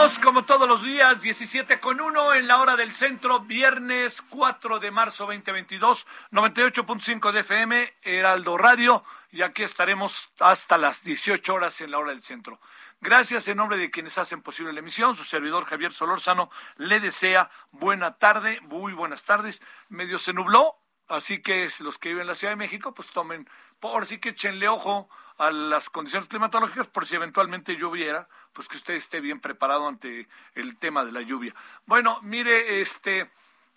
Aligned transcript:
Como 0.00 0.44
todos 0.44 0.66
los 0.66 0.82
días, 0.82 1.20
17 1.20 1.78
con 1.78 2.00
1 2.00 2.32
en 2.32 2.48
la 2.48 2.58
hora 2.58 2.74
del 2.76 2.94
centro, 2.94 3.40
viernes 3.40 4.22
4 4.30 4.80
de 4.80 4.90
marzo 4.90 5.26
2022, 5.26 6.06
98.5 6.32 7.32
de 7.32 7.40
FM, 7.40 7.94
Heraldo 8.02 8.56
Radio, 8.56 9.04
y 9.30 9.42
aquí 9.42 9.62
estaremos 9.62 10.30
hasta 10.40 10.78
las 10.78 11.04
18 11.04 11.52
horas 11.52 11.82
en 11.82 11.90
la 11.90 11.98
hora 11.98 12.12
del 12.12 12.22
centro. 12.22 12.60
Gracias 13.02 13.46
en 13.48 13.58
nombre 13.58 13.76
de 13.76 13.90
quienes 13.90 14.16
hacen 14.16 14.40
posible 14.40 14.72
la 14.72 14.80
emisión, 14.80 15.14
su 15.14 15.24
servidor 15.24 15.66
Javier 15.66 15.92
Solórzano 15.92 16.50
le 16.78 16.98
desea 16.98 17.50
buena 17.70 18.16
tarde, 18.16 18.58
muy 18.62 18.94
buenas 18.94 19.24
tardes, 19.24 19.60
medio 19.90 20.18
se 20.18 20.32
nubló, 20.32 20.78
así 21.08 21.42
que 21.42 21.68
los 21.80 21.98
que 21.98 22.08
viven 22.08 22.22
en 22.22 22.28
la 22.28 22.34
Ciudad 22.34 22.52
de 22.52 22.56
México, 22.56 22.94
pues 22.94 23.08
tomen, 23.10 23.50
por 23.80 24.06
sí 24.06 24.18
que 24.18 24.30
echenle 24.30 24.66
ojo 24.66 25.10
a 25.40 25.50
las 25.50 25.88
condiciones 25.88 26.28
climatológicas 26.28 26.88
por 26.88 27.06
si 27.06 27.14
eventualmente 27.14 27.74
lloviera, 27.74 28.28
pues 28.52 28.68
que 28.68 28.76
usted 28.76 28.94
esté 28.94 29.20
bien 29.20 29.40
preparado 29.40 29.88
ante 29.88 30.28
el 30.54 30.76
tema 30.76 31.02
de 31.02 31.12
la 31.12 31.22
lluvia. 31.22 31.54
Bueno, 31.86 32.18
mire, 32.20 32.82
este, 32.82 33.30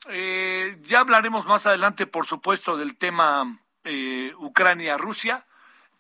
eh, 0.07 0.78
ya 0.81 1.00
hablaremos 1.00 1.46
más 1.46 1.66
adelante, 1.66 2.06
por 2.06 2.25
supuesto, 2.25 2.75
del 2.75 2.97
tema 2.97 3.59
eh, 3.85 4.34
Ucrania-Rusia. 4.40 5.46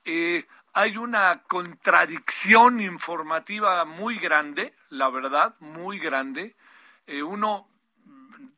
Eh, 0.03 0.45
hay 0.73 0.97
una 0.97 1.43
contradicción 1.43 2.81
informativa 2.81 3.85
muy 3.85 4.17
grande, 4.17 4.73
la 4.89 5.09
verdad, 5.09 5.55
muy 5.61 5.97
grande. 5.97 6.57
Eh, 7.07 7.23
uno 7.23 7.69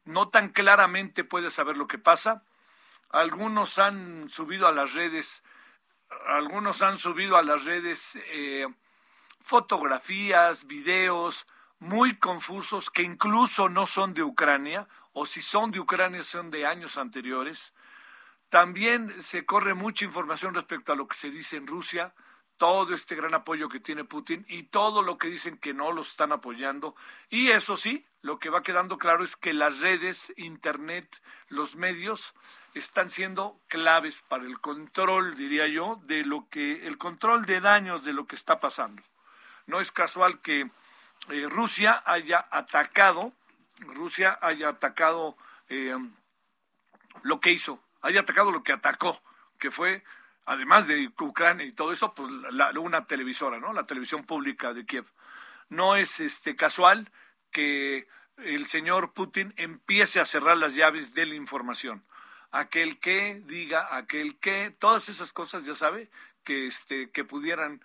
no 0.05 0.29
tan 0.29 0.49
claramente 0.49 1.23
puede 1.23 1.51
saber 1.51 1.77
lo 1.77 1.87
que 1.87 1.99
pasa. 1.99 2.41
Algunos 3.11 3.77
han 3.77 4.27
subido 4.29 4.67
a 4.67 4.71
las 4.71 4.93
redes, 4.93 5.43
algunos 6.27 6.81
han 6.81 6.97
subido 6.97 7.37
a 7.37 7.43
las 7.43 7.65
redes 7.65 8.17
eh, 8.33 8.67
fotografías, 9.41 10.65
videos 10.65 11.47
muy 11.79 12.17
confusos 12.17 12.89
que 12.89 13.03
incluso 13.03 13.69
no 13.69 13.85
son 13.85 14.13
de 14.13 14.23
Ucrania, 14.23 14.87
o 15.13 15.25
si 15.25 15.41
son 15.41 15.71
de 15.71 15.79
Ucrania 15.79 16.23
son 16.23 16.51
de 16.51 16.65
años 16.65 16.97
anteriores. 16.97 17.73
También 18.49 19.21
se 19.21 19.45
corre 19.45 19.73
mucha 19.73 20.05
información 20.05 20.53
respecto 20.53 20.91
a 20.91 20.95
lo 20.95 21.07
que 21.07 21.17
se 21.17 21.29
dice 21.29 21.57
en 21.57 21.67
Rusia, 21.67 22.13
todo 22.57 22.93
este 22.93 23.15
gran 23.15 23.33
apoyo 23.33 23.69
que 23.69 23.79
tiene 23.79 24.03
Putin 24.03 24.45
y 24.47 24.63
todo 24.63 25.01
lo 25.01 25.17
que 25.17 25.27
dicen 25.27 25.57
que 25.57 25.73
no 25.73 25.91
lo 25.91 26.01
están 26.01 26.31
apoyando. 26.31 26.95
Y 27.29 27.49
eso 27.49 27.77
sí, 27.77 28.05
lo 28.21 28.39
que 28.39 28.49
va 28.49 28.63
quedando 28.63 28.97
claro 28.97 29.23
es 29.23 29.35
que 29.35 29.53
las 29.53 29.79
redes, 29.81 30.33
Internet, 30.37 31.21
los 31.49 31.75
medios 31.75 32.33
están 32.73 33.09
siendo 33.09 33.59
claves 33.67 34.21
para 34.27 34.45
el 34.45 34.59
control, 34.59 35.35
diría 35.37 35.67
yo, 35.67 35.99
de 36.03 36.23
lo 36.23 36.47
que, 36.49 36.87
el 36.87 36.97
control 36.97 37.45
de 37.45 37.61
daños 37.61 38.03
de 38.03 38.13
lo 38.13 38.27
que 38.27 38.35
está 38.35 38.59
pasando. 38.59 39.01
No 39.65 39.79
es 39.79 39.91
casual 39.91 40.41
que 40.41 40.69
eh, 41.29 41.47
Rusia 41.49 42.03
haya 42.05 42.45
atacado, 42.51 43.33
Rusia 43.79 44.37
haya 44.41 44.69
atacado 44.69 45.35
eh, 45.69 45.97
lo 47.23 47.39
que 47.39 47.51
hizo, 47.51 47.81
haya 48.01 48.21
atacado 48.21 48.51
lo 48.51 48.63
que 48.63 48.73
atacó, 48.73 49.21
que 49.59 49.71
fue, 49.71 50.03
además 50.45 50.87
de 50.87 51.11
Ucrania 51.19 51.65
y 51.65 51.71
todo 51.71 51.91
eso, 51.91 52.13
pues 52.13 52.31
la, 52.51 52.71
una 52.79 53.05
televisora, 53.05 53.59
¿no? 53.59 53.73
La 53.73 53.85
televisión 53.85 54.25
pública 54.25 54.73
de 54.73 54.85
Kiev. 54.85 55.05
No 55.69 55.95
es 55.95 56.19
este 56.19 56.55
casual 56.55 57.11
que 57.51 58.07
el 58.37 58.67
señor 58.67 59.13
Putin 59.13 59.53
empiece 59.57 60.19
a 60.19 60.25
cerrar 60.25 60.57
las 60.57 60.75
llaves 60.75 61.13
de 61.13 61.25
la 61.25 61.35
información. 61.35 62.05
Aquel 62.51 62.99
que 62.99 63.41
diga, 63.45 63.95
aquel 63.95 64.37
que, 64.39 64.73
todas 64.77 65.09
esas 65.09 65.33
cosas, 65.33 65.65
ya 65.65 65.73
sabe, 65.73 66.09
que 66.43 66.67
este, 66.67 67.09
que 67.09 67.23
pudieran, 67.23 67.83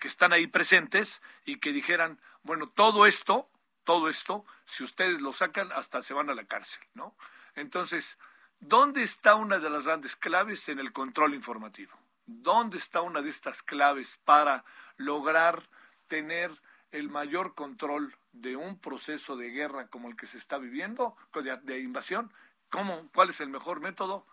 que 0.00 0.08
están 0.08 0.32
ahí 0.32 0.46
presentes 0.46 1.20
y 1.44 1.58
que 1.58 1.72
dijeran, 1.72 2.20
bueno, 2.42 2.66
todo 2.66 3.06
esto, 3.06 3.48
todo 3.84 4.08
esto, 4.08 4.44
si 4.64 4.84
ustedes 4.84 5.20
lo 5.20 5.32
sacan, 5.32 5.70
hasta 5.72 6.02
se 6.02 6.14
van 6.14 6.30
a 6.30 6.34
la 6.34 6.44
cárcel, 6.44 6.82
¿no? 6.94 7.14
Entonces, 7.54 8.18
¿Dónde 8.60 9.02
está 9.02 9.36
una 9.36 9.58
de 9.58 9.70
las 9.70 9.86
grandes 9.86 10.16
claves 10.16 10.68
en 10.68 10.80
el 10.80 10.92
control 10.92 11.34
informativo? 11.34 11.98
¿Dónde 12.26 12.76
está 12.76 13.00
una 13.00 13.22
de 13.22 13.30
estas 13.30 13.62
claves 13.62 14.18
para 14.26 14.64
lograr 14.98 15.62
tener 16.08 16.50
el 16.92 17.08
mayor 17.08 17.54
control 17.54 18.14
de 18.32 18.56
un 18.56 18.78
proceso 18.78 19.38
de 19.38 19.48
guerra 19.48 19.88
como 19.88 20.08
el 20.08 20.16
que 20.16 20.26
se 20.26 20.36
está 20.36 20.58
viviendo, 20.58 21.16
de, 21.62 21.80
invasión? 21.80 22.34
¿Cómo, 22.68 23.08
¿Cuál 23.14 23.30
es 23.30 23.40
el 23.40 23.48
mejor 23.48 23.80
método? 23.80 24.26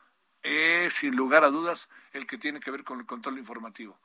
Es, 0.43 0.95
sin 0.95 1.15
lugar 1.15 1.45
a 1.45 1.49
dudas, 1.49 1.87
el 2.11 2.27
que 2.27 2.37
tiene 2.37 2.59
que 2.59 2.69
ver 2.69 2.83
con 2.83 2.99
el 2.99 3.05
control 3.05 3.39
informativo. 3.39 3.97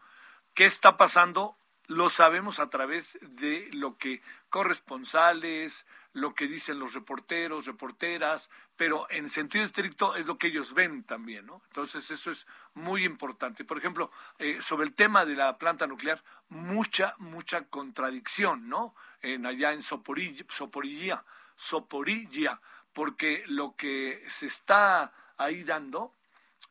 ¿Qué 0.55 0.67
está 0.67 0.97
pasando? 0.97 1.57
Lo 1.89 2.11
sabemos 2.11 2.61
a 2.61 2.71
través 2.71 3.19
de 3.23 3.69
lo 3.73 3.99
que 3.99 4.23
corresponsales, 4.51 5.85
lo 6.13 6.35
que 6.35 6.47
dicen 6.47 6.79
los 6.79 6.95
reporteros, 6.95 7.67
reporteras, 7.67 8.51
pero 8.77 9.07
en 9.11 9.29
sentido 9.29 9.65
estricto 9.65 10.15
es 10.17 10.27
lo 10.27 10.37
que 10.37 10.49
ellos 10.49 10.75
ven 10.75 11.05
también, 11.05 11.47
¿no? 11.47 11.63
Entonces 11.67 12.11
eso 12.11 12.31
es 12.31 12.47
muy 12.75 13.05
importante. 13.05 13.65
Por 13.65 13.79
ejemplo, 13.79 14.11
eh, 14.39 14.61
sobre 14.61 14.87
el 14.87 14.95
tema 14.95 15.25
de 15.25 15.37
la 15.37 15.57
planta 15.57 15.87
nuclear, 15.87 16.23
mucha, 16.49 17.15
mucha 17.19 17.65
contradicción, 17.65 18.69
¿no? 18.69 18.95
En 19.23 19.47
allá 19.47 19.73
en 19.73 19.83
Soporilla, 19.83 20.45
Soporilla, 20.49 21.25
Soporilla, 21.57 22.61
porque 22.93 23.45
lo 23.47 23.75
que 23.77 24.23
se 24.29 24.47
está 24.47 25.13
ahí 25.39 25.65
dando 25.65 26.15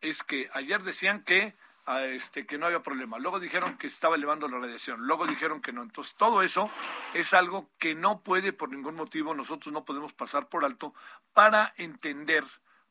es 0.01 0.23
que 0.23 0.49
ayer 0.53 0.83
decían 0.83 1.23
que 1.23 1.55
a 1.85 2.03
este 2.05 2.45
que 2.45 2.57
no 2.57 2.67
había 2.67 2.81
problema. 2.81 3.19
Luego 3.19 3.39
dijeron 3.39 3.77
que 3.77 3.87
estaba 3.87 4.15
elevando 4.15 4.47
la 4.47 4.59
radiación. 4.59 5.07
Luego 5.07 5.25
dijeron 5.25 5.61
que 5.61 5.73
no. 5.73 5.81
Entonces, 5.81 6.15
todo 6.15 6.41
eso 6.41 6.69
es 7.13 7.33
algo 7.33 7.69
que 7.79 7.95
no 7.95 8.21
puede 8.21 8.53
por 8.53 8.69
ningún 8.69 8.95
motivo 8.95 9.33
nosotros 9.33 9.73
no 9.73 9.85
podemos 9.85 10.13
pasar 10.13 10.47
por 10.47 10.65
alto 10.65 10.93
para 11.33 11.73
entender, 11.77 12.43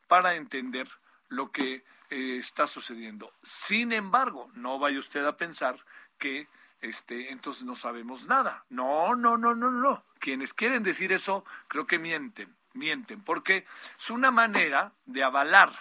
para 0.08 0.34
entender 0.34 0.88
lo 1.28 1.52
que 1.52 1.84
eh, 2.10 2.38
está 2.38 2.66
sucediendo. 2.66 3.30
Sin 3.42 3.92
embargo, 3.92 4.50
no 4.54 4.78
vaya 4.78 4.98
usted 4.98 5.24
a 5.24 5.36
pensar 5.36 5.76
que 6.18 6.48
este, 6.80 7.30
entonces 7.30 7.64
no 7.64 7.76
sabemos 7.76 8.26
nada. 8.26 8.64
No, 8.68 9.14
no, 9.14 9.36
no, 9.36 9.54
no, 9.54 9.70
no. 9.70 10.02
Quienes 10.18 10.54
quieren 10.54 10.82
decir 10.82 11.12
eso, 11.12 11.44
creo 11.68 11.86
que 11.86 11.98
mienten, 11.98 12.54
mienten, 12.72 13.22
porque 13.22 13.66
es 13.98 14.10
una 14.10 14.30
manera 14.30 14.92
de 15.06 15.22
avalar, 15.22 15.72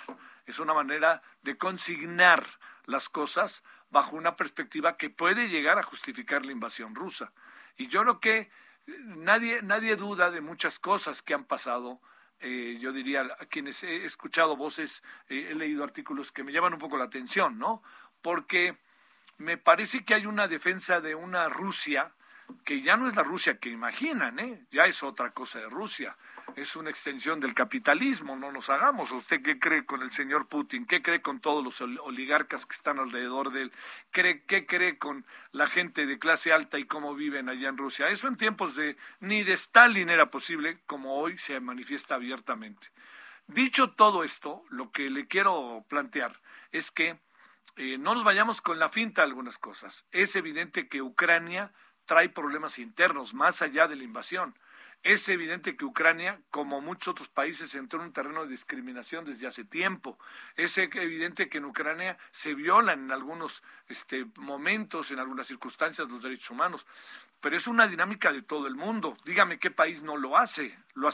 es 0.46 0.60
una 0.60 0.74
manera 0.74 1.22
de 1.42 1.58
consignar 1.58 2.46
las 2.90 3.08
cosas 3.08 3.64
bajo 3.92 4.16
una 4.16 4.36
perspectiva 4.36 4.98
que 4.98 5.10
puede 5.10 5.48
llegar 5.48 5.78
a 5.78 5.84
justificar 5.84 6.46
la 6.46 6.52
invasión 6.52 6.96
rusa. 6.96 7.32
Y 7.78 7.88
yo 7.88 8.02
creo 8.02 8.20
que 8.20 8.38
eh, 8.40 8.50
nadie, 9.06 9.62
nadie 9.62 9.96
duda 9.96 10.32
de 10.32 10.42
muchas 10.42 10.80
cosas 10.80 11.22
que 11.22 11.34
han 11.34 11.46
pasado. 11.46 12.02
Eh, 12.40 12.78
yo 12.82 12.92
diría, 12.92 13.22
a 13.22 13.46
quienes 13.46 13.84
he 13.84 14.06
escuchado 14.06 14.58
voces, 14.58 15.04
eh, 15.30 15.50
he 15.52 15.56
leído 15.56 15.84
artículos 15.84 16.32
que 16.32 16.44
me 16.44 16.52
llaman 16.52 16.74
un 16.74 16.80
poco 16.80 16.98
la 16.98 17.06
atención, 17.06 17.60
¿no? 17.60 17.84
Porque 18.22 18.78
me 19.38 19.58
parece 19.58 20.04
que 20.04 20.16
hay 20.16 20.26
una 20.26 20.48
defensa 20.48 21.00
de 21.00 21.16
una 21.16 21.48
Rusia 21.48 22.12
que 22.66 22.82
ya 22.82 22.98
no 22.98 23.08
es 23.08 23.16
la 23.16 23.24
Rusia 23.24 23.60
que 23.60 23.70
imaginan, 23.70 24.40
¿eh? 24.40 24.66
ya 24.72 24.86
es 24.86 25.04
otra 25.04 25.32
cosa 25.32 25.60
de 25.60 25.70
Rusia 25.70 26.18
es 26.56 26.76
una 26.76 26.90
extensión 26.90 27.40
del 27.40 27.54
capitalismo, 27.54 28.36
no 28.36 28.52
nos 28.52 28.70
hagamos. 28.70 29.12
¿Usted 29.12 29.42
qué 29.42 29.60
cree 29.60 29.86
con 29.86 30.02
el 30.02 30.12
señor 30.12 30.48
Putin? 30.48 30.86
¿Qué 30.86 31.02
cree 31.02 31.22
con 31.22 31.40
todos 31.40 31.64
los 31.64 31.82
oligarcas 31.82 32.66
que 32.66 32.76
están 32.76 33.00
alrededor 33.00 33.52
de 33.52 33.64
él? 33.64 33.72
¿Qué 34.12 34.66
cree 34.68 34.98
con 34.98 35.26
la 35.52 35.68
gente 35.68 36.06
de 36.06 36.20
clase 36.20 36.54
alta 36.54 36.80
y 36.80 36.86
cómo 36.86 37.16
viven 37.16 37.50
allá 37.50 37.70
en 37.70 37.78
Rusia? 37.78 38.10
Eso 38.10 38.28
en 38.28 38.38
tiempos 38.38 38.76
de 38.76 38.98
ni 39.20 39.44
de 39.44 39.54
Stalin 39.54 40.10
era 40.10 40.30
posible, 40.30 40.80
como 40.86 41.16
hoy 41.16 41.38
se 41.38 41.60
manifiesta 41.60 42.16
abiertamente. 42.16 42.88
Dicho 43.48 43.92
todo 43.92 44.24
esto, 44.24 44.64
lo 44.70 44.92
que 44.92 45.10
le 45.10 45.28
quiero 45.28 45.84
plantear 45.90 46.40
es 46.72 46.92
que 46.92 47.20
eh, 47.78 47.98
no 47.98 48.14
nos 48.14 48.24
vayamos 48.24 48.62
con 48.62 48.78
la 48.78 48.90
finta 48.90 49.24
algunas 49.24 49.58
cosas. 49.58 50.06
Es 50.12 50.36
evidente 50.36 50.88
que 50.88 51.02
Ucrania 51.02 51.72
trae 52.06 52.30
problemas 52.30 52.80
internos 52.80 53.34
más 53.34 53.62
allá 53.62 53.88
de 53.88 53.96
la 53.96 54.04
invasión 54.04 54.56
es 55.04 55.30
evidente 55.30 55.78
que 55.78 55.86
Ucrania, 55.86 56.42
como 56.52 56.82
muchos 56.82 57.10
otros 57.10 57.30
países, 57.30 57.74
entró 57.76 58.00
en 58.00 58.08
un 58.08 58.14
terreno 58.14 58.44
de 58.44 58.52
discriminación 58.52 59.24
desde 59.24 59.48
hace 59.48 59.64
tiempo. 59.64 60.20
Es 60.58 60.78
evidente 60.78 61.48
que 61.48 61.60
en 61.60 61.66
Ucrania 61.66 62.18
se 62.32 62.54
violan 62.54 63.06
en 63.06 63.12
algunos 63.12 63.64
este, 63.88 64.26
momentos, 64.36 65.12
en 65.12 65.20
algunas 65.20 65.48
circunstancias, 65.48 66.10
los 66.10 66.22
derechos 66.22 66.50
humanos. 66.50 66.86
Pero 67.40 67.56
es 67.56 67.68
una 67.68 67.88
dinámica 67.88 68.34
de 68.34 68.42
todo 68.42 68.68
el 68.68 68.76
mundo. 68.76 69.16
Dígame 69.24 69.60
qué 69.60 69.72
país 69.72 70.04
no 70.04 70.18
lo 70.18 70.38
hace. 70.38 70.78
Lo, 70.94 71.10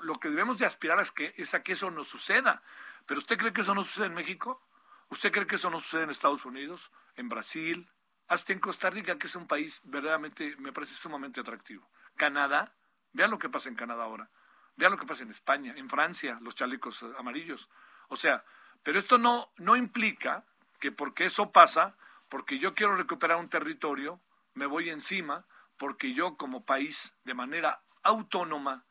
lo, 0.00 0.20
que 0.20 0.30
debemos 0.30 0.58
de 0.60 0.66
aspirar 0.66 1.00
es, 1.00 1.10
que, 1.10 1.34
es 1.36 1.54
a 1.54 1.64
que 1.64 1.72
eso 1.72 1.90
no 1.90 2.04
suceda. 2.04 2.62
¿Pero 3.06 3.18
usted 3.18 3.36
cree 3.36 3.52
que 3.52 3.62
eso 3.62 3.74
no 3.74 3.82
sucede 3.82 4.06
en 4.06 4.14
México? 4.14 4.62
¿Usted 5.08 5.32
cree 5.32 5.46
que 5.48 5.56
eso 5.56 5.70
no 5.70 5.80
sucede 5.80 6.04
en 6.04 6.10
Estados 6.10 6.44
Unidos, 6.44 6.92
en 7.16 7.28
Brasil, 7.28 7.90
hasta 8.28 8.52
en 8.52 8.60
Costa 8.60 8.90
Rica, 8.90 9.18
que 9.18 9.26
es 9.26 9.34
un 9.34 9.46
país 9.46 9.82
verdaderamente, 9.84 10.54
me 10.58 10.72
parece 10.72 10.94
sumamente 10.94 11.40
atractivo? 11.40 11.86
Canadá, 12.16 12.72
Vean 13.14 13.30
lo 13.30 13.38
que 13.38 13.48
pasa 13.48 13.68
en 13.68 13.76
Canadá 13.76 14.04
ahora. 14.04 14.28
Vean 14.76 14.92
lo 14.92 14.98
que 14.98 15.06
pasa 15.06 15.22
en 15.22 15.30
España, 15.30 15.72
en 15.76 15.88
Francia, 15.88 16.38
los 16.42 16.54
chalecos 16.54 17.02
eh, 17.02 17.12
amarillos. 17.16 17.70
O 18.08 18.16
sea, 18.16 18.44
pero 18.82 18.98
esto 18.98 19.16
no, 19.18 19.50
no 19.56 19.76
implica 19.76 20.44
que 20.80 20.92
porque 20.92 21.24
eso 21.24 21.50
pasa, 21.50 21.96
porque 22.28 22.58
yo 22.58 22.74
quiero 22.74 22.96
recuperar 22.96 23.38
un 23.38 23.48
territorio, 23.48 24.20
me 24.54 24.66
voy 24.66 24.90
encima, 24.90 25.46
porque 25.78 26.12
yo 26.12 26.36
como 26.36 26.64
país, 26.64 27.14
de 27.24 27.34
manera 27.34 27.80
autónoma, 28.02 28.84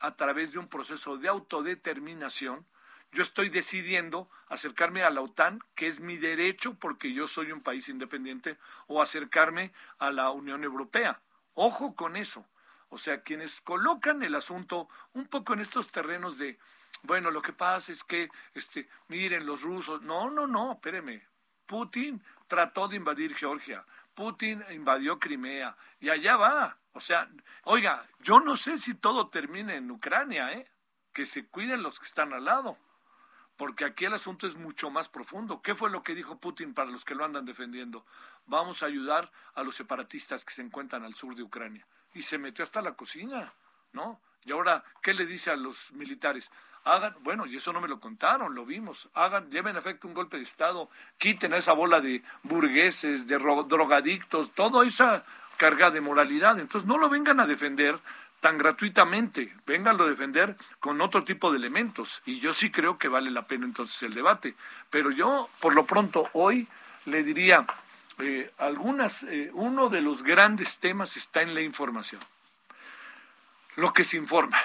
a 0.00 0.16
través 0.16 0.52
de 0.52 0.58
un 0.58 0.68
proceso 0.68 1.16
de 1.16 1.28
autodeterminación, 1.28 2.66
yo 3.12 3.22
estoy 3.22 3.48
decidiendo 3.48 4.28
acercarme 4.48 5.04
a 5.04 5.10
la 5.10 5.20
OTAN, 5.20 5.60
que 5.76 5.86
es 5.86 6.00
mi 6.00 6.16
derecho 6.16 6.74
porque 6.74 7.12
yo 7.12 7.28
soy 7.28 7.52
un 7.52 7.62
país 7.62 7.88
independiente, 7.88 8.58
o 8.88 9.00
acercarme 9.00 9.72
a 9.98 10.10
la 10.10 10.30
Unión 10.30 10.64
Europea. 10.64 11.20
Ojo 11.54 11.94
con 11.94 12.16
eso. 12.16 12.44
O 12.92 12.98
sea, 12.98 13.22
quienes 13.22 13.62
colocan 13.62 14.22
el 14.22 14.34
asunto 14.34 14.86
un 15.14 15.26
poco 15.26 15.54
en 15.54 15.60
estos 15.60 15.90
terrenos 15.90 16.36
de, 16.36 16.58
bueno, 17.04 17.30
lo 17.30 17.40
que 17.40 17.54
pasa 17.54 17.90
es 17.90 18.04
que, 18.04 18.28
este, 18.52 18.86
miren, 19.08 19.46
los 19.46 19.62
rusos, 19.62 20.02
no, 20.02 20.28
no, 20.28 20.46
no, 20.46 20.72
espéreme, 20.72 21.26
Putin 21.64 22.22
trató 22.46 22.88
de 22.88 22.96
invadir 22.96 23.34
Georgia, 23.34 23.82
Putin 24.12 24.62
invadió 24.72 25.18
Crimea, 25.18 25.74
y 26.00 26.10
allá 26.10 26.36
va. 26.36 26.76
O 26.92 27.00
sea, 27.00 27.26
oiga, 27.64 28.06
yo 28.20 28.40
no 28.40 28.56
sé 28.56 28.76
si 28.76 28.92
todo 28.92 29.28
termine 29.28 29.76
en 29.76 29.90
Ucrania, 29.90 30.52
¿eh? 30.52 30.70
Que 31.14 31.24
se 31.24 31.46
cuiden 31.46 31.82
los 31.82 31.98
que 31.98 32.04
están 32.04 32.34
al 32.34 32.44
lado 32.44 32.76
porque 33.56 33.84
aquí 33.84 34.06
el 34.06 34.14
asunto 34.14 34.46
es 34.46 34.56
mucho 34.56 34.90
más 34.90 35.08
profundo. 35.08 35.62
¿Qué 35.62 35.74
fue 35.74 35.88
lo 35.88 36.02
que 36.02 36.14
dijo 36.14 36.38
Putin 36.38 36.74
para 36.74 36.90
los 36.90 37.04
que 37.04 37.14
lo 37.14 37.24
andan 37.24 37.44
defendiendo? 37.44 38.04
Vamos 38.46 38.82
a 38.82 38.86
ayudar 38.86 39.30
a 39.54 39.62
los 39.62 39.76
separatistas 39.76 40.44
que 40.44 40.52
se 40.52 40.62
encuentran 40.62 41.04
al 41.04 41.14
sur 41.14 41.36
de 41.36 41.42
Ucrania 41.42 41.86
y 42.14 42.22
se 42.22 42.38
metió 42.38 42.62
hasta 42.62 42.82
la 42.82 42.92
cocina, 42.92 43.52
¿no? 43.92 44.20
Y 44.44 44.52
ahora, 44.52 44.84
¿qué 45.02 45.14
le 45.14 45.26
dice 45.26 45.50
a 45.50 45.56
los 45.56 45.92
militares? 45.92 46.50
Hagan, 46.84 47.14
bueno, 47.20 47.46
y 47.46 47.56
eso 47.56 47.72
no 47.72 47.80
me 47.80 47.88
lo 47.88 48.00
contaron, 48.00 48.54
lo 48.54 48.66
vimos, 48.66 49.08
hagan, 49.14 49.50
lleven 49.50 49.76
a 49.76 49.78
efecto 49.78 50.08
un 50.08 50.14
golpe 50.14 50.36
de 50.36 50.42
Estado, 50.42 50.88
quiten 51.16 51.54
a 51.54 51.58
esa 51.58 51.72
bola 51.74 52.00
de 52.00 52.22
burgueses, 52.42 53.28
de 53.28 53.38
drogadictos, 53.38 54.50
toda 54.50 54.84
esa 54.84 55.24
carga 55.56 55.92
de 55.92 56.00
moralidad. 56.00 56.58
Entonces, 56.58 56.88
no 56.88 56.98
lo 56.98 57.08
vengan 57.08 57.38
a 57.38 57.46
defender 57.46 58.00
tan 58.40 58.58
gratuitamente, 58.58 59.54
vénganlo 59.64 60.02
a 60.04 60.08
defender 60.08 60.56
con 60.80 61.00
otro 61.00 61.22
tipo 61.22 61.52
de 61.52 61.58
elementos. 61.58 62.20
Y 62.26 62.40
yo 62.40 62.52
sí 62.52 62.72
creo 62.72 62.98
que 62.98 63.06
vale 63.06 63.30
la 63.30 63.46
pena 63.46 63.64
entonces 63.64 64.02
el 64.02 64.14
debate. 64.14 64.56
Pero 64.90 65.12
yo, 65.12 65.48
por 65.60 65.76
lo 65.76 65.86
pronto, 65.86 66.28
hoy 66.32 66.66
le 67.04 67.22
diría, 67.22 67.64
eh, 68.18 68.50
algunas, 68.58 69.22
eh, 69.24 69.50
uno 69.54 69.88
de 69.88 70.02
los 70.02 70.22
grandes 70.22 70.78
temas 70.78 71.16
está 71.16 71.42
en 71.42 71.54
la 71.54 71.62
información. 71.62 72.20
Lo 73.76 73.92
que 73.92 74.04
se 74.04 74.16
informa, 74.16 74.58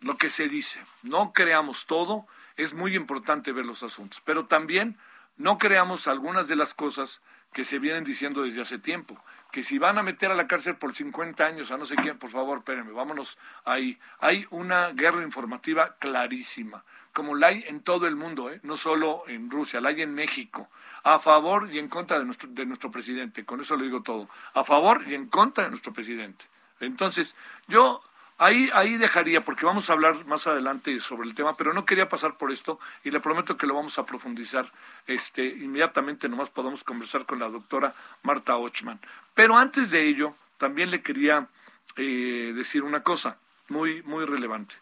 lo 0.00 0.16
que 0.16 0.30
se 0.30 0.48
dice. 0.48 0.80
No 1.02 1.32
creamos 1.32 1.86
todo, 1.86 2.26
es 2.56 2.74
muy 2.74 2.94
importante 2.94 3.52
ver 3.52 3.66
los 3.66 3.82
asuntos, 3.82 4.22
pero 4.24 4.46
también 4.46 4.96
no 5.36 5.58
creamos 5.58 6.08
algunas 6.08 6.48
de 6.48 6.56
las 6.56 6.74
cosas 6.74 7.20
que 7.52 7.64
se 7.64 7.78
vienen 7.78 8.04
diciendo 8.04 8.42
desde 8.42 8.60
hace 8.60 8.78
tiempo. 8.78 9.20
Que 9.50 9.62
si 9.62 9.78
van 9.78 9.98
a 9.98 10.02
meter 10.02 10.30
a 10.30 10.34
la 10.34 10.46
cárcel 10.46 10.76
por 10.76 10.94
50 10.94 11.44
años 11.44 11.70
a 11.70 11.78
no 11.78 11.86
sé 11.86 11.96
quién, 11.96 12.18
por 12.18 12.30
favor, 12.30 12.58
espérenme, 12.58 12.92
vámonos 12.92 13.38
ahí. 13.64 13.98
Hay 14.20 14.44
una 14.50 14.90
guerra 14.90 15.22
informativa 15.22 15.96
clarísima, 15.98 16.84
como 17.18 17.34
la 17.34 17.48
hay 17.48 17.64
en 17.66 17.80
todo 17.80 18.06
el 18.06 18.14
mundo, 18.14 18.48
¿eh? 18.48 18.60
no 18.62 18.76
solo 18.76 19.24
en 19.26 19.50
Rusia, 19.50 19.80
la 19.80 19.88
hay 19.88 20.02
en 20.02 20.14
México 20.14 20.68
a 21.02 21.18
favor 21.18 21.68
y 21.68 21.80
en 21.80 21.88
contra 21.88 22.16
de 22.16 22.24
nuestro, 22.24 22.48
de 22.48 22.64
nuestro 22.64 22.92
presidente. 22.92 23.44
Con 23.44 23.60
eso 23.60 23.76
lo 23.76 23.82
digo 23.82 24.04
todo. 24.04 24.28
A 24.54 24.62
favor 24.62 25.02
y 25.04 25.16
en 25.16 25.26
contra 25.26 25.64
de 25.64 25.70
nuestro 25.70 25.92
presidente. 25.92 26.44
Entonces, 26.78 27.34
yo 27.66 28.00
ahí, 28.38 28.70
ahí 28.72 28.96
dejaría, 28.98 29.40
porque 29.40 29.66
vamos 29.66 29.90
a 29.90 29.94
hablar 29.94 30.26
más 30.26 30.46
adelante 30.46 31.00
sobre 31.00 31.26
el 31.26 31.34
tema, 31.34 31.54
pero 31.54 31.72
no 31.72 31.84
quería 31.84 32.08
pasar 32.08 32.36
por 32.36 32.52
esto 32.52 32.78
y 33.02 33.10
le 33.10 33.18
prometo 33.18 33.56
que 33.56 33.66
lo 33.66 33.74
vamos 33.74 33.98
a 33.98 34.06
profundizar 34.06 34.70
este, 35.08 35.44
inmediatamente. 35.44 36.28
Nomás 36.28 36.50
podemos 36.50 36.84
conversar 36.84 37.26
con 37.26 37.40
la 37.40 37.48
doctora 37.48 37.96
Marta 38.22 38.56
Ochman. 38.56 39.00
Pero 39.34 39.56
antes 39.56 39.90
de 39.90 40.06
ello, 40.06 40.36
también 40.56 40.92
le 40.92 41.02
quería 41.02 41.48
eh, 41.96 42.52
decir 42.54 42.84
una 42.84 43.02
cosa 43.02 43.38
muy, 43.66 44.02
muy 44.02 44.24
relevante. 44.24 44.76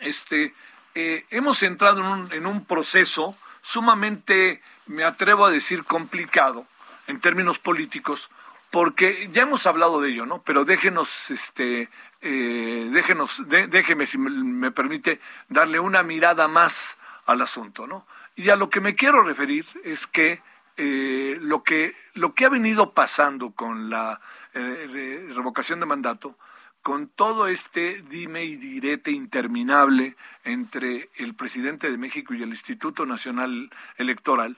Este, 0.00 0.52
eh, 0.98 1.26
hemos 1.28 1.62
entrado 1.62 2.00
en 2.00 2.06
un, 2.06 2.32
en 2.32 2.46
un 2.46 2.64
proceso 2.64 3.36
sumamente 3.60 4.62
me 4.86 5.04
atrevo 5.04 5.44
a 5.44 5.50
decir 5.50 5.84
complicado 5.84 6.66
en 7.06 7.20
términos 7.20 7.58
políticos, 7.58 8.30
porque 8.70 9.28
ya 9.30 9.42
hemos 9.42 9.66
hablado 9.66 10.00
de 10.00 10.08
ello, 10.08 10.24
¿no? 10.24 10.40
Pero 10.40 10.64
déjenos, 10.64 11.30
este, 11.30 11.90
eh, 12.22 12.88
déjenos, 12.90 13.42
déjeme, 13.46 14.06
si 14.06 14.16
me, 14.16 14.70
permite, 14.70 15.20
darle 15.50 15.80
una 15.80 16.02
mirada 16.02 16.48
más 16.48 16.96
al 17.26 17.42
asunto, 17.42 17.86
¿no? 17.86 18.06
Y 18.34 18.48
a 18.48 18.56
lo 18.56 18.70
que 18.70 18.80
me 18.80 18.94
quiero 18.94 19.22
referir 19.22 19.66
es 19.84 20.06
que 20.06 20.40
eh, 20.78 21.36
lo 21.42 21.62
que 21.62 21.92
lo 22.14 22.32
que 22.34 22.46
ha 22.46 22.48
venido 22.48 22.94
pasando 22.94 23.50
con 23.50 23.90
la 23.90 24.18
revocación 24.54 25.80
de 25.80 25.86
mandato 25.86 26.38
con 26.86 27.08
todo 27.08 27.48
este 27.48 28.00
dime 28.02 28.44
y 28.44 28.54
direte 28.54 29.10
interminable 29.10 30.14
entre 30.44 31.10
el 31.16 31.34
presidente 31.34 31.90
de 31.90 31.98
México 31.98 32.32
y 32.32 32.44
el 32.44 32.50
Instituto 32.50 33.06
Nacional 33.06 33.70
Electoral, 33.96 34.56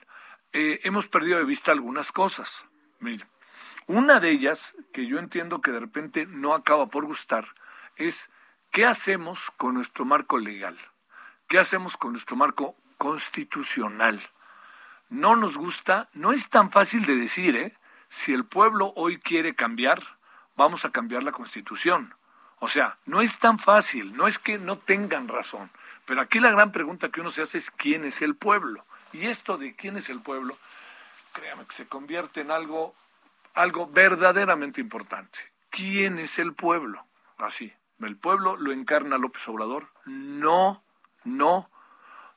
eh, 0.53 0.79
hemos 0.83 1.07
perdido 1.07 1.39
de 1.39 1.45
vista 1.45 1.71
algunas 1.71 2.11
cosas. 2.11 2.69
Mira, 2.99 3.27
una 3.87 4.19
de 4.19 4.29
ellas, 4.29 4.75
que 4.93 5.07
yo 5.07 5.17
entiendo 5.17 5.61
que 5.61 5.71
de 5.71 5.79
repente 5.79 6.27
no 6.27 6.53
acaba 6.53 6.85
por 6.91 7.07
gustar, 7.07 7.47
es 7.95 8.29
qué 8.69 8.85
hacemos 8.85 9.49
con 9.57 9.73
nuestro 9.73 10.05
marco 10.05 10.37
legal, 10.37 10.77
qué 11.47 11.57
hacemos 11.57 11.97
con 11.97 12.11
nuestro 12.11 12.35
marco 12.35 12.75
constitucional. 12.99 14.21
No 15.09 15.35
nos 15.35 15.57
gusta, 15.57 16.09
no 16.13 16.31
es 16.31 16.47
tan 16.47 16.69
fácil 16.69 17.07
de 17.07 17.15
decir, 17.15 17.55
¿eh? 17.55 17.75
Si 18.07 18.33
el 18.33 18.45
pueblo 18.45 18.93
hoy 18.95 19.17
quiere 19.17 19.55
cambiar, 19.55 20.18
vamos 20.59 20.83
a 20.83 20.91
cambiar 20.91 21.23
la 21.23 21.31
constitución. 21.31 22.13
O 22.59 22.67
sea, 22.67 22.97
no 23.05 23.21
es 23.21 23.39
tan 23.39 23.57
fácil, 23.59 24.15
no 24.17 24.27
es 24.27 24.37
que 24.37 24.59
no 24.59 24.77
tengan 24.77 25.29
razón, 25.29 25.71
pero 26.05 26.19
aquí 26.21 26.41
la 26.41 26.51
gran 26.51 26.73
pregunta 26.73 27.09
que 27.09 27.21
uno 27.21 27.29
se 27.29 27.41
hace 27.41 27.57
es 27.57 27.71
quién 27.71 28.03
es 28.03 28.21
el 28.21 28.35
pueblo. 28.35 28.85
Y 29.13 29.27
esto 29.27 29.57
de 29.57 29.73
quién 29.73 29.95
es 29.95 30.09
el 30.09 30.19
pueblo, 30.19 30.57
créame 31.31 31.65
que 31.65 31.73
se 31.73 31.87
convierte 31.87 32.41
en 32.41 32.51
algo 32.51 32.93
algo 33.55 33.87
verdaderamente 33.87 34.81
importante. 34.81 35.39
¿Quién 35.69 36.19
es 36.19 36.37
el 36.39 36.53
pueblo? 36.53 37.05
Así, 37.37 37.73
¿el 38.01 38.17
pueblo 38.17 38.57
lo 38.57 38.73
encarna 38.73 39.17
López 39.17 39.47
Obrador? 39.47 39.87
No, 40.05 40.83
no. 41.23 41.69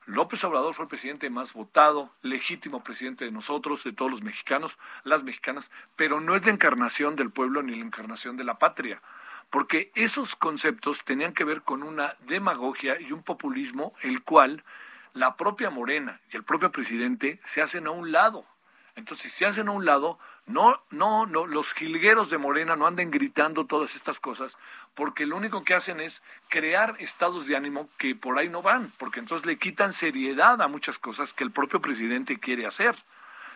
López 0.07 0.43
Obrador 0.43 0.75
fue 0.75 0.85
el 0.85 0.89
presidente 0.89 1.31
más 1.31 1.53
votado, 1.53 2.11
legítimo 2.23 2.83
presidente 2.83 3.25
de 3.25 3.31
nosotros, 3.31 3.85
de 3.85 3.93
todos 3.93 4.11
los 4.11 4.23
mexicanos, 4.23 4.79
las 5.05 5.23
mexicanas, 5.23 5.71
pero 5.95 6.21
no 6.21 6.35
es 6.35 6.45
la 6.45 6.53
encarnación 6.53 7.15
del 7.15 7.31
pueblo 7.31 7.63
ni 7.63 7.77
la 7.77 7.85
encarnación 7.85 8.37
de 8.37 8.43
la 8.43 8.59
patria, 8.59 9.01
porque 9.49 9.93
esos 9.95 10.35
conceptos 10.35 11.05
tenían 11.05 11.35
que 11.35 11.45
ver 11.45 11.63
con 11.63 11.85
una 11.85 12.15
demagogia 12.27 13.01
y 13.01 13.13
un 13.13 13.23
populismo 13.23 13.93
el 14.03 14.25
cual 14.25 14.65
la 15.15 15.37
propia 15.37 15.71
Morena 15.71 16.21
y 16.33 16.37
el 16.37 16.43
propio 16.43 16.73
presidente 16.73 17.39
se 17.45 17.63
hacen 17.63 17.87
a 17.87 17.93
un 17.93 18.11
lado. 18.11 18.45
Entonces, 18.95 19.33
si 19.33 19.39
se 19.39 19.47
hacen 19.47 19.69
a 19.69 19.73
un 19.73 19.87
lado, 19.87 20.19
no, 20.47 20.83
no, 20.91 21.27
no, 21.27 21.47
los 21.47 21.73
jilgueros 21.73 22.29
de 22.29 22.39
Morena 22.39 22.77
no 22.77 22.87
anden 22.87 23.11
gritando 23.11 23.67
todas 23.67 23.95
estas 23.97 24.21
cosas, 24.21 24.59
porque 24.95 25.25
lo 25.25 25.37
único 25.37 25.65
que 25.65 25.75
hacen 25.75 26.01
es 26.01 26.23
crear 26.49 26.95
estados 26.99 27.47
de 27.47 27.57
ánimo 27.57 27.89
que 27.99 28.15
por 28.15 28.39
ahí 28.39 28.49
no 28.49 28.61
van, 28.61 28.93
porque 28.99 29.21
entonces 29.21 29.47
le 29.47 29.59
quitan 29.59 29.93
seriedad 29.93 30.61
a 30.61 30.69
muchas 30.69 30.99
cosas 30.99 31.33
que 31.33 31.45
el 31.45 31.53
propio 31.53 31.81
presidente 31.81 32.39
quiere 32.39 32.67
hacer. 32.67 32.95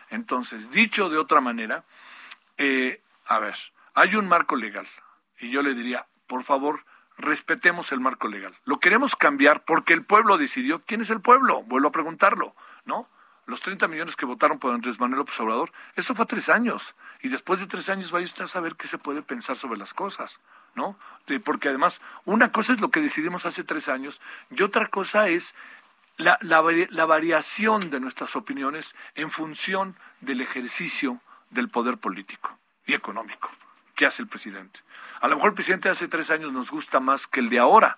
Entonces, 0.09 0.71
dicho 0.71 1.09
de 1.09 1.17
otra 1.17 1.41
manera, 1.41 1.83
eh, 2.57 3.01
a 3.27 3.39
ver, 3.39 3.55
hay 3.93 4.15
un 4.15 4.27
marco 4.27 4.55
legal, 4.55 4.87
y 5.39 5.51
yo 5.51 5.61
le 5.61 5.75
diría, 5.75 6.07
por 6.25 6.43
favor, 6.43 6.83
respetemos 7.17 7.91
el 7.91 7.99
marco 7.99 8.27
legal. 8.27 8.55
Lo 8.65 8.79
queremos 8.79 9.15
cambiar 9.15 9.63
porque 9.65 9.93
el 9.93 10.03
pueblo 10.03 10.37
decidió. 10.37 10.83
¿Quién 10.85 11.01
es 11.01 11.09
el 11.09 11.21
pueblo? 11.21 11.63
Vuelvo 11.63 11.89
a 11.89 11.91
preguntarlo, 11.91 12.55
¿no? 12.85 13.07
Los 13.47 13.61
30 13.61 13.87
millones 13.87 14.15
que 14.15 14.25
votaron 14.25 14.59
por 14.59 14.73
Andrés 14.73 14.99
Manuel 14.99 15.19
López 15.19 15.39
Obrador, 15.39 15.71
eso 15.95 16.13
fue 16.13 16.25
tres 16.25 16.49
años. 16.49 16.95
Y 17.21 17.29
después 17.29 17.59
de 17.59 17.65
tres 17.65 17.89
años 17.89 18.11
vaya 18.11 18.25
usted 18.25 18.43
a 18.43 18.47
saber 18.47 18.75
qué 18.75 18.87
se 18.87 18.97
puede 18.97 19.23
pensar 19.23 19.55
sobre 19.55 19.79
las 19.79 19.93
cosas, 19.93 20.39
¿no? 20.75 20.99
Porque 21.43 21.69
además, 21.69 22.01
una 22.25 22.51
cosa 22.51 22.73
es 22.73 22.81
lo 22.81 22.91
que 22.91 23.01
decidimos 23.01 23.45
hace 23.45 23.63
tres 23.63 23.89
años 23.89 24.21
y 24.51 24.61
otra 24.61 24.87
cosa 24.87 25.29
es 25.29 25.55
la, 26.17 26.37
la 26.41 27.05
variación 27.05 27.89
de 27.89 27.99
nuestras 27.99 28.35
opiniones 28.35 28.95
en 29.15 29.31
función 29.31 29.97
del 30.21 30.41
ejercicio 30.41 31.21
del 31.49 31.69
poder 31.69 31.97
político 31.97 32.59
y 32.85 32.93
económico 32.93 33.49
que 33.95 34.05
hace 34.05 34.21
el 34.21 34.27
presidente. 34.27 34.81
A 35.21 35.27
lo 35.27 35.35
mejor 35.35 35.49
el 35.49 35.55
presidente 35.55 35.89
de 35.89 35.93
hace 35.93 36.07
tres 36.07 36.31
años 36.31 36.53
nos 36.53 36.69
gusta 36.69 36.99
más 36.99 37.27
que 37.27 37.39
el 37.39 37.49
de 37.49 37.59
ahora, 37.59 37.97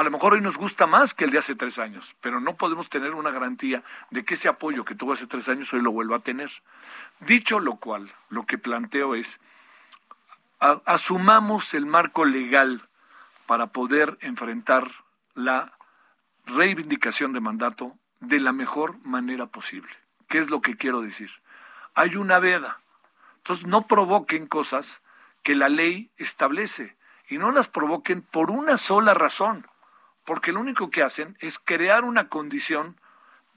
a 0.00 0.02
lo 0.02 0.10
mejor 0.10 0.34
hoy 0.34 0.40
nos 0.40 0.58
gusta 0.58 0.88
más 0.88 1.14
que 1.14 1.24
el 1.24 1.30
de 1.30 1.38
hace 1.38 1.54
tres 1.54 1.78
años, 1.78 2.16
pero 2.20 2.40
no 2.40 2.56
podemos 2.56 2.88
tener 2.88 3.14
una 3.14 3.30
garantía 3.30 3.84
de 4.10 4.24
que 4.24 4.34
ese 4.34 4.48
apoyo 4.48 4.84
que 4.84 4.96
tuvo 4.96 5.12
hace 5.12 5.28
tres 5.28 5.48
años 5.48 5.72
hoy 5.72 5.82
lo 5.82 5.92
vuelva 5.92 6.16
a 6.16 6.20
tener. 6.20 6.50
Dicho 7.20 7.60
lo 7.60 7.76
cual, 7.76 8.12
lo 8.28 8.44
que 8.44 8.58
planteo 8.58 9.14
es, 9.14 9.38
asumamos 10.84 11.74
el 11.74 11.86
marco 11.86 12.24
legal 12.24 12.88
para 13.46 13.68
poder 13.68 14.18
enfrentar 14.20 14.84
la 15.34 15.72
reivindicación 16.44 17.32
de 17.32 17.40
mandato 17.40 17.96
de 18.18 18.40
la 18.40 18.52
mejor 18.52 18.98
manera 19.04 19.46
posible. 19.46 19.92
¿Qué 20.28 20.38
es 20.38 20.50
lo 20.50 20.60
que 20.60 20.76
quiero 20.76 21.02
decir? 21.02 21.30
Hay 21.94 22.16
una 22.16 22.40
veda. 22.40 22.80
Entonces 23.36 23.66
no 23.66 23.86
provoquen 23.86 24.48
cosas 24.48 25.02
que 25.44 25.54
la 25.54 25.68
ley 25.68 26.10
establece 26.16 26.96
y 27.28 27.38
no 27.38 27.52
las 27.52 27.68
provoquen 27.68 28.22
por 28.22 28.50
una 28.50 28.76
sola 28.76 29.14
razón 29.14 29.68
porque 30.24 30.52
lo 30.52 30.60
único 30.60 30.90
que 30.90 31.02
hacen 31.02 31.36
es 31.40 31.58
crear 31.58 32.04
una 32.04 32.28
condición 32.28 32.96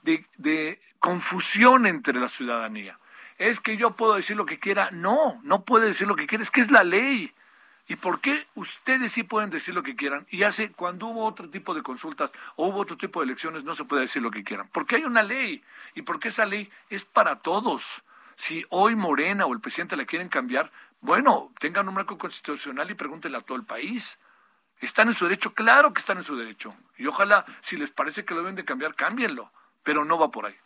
de, 0.02 0.80
confusión 1.00 1.86
entre 1.86 2.18
la 2.18 2.28
ciudadanía. 2.28 2.98
Es 3.38 3.60
que 3.60 3.76
yo 3.76 3.92
puedo 3.92 4.14
decir 4.14 4.36
lo 4.36 4.46
que 4.46 4.58
quiera. 4.58 4.90
No, 4.90 5.40
no 5.44 5.64
puede 5.64 5.86
decir 5.86 6.06
lo 6.06 6.16
que 6.16 6.26
quiera, 6.26 6.42
es 6.42 6.50
que 6.50 6.60
es 6.60 6.70
la 6.70 6.84
ley. 6.84 7.32
¿Y 7.86 7.96
por 7.96 8.20
qué 8.20 8.46
ustedes 8.54 9.12
sí 9.12 9.22
pueden 9.22 9.48
decir 9.48 9.74
lo 9.74 9.82
que 9.82 9.96
quieran? 9.96 10.26
Y 10.28 10.42
hace, 10.42 10.72
cuando 10.72 11.06
hubo 11.06 11.24
otro 11.24 11.48
tipo 11.48 11.72
de 11.74 11.82
consultas 11.82 12.32
o 12.56 12.68
hubo 12.68 12.80
otro 12.80 12.98
tipo 12.98 13.20
de 13.20 13.24
elecciones, 13.24 13.64
no 13.64 13.74
se 13.74 13.84
puede 13.84 14.02
decir 14.02 14.22
lo 14.22 14.30
que 14.30 14.44
quieran. 14.44 14.68
Porque 14.72 14.96
hay 14.96 15.04
una 15.04 15.22
ley. 15.22 15.62
Y 15.94 16.02
porque 16.02 16.28
esa 16.28 16.44
ley 16.44 16.70
es 16.90 17.04
para 17.04 17.36
todos. 17.36 18.02
Si 18.34 18.64
hoy 18.68 18.94
Morena 18.94 19.46
o 19.46 19.54
el 19.54 19.60
presidente 19.60 19.96
la 19.96 20.04
quieren 20.04 20.28
cambiar, 20.28 20.70
bueno, 21.00 21.52
tengan 21.60 21.88
un 21.88 21.94
marco 21.94 22.18
constitucional 22.18 22.90
y 22.90 22.94
pregúntenle 22.94 23.38
a 23.38 23.40
todo 23.40 23.56
el 23.56 23.64
país. 23.64 24.18
¿Están 24.80 25.08
en 25.08 25.14
su 25.14 25.24
derecho? 25.24 25.54
Claro 25.54 25.92
que 25.92 26.00
están 26.00 26.18
en 26.18 26.24
su 26.24 26.36
derecho. 26.36 26.70
Y 26.96 27.06
ojalá, 27.06 27.44
si 27.60 27.76
les 27.76 27.90
parece 27.90 28.24
que 28.24 28.34
lo 28.34 28.40
deben 28.40 28.54
de 28.54 28.64
cambiar, 28.64 28.94
cámbienlo. 28.94 29.52
Pero 29.82 30.04
no 30.04 30.18
va 30.18 30.30
por 30.30 30.46
ahí. 30.46 30.56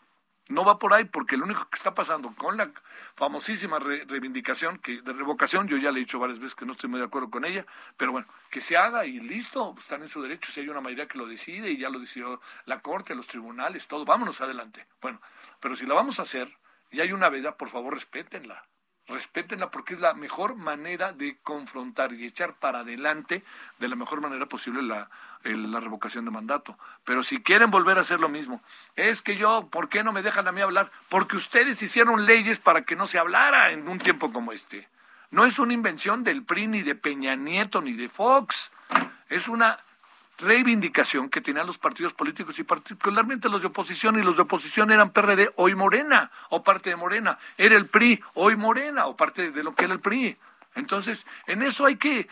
No 0.48 0.64
va 0.64 0.78
por 0.78 0.92
ahí 0.92 1.04
porque 1.04 1.36
lo 1.38 1.44
único 1.44 1.68
que 1.70 1.76
está 1.76 1.94
pasando 1.94 2.34
con 2.34 2.58
la 2.58 2.70
famosísima 3.14 3.78
reivindicación 3.78 4.78
que 4.78 5.00
de 5.00 5.12
revocación, 5.12 5.66
yo 5.68 5.76
ya 5.78 5.90
le 5.90 5.98
he 5.98 6.00
dicho 6.00 6.18
varias 6.18 6.40
veces 6.40 6.54
que 6.54 6.66
no 6.66 6.72
estoy 6.72 6.90
muy 6.90 6.98
de 6.98 7.06
acuerdo 7.06 7.30
con 7.30 7.44
ella, 7.44 7.64
pero 7.96 8.12
bueno, 8.12 8.26
que 8.50 8.60
se 8.60 8.76
haga 8.76 9.06
y 9.06 9.20
listo, 9.20 9.74
están 9.78 10.02
en 10.02 10.08
su 10.08 10.20
derecho, 10.20 10.50
si 10.50 10.60
hay 10.60 10.68
una 10.68 10.80
mayoría 10.80 11.06
que 11.06 11.16
lo 11.16 11.26
decide 11.26 11.70
y 11.70 11.78
ya 11.78 11.88
lo 11.88 12.00
decidió 12.00 12.40
la 12.66 12.80
Corte, 12.80 13.14
los 13.14 13.28
tribunales, 13.28 13.86
todo, 13.86 14.04
vámonos 14.04 14.40
adelante. 14.40 14.86
Bueno, 15.00 15.22
pero 15.60 15.76
si 15.76 15.86
la 15.86 15.94
vamos 15.94 16.18
a 16.18 16.22
hacer 16.22 16.52
y 16.90 17.00
hay 17.00 17.12
una 17.12 17.28
veda, 17.30 17.56
por 17.56 17.68
favor 17.68 17.94
respétenla 17.94 18.66
respétenla 19.08 19.70
porque 19.70 19.94
es 19.94 20.00
la 20.00 20.14
mejor 20.14 20.54
manera 20.54 21.12
de 21.12 21.36
confrontar 21.42 22.12
y 22.12 22.24
echar 22.24 22.54
para 22.54 22.80
adelante 22.80 23.42
de 23.78 23.88
la 23.88 23.96
mejor 23.96 24.20
manera 24.20 24.46
posible 24.46 24.82
la, 24.82 25.10
la 25.44 25.80
revocación 25.80 26.24
de 26.24 26.30
mandato. 26.30 26.78
Pero 27.04 27.22
si 27.22 27.42
quieren 27.42 27.70
volver 27.70 27.98
a 27.98 28.02
hacer 28.02 28.20
lo 28.20 28.28
mismo, 28.28 28.62
es 28.96 29.22
que 29.22 29.36
yo, 29.36 29.68
¿por 29.70 29.88
qué 29.88 30.02
no 30.02 30.12
me 30.12 30.22
dejan 30.22 30.48
a 30.48 30.52
mí 30.52 30.60
hablar? 30.60 30.90
Porque 31.08 31.36
ustedes 31.36 31.82
hicieron 31.82 32.26
leyes 32.26 32.60
para 32.60 32.82
que 32.82 32.96
no 32.96 33.06
se 33.06 33.18
hablara 33.18 33.72
en 33.72 33.88
un 33.88 33.98
tiempo 33.98 34.32
como 34.32 34.52
este. 34.52 34.88
No 35.30 35.46
es 35.46 35.58
una 35.58 35.72
invención 35.72 36.24
del 36.24 36.44
PRI, 36.44 36.66
ni 36.66 36.82
de 36.82 36.94
Peña 36.94 37.36
Nieto, 37.36 37.80
ni 37.80 37.94
de 37.94 38.08
Fox. 38.10 38.70
Es 39.30 39.48
una 39.48 39.78
reivindicación 40.38 41.30
que 41.30 41.40
tenían 41.40 41.66
los 41.66 41.78
partidos 41.78 42.14
políticos 42.14 42.58
y 42.58 42.64
particularmente 42.64 43.48
los 43.48 43.62
de 43.62 43.68
oposición, 43.68 44.18
y 44.18 44.22
los 44.22 44.36
de 44.36 44.42
oposición 44.42 44.90
eran 44.90 45.10
PRD, 45.10 45.50
hoy 45.56 45.74
Morena, 45.74 46.30
o 46.50 46.62
parte 46.62 46.90
de 46.90 46.96
Morena, 46.96 47.38
era 47.56 47.76
el 47.76 47.86
PRI, 47.86 48.22
hoy 48.34 48.56
Morena, 48.56 49.06
o 49.06 49.16
parte 49.16 49.50
de 49.50 49.62
lo 49.62 49.74
que 49.74 49.84
era 49.84 49.94
el 49.94 50.00
PRI. 50.00 50.36
Entonces, 50.74 51.26
en 51.46 51.62
eso 51.62 51.84
hay 51.84 51.96
que, 51.96 52.28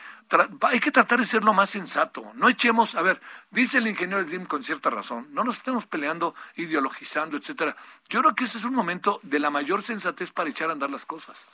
hay 0.63 0.81
que 0.81 0.91
tratar 0.91 1.19
de 1.19 1.27
ser 1.27 1.45
lo 1.45 1.53
más 1.53 1.71
sensato. 1.71 2.33
No 2.35 2.49
echemos, 2.49 2.95
a 2.95 3.03
ver, 3.03 3.21
dice 3.51 3.79
el 3.79 3.87
ingeniero 3.87 4.23
Slim 4.27 4.47
con 4.47 4.65
cierta 4.65 4.89
razón, 4.89 5.29
no 5.33 5.45
nos 5.45 5.59
estemos 5.59 5.87
peleando, 5.87 6.35
ideologizando, 6.57 7.37
etcétera. 7.37 7.77
Yo 8.09 8.23
creo 8.23 8.35
que 8.35 8.45
ese 8.45 8.59
es 8.59 8.65
un 8.65 8.75
momento 8.75 9.21
de 9.23 9.41
la 9.41 9.51
mayor 9.51 9.83
sensatez 9.83 10.33
para 10.33 10.49
echar 10.49 10.71
a 10.71 10.73
andar 10.73 10.91
las 10.91 11.05
cosas. 11.05 11.45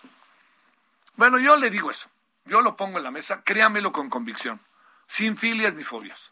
Bueno, 1.17 1.39
yo 1.39 1.57
le 1.57 1.71
digo 1.71 1.91
eso, 1.91 2.09
yo 2.45 2.61
lo 2.61 2.77
pongo 2.77 2.99
en 2.99 3.05
la 3.05 3.11
mesa, 3.11 3.43
créamelo 3.43 3.91
con 3.91 4.09
convicción, 4.09 4.61
sin 5.07 5.37
filias 5.37 5.75
ni 5.75 5.83
fobias 5.83 6.31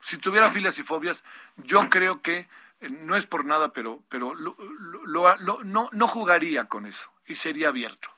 si 0.00 0.18
tuviera 0.18 0.50
filias 0.50 0.78
y 0.78 0.82
fobias, 0.82 1.24
yo 1.56 1.88
creo 1.90 2.22
que 2.22 2.48
eh, 2.80 2.90
no 2.90 3.16
es 3.16 3.26
por 3.26 3.44
nada, 3.44 3.72
pero, 3.72 4.02
pero 4.08 4.34
no, 4.34 5.88
no 5.92 6.08
jugaría 6.08 6.64
con 6.66 6.86
eso 6.86 7.10
y 7.26 7.36
sería 7.36 7.68
abierto 7.68 8.08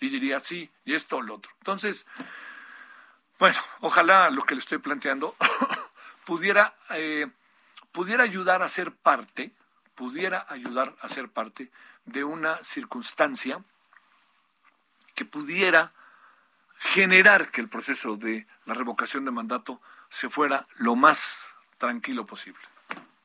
y 0.00 0.08
diría 0.08 0.40
sí 0.40 0.70
y 0.84 0.94
esto 0.94 1.18
o 1.18 1.22
lo 1.22 1.36
otro. 1.36 1.52
Entonces, 1.58 2.06
bueno, 3.38 3.58
ojalá 3.80 4.30
lo 4.30 4.44
que 4.44 4.54
le 4.54 4.60
estoy 4.60 4.78
planteando 4.78 5.36
pudiera, 6.24 6.74
eh, 6.90 7.28
pudiera 7.92 8.24
ayudar 8.24 8.62
a 8.62 8.68
ser 8.68 8.92
parte, 8.92 9.52
pudiera 9.94 10.44
ayudar 10.48 10.96
a 11.00 11.08
ser 11.08 11.28
parte 11.28 11.70
de 12.04 12.24
una 12.24 12.56
circunstancia 12.64 13.62
que 15.14 15.24
pudiera 15.24 15.92
generar 16.78 17.50
que 17.50 17.60
el 17.60 17.68
proceso 17.68 18.16
de 18.16 18.46
la 18.64 18.74
revocación 18.74 19.26
de 19.26 19.30
mandato 19.30 19.80
se 20.10 20.28
fuera 20.28 20.66
lo 20.78 20.96
más 20.96 21.54
tranquilo 21.78 22.26
posible. 22.26 22.60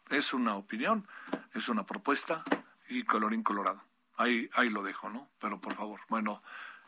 Es 0.09 0.33
una 0.33 0.55
opinión, 0.55 1.07
es 1.53 1.67
una 1.67 1.85
propuesta 1.85 2.43
y 2.87 3.03
colorín 3.03 3.43
colorado. 3.43 3.81
Ahí, 4.17 4.49
ahí 4.53 4.69
lo 4.69 4.83
dejo, 4.83 5.09
¿no? 5.09 5.27
Pero 5.41 5.59
por 5.59 5.73
favor, 5.73 5.99
bueno, 6.07 6.41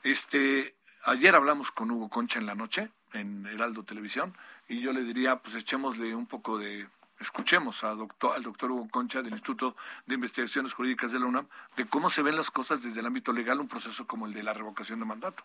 este, 0.04 0.76
ayer 1.04 1.36
hablamos 1.36 1.72
con 1.72 1.92
Hugo 1.92 2.10
Concha 2.10 2.40
en 2.40 2.46
la 2.46 2.56
noche, 2.56 2.90
en 3.14 3.46
Heraldo 3.48 3.84
Televisión, 3.84 4.34
y 4.70 4.80
yo 4.80 4.94
le 4.94 5.02
diría, 5.02 5.38
pues 5.38 5.56
echémosle 5.56 6.16
un 6.16 6.28
poco 6.28 6.58
de, 6.58 6.88
escuchemos 7.20 7.84
a 7.84 7.90
doctor, 7.90 8.36
al 8.36 8.44
doctor 8.44 8.72
Hugo 8.72 8.88
Concha 8.90 9.22
del 9.22 9.34
Instituto 9.34 9.76
de 10.06 10.16
Investigaciones 10.16 10.74
Jurídicas 10.74 11.12
de 11.12 11.20
la 11.20 11.26
UNAM, 11.26 11.48
de 11.76 11.86
cómo 11.86 12.10
se 12.10 12.22
ven 12.22 12.38
las 12.38 12.52
cosas 12.52 12.84
desde 12.84 13.00
el 13.00 13.08
ámbito 13.08 13.34
legal, 13.34 13.60
un 13.60 13.68
proceso 13.68 14.06
como 14.06 14.28
el 14.28 14.34
de 14.34 14.44
la 14.44 14.54
revocación 14.54 15.00
de 15.00 15.06
mandato. 15.06 15.44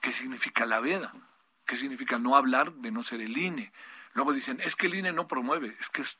¿Qué 0.00 0.12
significa 0.12 0.64
la 0.64 0.80
veda? 0.80 1.12
¿Qué 1.70 1.76
significa 1.76 2.18
no 2.18 2.34
hablar 2.34 2.72
de 2.72 2.90
no 2.90 3.04
ser 3.04 3.20
el 3.20 3.38
INE? 3.38 3.72
Luego 4.14 4.32
dicen, 4.32 4.60
es 4.60 4.74
que 4.74 4.88
el 4.88 4.94
INE 4.96 5.12
no 5.12 5.28
promueve, 5.28 5.76
es 5.78 5.88
que, 5.88 6.02
es, 6.02 6.18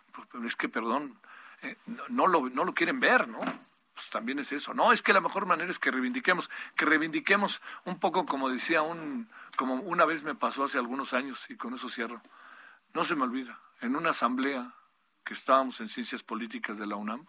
que 0.57 0.69
perdón, 0.69 1.19
eh, 1.63 1.77
no, 2.09 2.29
lo, 2.29 2.49
no 2.51 2.65
lo 2.65 2.73
quieren 2.73 3.01
ver, 3.01 3.27
¿no? 3.27 3.41
Pues 3.41 4.11
también 4.11 4.39
es 4.39 4.53
eso. 4.53 4.75
No, 4.75 4.93
es 4.93 5.03
que 5.03 5.13
la 5.13 5.21
mejor 5.21 5.47
manera 5.47 5.69
es 5.69 5.81
que 5.81 5.91
reivindiquemos, 5.91 6.51
que 6.77 6.85
reivindiquemos 6.85 7.61
un 7.85 7.99
poco 7.99 8.27
como 8.27 8.49
decía 8.49 8.83
un, 8.83 9.29
como 9.57 9.75
una 9.75 10.05
vez 10.05 10.23
me 10.23 10.37
pasó 10.37 10.63
hace 10.63 10.79
algunos 10.79 11.15
años, 11.15 11.51
y 11.51 11.57
con 11.57 11.75
eso 11.75 11.89
cierro. 11.89 12.23
No 12.95 13.03
se 13.03 13.17
me 13.17 13.25
olvida, 13.25 13.59
en 13.81 13.97
una 13.97 14.11
asamblea 14.11 14.73
que 15.25 15.35
estábamos 15.35 15.81
en 15.81 15.89
Ciencias 15.89 16.23
Políticas 16.23 16.79
de 16.79 16.87
la 16.87 16.95
UNAM, 16.95 17.27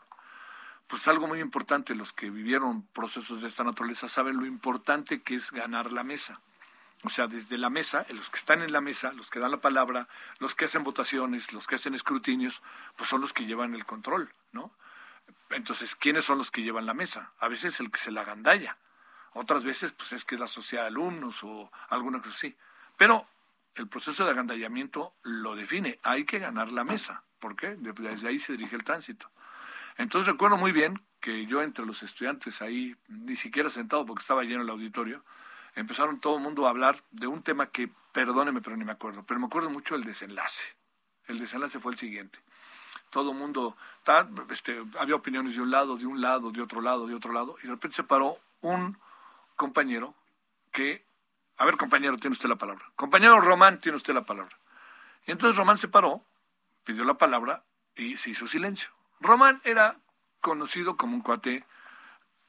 pues 0.85 1.07
algo 1.07 1.25
muy 1.25 1.39
importante, 1.39 1.95
los 1.95 2.13
que 2.13 2.29
vivieron 2.29 2.83
procesos 2.93 3.41
de 3.41 3.47
esta 3.47 3.63
naturaleza 3.63 4.07
saben 4.07 4.37
lo 4.37 4.45
importante 4.45 5.23
que 5.23 5.33
es 5.33 5.51
ganar 5.51 5.91
la 5.91 6.03
mesa. 6.03 6.39
O 7.03 7.09
sea, 7.09 7.27
desde 7.27 7.57
la 7.57 7.69
mesa, 7.69 8.05
los 8.09 8.29
que 8.29 8.37
están 8.37 8.61
en 8.61 8.71
la 8.71 8.81
mesa, 8.81 9.11
los 9.13 9.29
que 9.29 9.39
dan 9.39 9.51
la 9.51 9.61
palabra, 9.61 10.07
los 10.39 10.53
que 10.53 10.65
hacen 10.65 10.83
votaciones, 10.83 11.51
los 11.51 11.65
que 11.65 11.75
hacen 11.75 11.95
escrutinios, 11.95 12.61
pues 12.95 13.09
son 13.09 13.21
los 13.21 13.33
que 13.33 13.45
llevan 13.45 13.73
el 13.73 13.85
control, 13.85 14.31
¿no? 14.51 14.71
Entonces, 15.49 15.95
¿quiénes 15.95 16.25
son 16.25 16.37
los 16.37 16.51
que 16.51 16.61
llevan 16.61 16.85
la 16.85 16.93
mesa? 16.93 17.31
A 17.39 17.47
veces 17.47 17.79
el 17.79 17.89
que 17.89 17.99
se 17.99 18.11
la 18.11 18.23
gandalla, 18.23 18.77
otras 19.33 19.63
veces 19.63 19.93
pues 19.93 20.13
es 20.13 20.25
que 20.25 20.35
es 20.35 20.41
la 20.41 20.47
sociedad 20.47 20.83
de 20.83 20.89
alumnos 20.89 21.43
o 21.43 21.71
alguna 21.89 22.19
cosa 22.19 22.31
así. 22.31 22.55
Pero 22.97 23.25
el 23.75 23.87
proceso 23.87 24.25
de 24.25 24.31
agandallamiento 24.31 25.13
lo 25.23 25.55
define, 25.55 25.99
hay 26.03 26.25
que 26.25 26.39
ganar 26.39 26.71
la 26.71 26.83
mesa. 26.83 27.23
¿Por 27.39 27.55
qué? 27.55 27.75
Desde 27.77 28.27
ahí 28.27 28.39
se 28.39 28.53
dirige 28.53 28.75
el 28.75 28.83
tránsito. 28.83 29.29
Entonces 29.97 30.31
recuerdo 30.31 30.57
muy 30.57 30.71
bien 30.71 31.01
que 31.19 31.45
yo 31.45 31.61
entre 31.61 31.85
los 31.85 32.03
estudiantes 32.03 32.61
ahí, 32.61 32.95
ni 33.07 33.35
siquiera 33.35 33.69
sentado 33.69 34.05
porque 34.05 34.21
estaba 34.21 34.43
lleno 34.43 34.63
el 34.63 34.69
auditorio, 34.69 35.23
empezaron 35.75 36.19
todo 36.19 36.37
el 36.37 36.43
mundo 36.43 36.67
a 36.67 36.69
hablar 36.69 36.97
de 37.11 37.27
un 37.27 37.43
tema 37.43 37.67
que, 37.67 37.89
perdóneme, 38.11 38.61
pero 38.61 38.77
ni 38.77 38.85
me 38.85 38.91
acuerdo, 38.91 39.23
pero 39.23 39.39
me 39.39 39.45
acuerdo 39.45 39.69
mucho 39.69 39.95
del 39.95 40.03
desenlace. 40.03 40.75
El 41.27 41.39
desenlace 41.39 41.79
fue 41.79 41.91
el 41.93 41.97
siguiente. 41.97 42.39
Todo 43.09 43.31
el 43.31 43.37
mundo, 43.37 43.75
este, 44.49 44.83
había 44.99 45.15
opiniones 45.15 45.55
de 45.55 45.61
un 45.61 45.71
lado, 45.71 45.97
de 45.97 46.05
un 46.05 46.21
lado, 46.21 46.51
de 46.51 46.61
otro 46.61 46.81
lado, 46.81 47.07
de 47.07 47.15
otro 47.15 47.33
lado, 47.33 47.55
y 47.59 47.67
de 47.67 47.73
repente 47.73 47.95
se 47.95 48.03
paró 48.03 48.37
un 48.61 48.97
compañero 49.55 50.15
que, 50.71 51.05
a 51.57 51.65
ver 51.65 51.77
compañero, 51.77 52.17
tiene 52.17 52.33
usted 52.33 52.49
la 52.49 52.55
palabra. 52.55 52.85
Compañero 52.95 53.39
Román, 53.41 53.79
tiene 53.79 53.97
usted 53.97 54.13
la 54.13 54.25
palabra. 54.25 54.57
Y 55.25 55.31
entonces 55.31 55.57
Román 55.57 55.77
se 55.77 55.87
paró, 55.87 56.23
pidió 56.83 57.03
la 57.03 57.15
palabra 57.15 57.63
y 57.95 58.17
se 58.17 58.29
hizo 58.29 58.47
silencio. 58.47 58.89
Román 59.19 59.61
era 59.63 59.97
conocido 60.39 60.97
como 60.97 61.15
un 61.15 61.21
cuate 61.21 61.65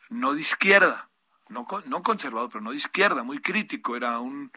no 0.09 0.35
de 0.35 0.41
izquierda, 0.41 1.09
no, 1.53 1.67
no 1.87 2.03
conservador, 2.03 2.49
pero 2.51 2.63
no 2.63 2.71
de 2.71 2.77
izquierda, 2.77 3.23
muy 3.23 3.41
crítico. 3.41 3.97
Era 3.97 4.19
un, 4.19 4.51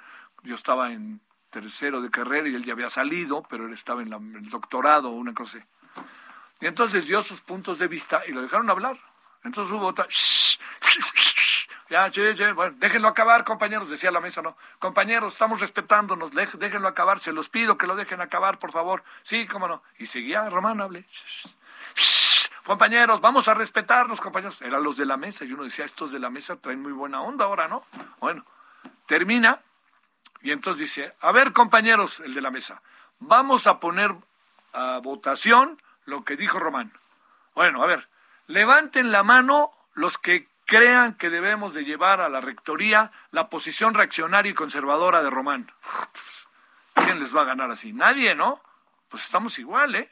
yo 0.43 0.55
estaba 0.55 0.91
en 0.91 1.21
tercero 1.49 2.01
de 2.01 2.09
carrera 2.09 2.49
y 2.49 2.55
él 2.55 2.65
ya 2.65 2.73
había 2.73 2.89
salido, 2.89 3.43
pero 3.49 3.67
él 3.67 3.73
estaba 3.73 4.01
en, 4.01 4.11
el 4.13 4.49
doctorado 4.49 5.09
o 5.09 5.13
una 5.13 5.33
cosa 5.33 5.57
así. 5.57 5.67
Y 6.61 6.67
entonces 6.67 7.07
dio 7.07 7.21
sus 7.21 7.41
puntos 7.41 7.79
de 7.79 7.87
vista 7.87 8.21
y 8.27 8.31
lo 8.31 8.41
dejaron 8.41 8.69
hablar. 8.69 8.97
Entonces 9.43 9.73
hubo 9.73 9.87
otra... 9.87 10.07
Ya, 11.87 12.09
bueno, 12.55 12.75
déjenlo 12.79 13.07
acabar, 13.07 13.43
compañeros, 13.43 13.91
decía 13.91 14.09
la 14.09 14.19
mesa, 14.19 14.41
¿no? 14.41 14.57
Compañeros, 14.79 15.33
estamos 15.33 15.61
respetándonos, 15.61 16.31
déjenlo 16.31 16.87
acabar, 16.87 17.19
se 17.19 17.31
los 17.31 17.47
pido 17.47 17.77
que 17.77 17.85
lo 17.85 17.95
dejen 17.95 18.21
acabar, 18.21 18.57
por 18.57 18.71
favor. 18.71 19.03
Sí, 19.21 19.45
cómo 19.45 19.67
no. 19.67 19.83
Y 19.99 20.07
seguía 20.07 20.49
Román, 20.49 20.81
hable 20.81 21.05
compañeros, 22.65 23.21
vamos 23.21 23.47
a 23.47 23.53
respetarnos, 23.53 24.19
compañeros. 24.19 24.61
Eran 24.61 24.83
los 24.83 24.97
de 24.97 25.05
la 25.05 25.15
mesa 25.15 25.45
y 25.45 25.53
uno 25.53 25.63
decía, 25.63 25.85
estos 25.85 26.11
de 26.11 26.19
la 26.19 26.29
mesa 26.29 26.57
traen 26.57 26.81
muy 26.81 26.91
buena 26.91 27.21
onda 27.21 27.45
ahora, 27.45 27.67
¿no? 27.67 27.85
Bueno, 28.19 28.43
termina 29.05 29.61
y 30.41 30.51
entonces 30.51 30.81
dice, 30.81 31.13
a 31.21 31.31
ver, 31.31 31.53
compañeros, 31.53 32.19
el 32.19 32.33
de 32.33 32.41
la 32.41 32.51
mesa, 32.51 32.81
vamos 33.19 33.67
a 33.67 33.79
poner 33.79 34.13
a 34.73 34.99
votación 34.99 35.81
lo 36.05 36.23
que 36.23 36.35
dijo 36.35 36.59
Román. 36.59 36.91
Bueno, 37.53 37.81
a 37.81 37.85
ver, 37.85 38.09
levanten 38.47 39.11
la 39.11 39.23
mano 39.23 39.71
los 39.93 40.17
que 40.17 40.49
crean 40.65 41.13
que 41.13 41.29
debemos 41.29 41.73
de 41.73 41.85
llevar 41.85 42.19
a 42.19 42.29
la 42.29 42.41
rectoría 42.41 43.11
la 43.31 43.49
posición 43.49 43.93
reaccionaria 43.93 44.51
y 44.51 44.55
conservadora 44.55 45.23
de 45.23 45.29
Román. 45.29 45.71
¿Quién 46.95 47.19
les 47.19 47.35
va 47.35 47.43
a 47.43 47.45
ganar 47.45 47.71
así? 47.71 47.93
Nadie, 47.93 48.35
¿no? 48.35 48.59
Pues 49.07 49.23
estamos 49.23 49.59
igual, 49.59 49.95
¿eh? 49.95 50.09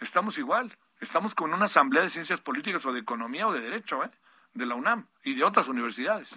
Estamos 0.00 0.36
igual. 0.38 0.76
Estamos 1.02 1.34
con 1.34 1.52
una 1.52 1.64
asamblea 1.64 2.04
de 2.04 2.10
ciencias 2.10 2.40
políticas 2.40 2.86
o 2.86 2.92
de 2.92 3.00
economía 3.00 3.48
o 3.48 3.52
de 3.52 3.60
derecho, 3.60 4.04
¿eh? 4.04 4.10
de 4.54 4.66
la 4.66 4.76
UNAM 4.76 5.06
y 5.24 5.34
de 5.34 5.42
otras 5.42 5.66
universidades. 5.66 6.30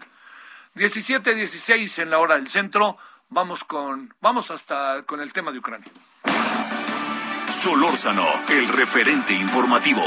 17-16 0.74 2.02
en 2.02 2.10
la 2.10 2.18
hora 2.18 2.34
del 2.34 2.50
centro. 2.50 2.98
Vamos 3.30 3.64
con, 3.64 4.16
vamos 4.22 4.50
hasta 4.50 5.04
con 5.04 5.22
el 5.22 5.32
tema 5.34 5.52
de 5.52 5.60
Ucrania. 5.60 5.88
Solórzano, 7.48 8.26
el 8.50 8.68
referente 8.68 9.36
informativo. 9.36 10.04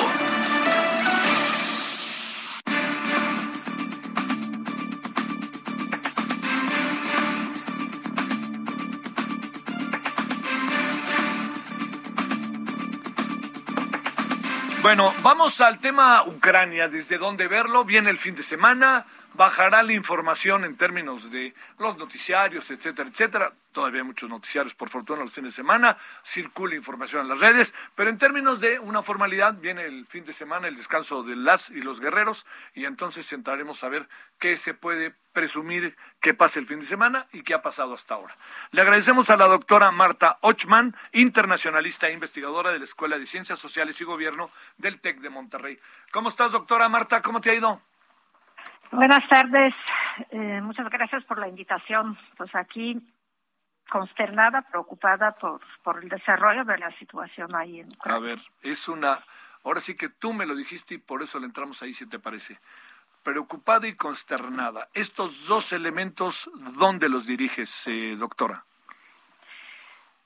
Bueno, 14.89 15.13
vamos 15.23 15.61
al 15.61 15.81
tema 15.81 16.23
Ucrania, 16.25 16.89
desde 16.89 17.19
dónde 17.19 17.47
verlo, 17.47 17.85
viene 17.85 18.09
el 18.09 18.17
fin 18.17 18.35
de 18.35 18.43
semana, 18.43 19.05
bajará 19.39 19.85
la 19.85 19.93
información 19.93 20.65
en 20.65 20.77
términos 20.77 21.31
de 21.31 21.55
los 21.79 21.97
noticiarios, 21.97 22.73
etcétera, 22.73 23.09
etcétera. 23.09 23.53
Todavía 23.71 24.01
hay 24.01 24.07
muchos 24.07 24.29
noticiarios, 24.29 24.75
por 24.75 24.89
fortuna, 24.89 25.23
los 25.23 25.33
fines 25.33 25.53
de 25.53 25.57
semana, 25.57 25.97
circula 26.25 26.75
información 26.75 27.23
en 27.23 27.29
las 27.29 27.39
redes, 27.39 27.73
pero 27.95 28.11
en 28.11 28.19
términos 28.19 28.61
de 28.61 28.81
una 28.81 29.01
formalidad, 29.01 29.55
viene 29.55 29.85
el 29.85 30.07
fin 30.07 30.25
de 30.25 30.33
semana, 30.33 30.67
el 30.67 30.75
descanso 30.75 31.23
de 31.23 31.37
las 31.37 31.71
y 31.71 31.83
los 31.83 32.01
guerreros, 32.01 32.47
y 32.75 32.85
entonces 32.85 33.33
entraremos 33.33 33.85
a 33.85 33.89
ver 33.89 34.09
qué 34.41 34.57
se 34.57 34.75
puede 34.75 35.15
presumir 35.33 35.97
que 36.21 36.35
pase 36.35 36.59
el 36.59 36.67
fin 36.67 36.81
de 36.81 36.87
semana 36.87 37.29
y 37.33 37.43
qué 37.43 37.55
ha 37.55 37.63
pasado 37.63 37.95
hasta 37.95 38.15
ahora. 38.15 38.37
Le 38.73 38.81
agradecemos 38.81 39.31
a 39.31 39.37
la 39.37 39.47
doctora 39.47 39.93
Marta 39.93 40.39
Ochman, 40.41 40.97
internacionalista 41.13 42.09
e 42.09 42.13
investigadora 42.13 42.73
de 42.73 42.81
la 42.81 42.85
Escuela 42.87 43.21
de 43.21 43.27
Ciencias 43.27 43.61
Sociales 43.61 44.01
y 44.01 44.05
Gobierno 44.05 44.51
del 44.79 45.01
TEC 45.01 45.21
de 45.21 45.31
Monterrey. 45.31 45.79
¿Cómo 46.11 46.29
estás, 46.29 46.51
doctora 46.51 46.89
Marta? 46.89 47.23
¿Cómo 47.23 47.41
te 47.41 47.51
ha 47.51 47.55
ido? 47.55 47.81
Buenas 48.91 49.27
tardes. 49.29 49.75
Eh, 50.31 50.61
muchas 50.63 50.89
gracias 50.91 51.25
por 51.25 51.39
la 51.39 51.49
invitación. 51.49 52.19
Pues 52.37 52.55
aquí 52.55 53.01
consternada, 53.89 54.63
preocupada 54.63 55.33
por, 55.33 55.61
por 55.83 56.03
el 56.03 56.09
desarrollo 56.09 56.65
de 56.65 56.79
la 56.79 56.91
situación 56.99 57.55
ahí 57.55 57.81
en 57.81 57.89
A 58.05 58.19
ver, 58.19 58.39
es 58.63 58.89
una... 58.89 59.19
Ahora 59.65 59.81
sí 59.81 59.97
que 59.97 60.09
tú 60.09 60.33
me 60.33 60.47
lo 60.47 60.55
dijiste 60.55 60.95
y 60.95 60.99
por 60.99 61.23
eso 61.23 61.39
le 61.39 61.47
entramos 61.47 61.83
ahí, 61.83 61.93
si 61.93 62.09
te 62.09 62.19
parece. 62.19 62.59
Preocupada 63.23 63.89
y 63.89 63.97
consternada. 63.97 64.89
Estos 64.95 65.47
dos 65.49 65.73
elementos, 65.73 66.51
¿dónde 66.79 67.09
los 67.09 67.27
diriges, 67.27 67.87
eh, 67.89 68.15
doctora? 68.17 68.65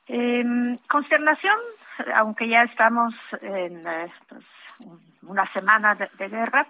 Eh, 0.06 0.44
consternación, 0.88 1.56
aunque 2.14 2.48
ya 2.48 2.62
estamos 2.64 3.14
en 3.40 3.86
eh, 3.86 4.12
pues, 4.28 4.44
una 5.22 5.50
semana 5.52 5.94
de, 5.94 6.28
guerra, 6.28 6.66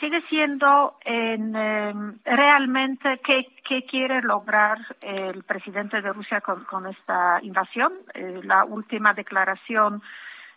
sigue 0.00 0.20
siendo 0.28 0.98
en, 1.04 1.54
em, 1.54 2.18
realmente 2.24 3.20
qué, 3.24 3.46
quiere 3.88 4.22
lograr 4.22 4.78
el 5.02 5.42
presidente 5.44 6.00
de 6.00 6.12
Rusia 6.12 6.40
con, 6.40 6.86
esta 6.86 7.38
invasión. 7.42 7.92
Eh, 8.14 8.40
la 8.44 8.64
última 8.64 9.14
declaración 9.14 10.02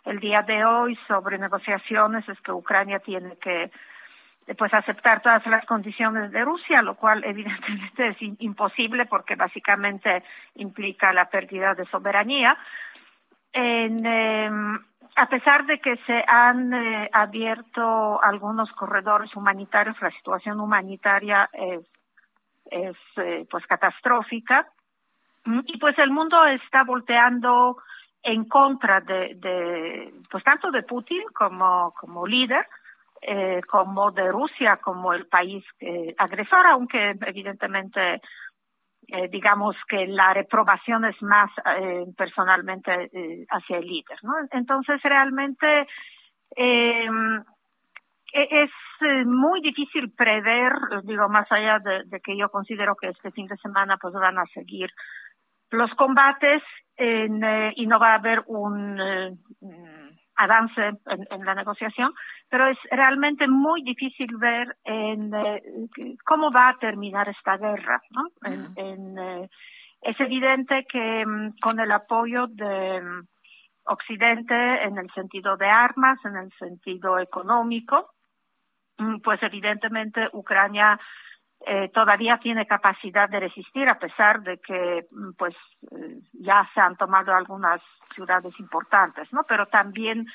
el 0.04 0.20
día 0.20 0.42
de 0.42 0.64
hoy 0.64 0.98
sobre 1.06 1.38
negociaciones 1.38 2.28
es 2.28 2.40
que 2.40 2.52
Ucrania 2.52 3.00
tiene 3.00 3.36
que 3.36 3.70
pues 4.56 4.72
aceptar 4.74 5.22
todas 5.22 5.46
las 5.46 5.64
condiciones 5.64 6.32
de 6.32 6.44
Rusia, 6.44 6.82
lo 6.82 6.94
cual 6.94 7.22
evidentemente 7.26 8.08
es 8.08 8.16
imposible 8.40 9.06
porque 9.06 9.36
básicamente 9.36 10.22
implica 10.56 11.12
la 11.12 11.26
pérdida 11.26 11.74
de 11.74 11.86
soberanía. 11.86 12.56
En, 13.52 14.06
em, 14.06 14.78
a 15.16 15.28
pesar 15.28 15.66
de 15.66 15.78
que 15.80 15.96
se 16.06 16.24
han 16.26 16.72
eh, 16.72 17.10
abierto 17.12 18.22
algunos 18.22 18.70
corredores 18.72 19.34
humanitarios, 19.36 20.00
la 20.00 20.10
situación 20.10 20.60
humanitaria 20.60 21.48
es, 21.52 22.96
eh, 23.16 23.46
pues 23.50 23.66
catastrófica 23.66 24.68
y 25.64 25.78
pues 25.78 25.98
el 25.98 26.10
mundo 26.10 26.44
está 26.46 26.84
volteando 26.84 27.78
en 28.22 28.44
contra 28.44 29.00
de, 29.00 29.34
de 29.36 30.12
pues 30.30 30.44
tanto 30.44 30.70
de 30.70 30.82
Putin 30.82 31.22
como 31.34 31.92
como 31.98 32.26
líder 32.26 32.66
eh, 33.22 33.60
como 33.66 34.10
de 34.10 34.30
Rusia 34.30 34.76
como 34.76 35.12
el 35.14 35.26
país 35.26 35.64
agresor, 36.18 36.66
aunque 36.66 37.16
evidentemente 37.26 38.20
eh, 39.12 39.28
digamos 39.28 39.76
que 39.88 40.06
la 40.06 40.32
reprobación 40.34 41.04
es 41.04 41.20
más 41.22 41.50
eh, 41.78 42.04
personalmente 42.16 43.10
eh, 43.12 43.46
hacia 43.50 43.78
el 43.78 43.86
líder, 43.86 44.18
¿no? 44.22 44.32
Entonces 44.52 45.00
realmente 45.02 45.86
em, 46.56 47.42
e-, 48.32 48.48
es 48.62 48.70
muy 49.26 49.60
difícil 49.60 50.12
prever, 50.12 50.72
digo, 51.04 51.28
más 51.28 51.50
allá 51.50 51.78
de, 51.78 52.20
que 52.20 52.36
yo 52.36 52.50
considero 52.50 52.94
que 52.94 53.08
este 53.08 53.30
fin 53.32 53.46
de 53.46 53.56
semana 53.56 53.96
pues 53.96 54.14
van 54.14 54.38
a 54.38 54.46
seguir 54.54 54.90
los 55.70 55.92
combates 55.94 56.62
y 56.98 57.86
no 57.86 57.98
va 57.98 58.12
a 58.12 58.16
haber 58.16 58.42
un 58.46 59.00
avance 60.42 60.92
en, 61.06 61.44
la 61.44 61.54
negociación, 61.54 62.12
pero 62.48 62.66
es 62.68 62.78
realmente 62.90 63.46
muy 63.46 63.82
difícil 63.82 64.36
ver 64.38 64.76
en, 64.84 65.34
eh, 65.34 65.62
cómo 66.24 66.50
va 66.50 66.70
a 66.70 66.78
terminar 66.78 67.28
esta 67.28 67.56
guerra. 67.56 68.00
¿no? 68.10 68.22
en, 68.76 69.18
eh, 69.18 69.48
es 70.02 70.18
evidente 70.20 70.86
que 70.88 71.26
mm, 71.26 71.58
con 71.60 71.78
el 71.80 71.92
apoyo 71.92 72.46
de 72.48 73.00
mm, 73.00 73.26
Occidente 73.84 74.84
en 74.84 74.98
el 74.98 75.10
sentido 75.12 75.56
de 75.56 75.66
armas, 75.66 76.18
en 76.24 76.36
el 76.36 76.52
sentido 76.58 77.18
económico, 77.18 78.10
mm, 78.98 79.20
pues 79.20 79.42
evidentemente 79.42 80.28
Ucrania 80.32 80.98
eh, 81.66 81.90
todavía 81.92 82.38
tiene 82.38 82.66
capacidad 82.66 83.28
de 83.28 83.40
resistir 83.40 83.88
a 83.88 83.98
pesar 83.98 84.42
de 84.42 84.58
que 84.58 85.06
mm, 85.10 85.32
pues 85.36 85.54
eh, 85.90 86.20
ya 86.32 86.68
se 86.72 86.80
han 86.80 86.96
tomado 86.96 87.34
algunas 87.34 87.82
ciudades 88.14 88.58
importantes, 88.58 89.32
¿no? 89.32 89.42
Pero 89.44 89.66
también 89.66 90.26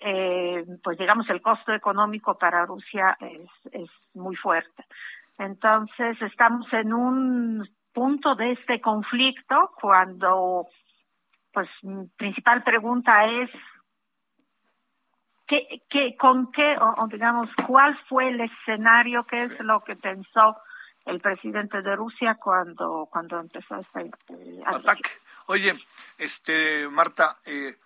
eh, 0.00 0.64
pues 0.82 0.98
digamos 0.98 1.28
el 1.30 1.40
costo 1.40 1.72
económico 1.72 2.36
para 2.36 2.66
Rusia 2.66 3.16
es, 3.20 3.50
es 3.72 3.90
muy 4.14 4.34
fuerte. 4.34 4.84
Entonces 5.38 6.20
estamos 6.20 6.72
en 6.72 6.92
un 6.92 7.68
punto 7.92 8.34
de 8.34 8.52
este 8.52 8.80
conflicto 8.80 9.70
cuando 9.80 10.66
pues 11.52 11.68
principal 12.16 12.62
pregunta 12.62 13.24
es 13.24 13.50
¿Qué, 15.46 15.82
qué, 15.88 16.16
¿Con 16.16 16.50
qué, 16.50 16.74
o, 16.80 17.06
digamos, 17.06 17.48
cuál 17.66 17.96
fue 18.08 18.28
el 18.28 18.40
escenario, 18.40 19.24
qué 19.24 19.44
es 19.44 19.60
lo 19.60 19.80
que 19.80 19.94
pensó 19.94 20.56
el 21.04 21.20
presidente 21.20 21.82
de 21.82 21.94
Rusia 21.94 22.34
cuando, 22.34 23.08
cuando 23.10 23.38
empezó 23.38 23.76
este 23.76 24.10
ataque? 24.64 25.08
Oye, 25.46 25.78
este, 26.18 26.88
Marta, 26.88 27.38
eh, 27.46 27.78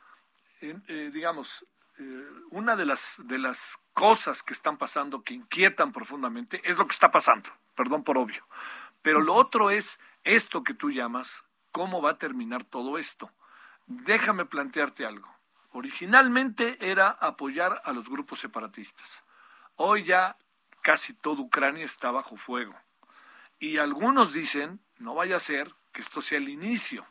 eh, 0.63 1.11
digamos, 1.13 1.67
eh, 1.99 2.27
una 2.51 2.77
de 2.77 2.87
las, 2.87 3.17
de 3.19 3.39
las 3.39 3.79
cosas 3.93 4.43
que 4.43 4.55
están 4.55 4.79
pasando 4.79 5.23
que 5.23 5.35
inquietan 5.35 5.93
profundamente 5.93 6.63
es 6.65 6.79
lo 6.79 6.87
que 6.87 6.95
está 6.95 7.11
pasando, 7.11 7.51
perdón 7.75 8.05
por 8.05 8.17
obvio, 8.17 8.47
pero 9.03 9.21
lo 9.21 9.35
otro 9.35 9.71
es 9.71 10.01
esto 10.25 10.63
que 10.63 10.73
tú 10.73 10.91
llamas, 10.91 11.45
¿cómo 11.73 12.01
va 12.01 12.13
a 12.13 12.19
terminar 12.19 12.65
todo 12.65 12.97
esto? 12.97 13.31
Déjame 13.87 14.47
plantearte 14.47 15.05
algo. 15.05 15.40
Originalmente 15.73 16.91
era 16.91 17.11
apoyar 17.11 17.81
a 17.85 17.93
los 17.93 18.09
grupos 18.09 18.41
separatistas. 18.41 19.25
Hoy 19.77 20.05
ya 20.05 20.37
casi 20.83 21.15
toda 21.15 21.43
Ucrania 21.43 21.85
está 21.85 22.11
bajo 22.11 22.37
fuego. 22.37 22.75
Y 23.59 23.79
algunos 23.79 24.33
dicen, 24.33 24.81
no 24.99 25.15
vaya 25.15 25.37
a 25.37 25.41
ser 25.41 25.73
que 25.93 26.01
esto 26.01 26.21
sea 26.21 26.39
el 26.39 26.49
inicio 26.49 27.07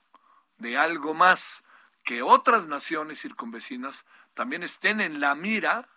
de 0.57 0.77
algo 0.77 1.13
más, 1.13 1.63
que 2.03 2.21
otras 2.21 2.67
naciones 2.67 3.21
circunvecinas 3.21 4.05
también 4.33 4.63
estén 4.63 4.99
en 4.99 5.19
la 5.19 5.35
mira 5.35 5.87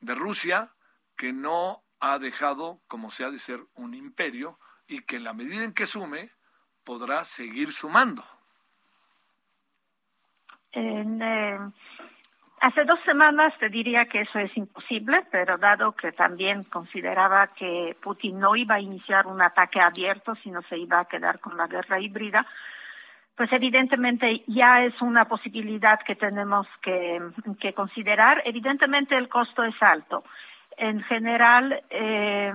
de 0.00 0.14
Rusia, 0.14 0.74
que 1.16 1.32
no 1.32 1.82
ha 2.00 2.18
dejado, 2.18 2.80
como 2.88 3.10
se 3.10 3.24
ha 3.24 3.30
de 3.30 3.38
ser, 3.38 3.64
un 3.74 3.94
imperio, 3.94 4.58
y 4.86 5.02
que 5.02 5.16
en 5.16 5.24
la 5.24 5.32
medida 5.32 5.62
en 5.64 5.72
que 5.72 5.86
sume, 5.86 6.32
podrá 6.84 7.24
seguir 7.24 7.72
sumando. 7.72 8.24
En, 10.72 11.22
eh, 11.22 11.58
Hace 12.62 12.84
dos 12.84 13.00
semanas 13.04 13.52
te 13.58 13.68
diría 13.68 14.04
que 14.04 14.20
eso 14.20 14.38
es 14.38 14.56
imposible, 14.56 15.24
pero 15.32 15.58
dado 15.58 15.96
que 15.96 16.12
también 16.12 16.62
consideraba 16.62 17.48
que 17.48 17.96
Putin 18.00 18.38
no 18.38 18.54
iba 18.54 18.76
a 18.76 18.80
iniciar 18.80 19.26
un 19.26 19.42
ataque 19.42 19.80
abierto, 19.80 20.36
sino 20.44 20.62
se 20.62 20.78
iba 20.78 21.00
a 21.00 21.06
quedar 21.06 21.40
con 21.40 21.56
la 21.56 21.66
guerra 21.66 21.98
híbrida, 21.98 22.46
pues 23.36 23.52
evidentemente 23.52 24.44
ya 24.46 24.84
es 24.84 24.94
una 25.02 25.24
posibilidad 25.24 25.98
que 26.06 26.14
tenemos 26.14 26.68
que, 26.80 27.72
considerar. 27.74 28.40
Evidentemente 28.44 29.16
el 29.16 29.28
costo 29.28 29.64
es 29.64 29.74
alto. 29.82 30.22
En 30.76 31.02
general, 31.02 31.82
eh, 31.90 32.52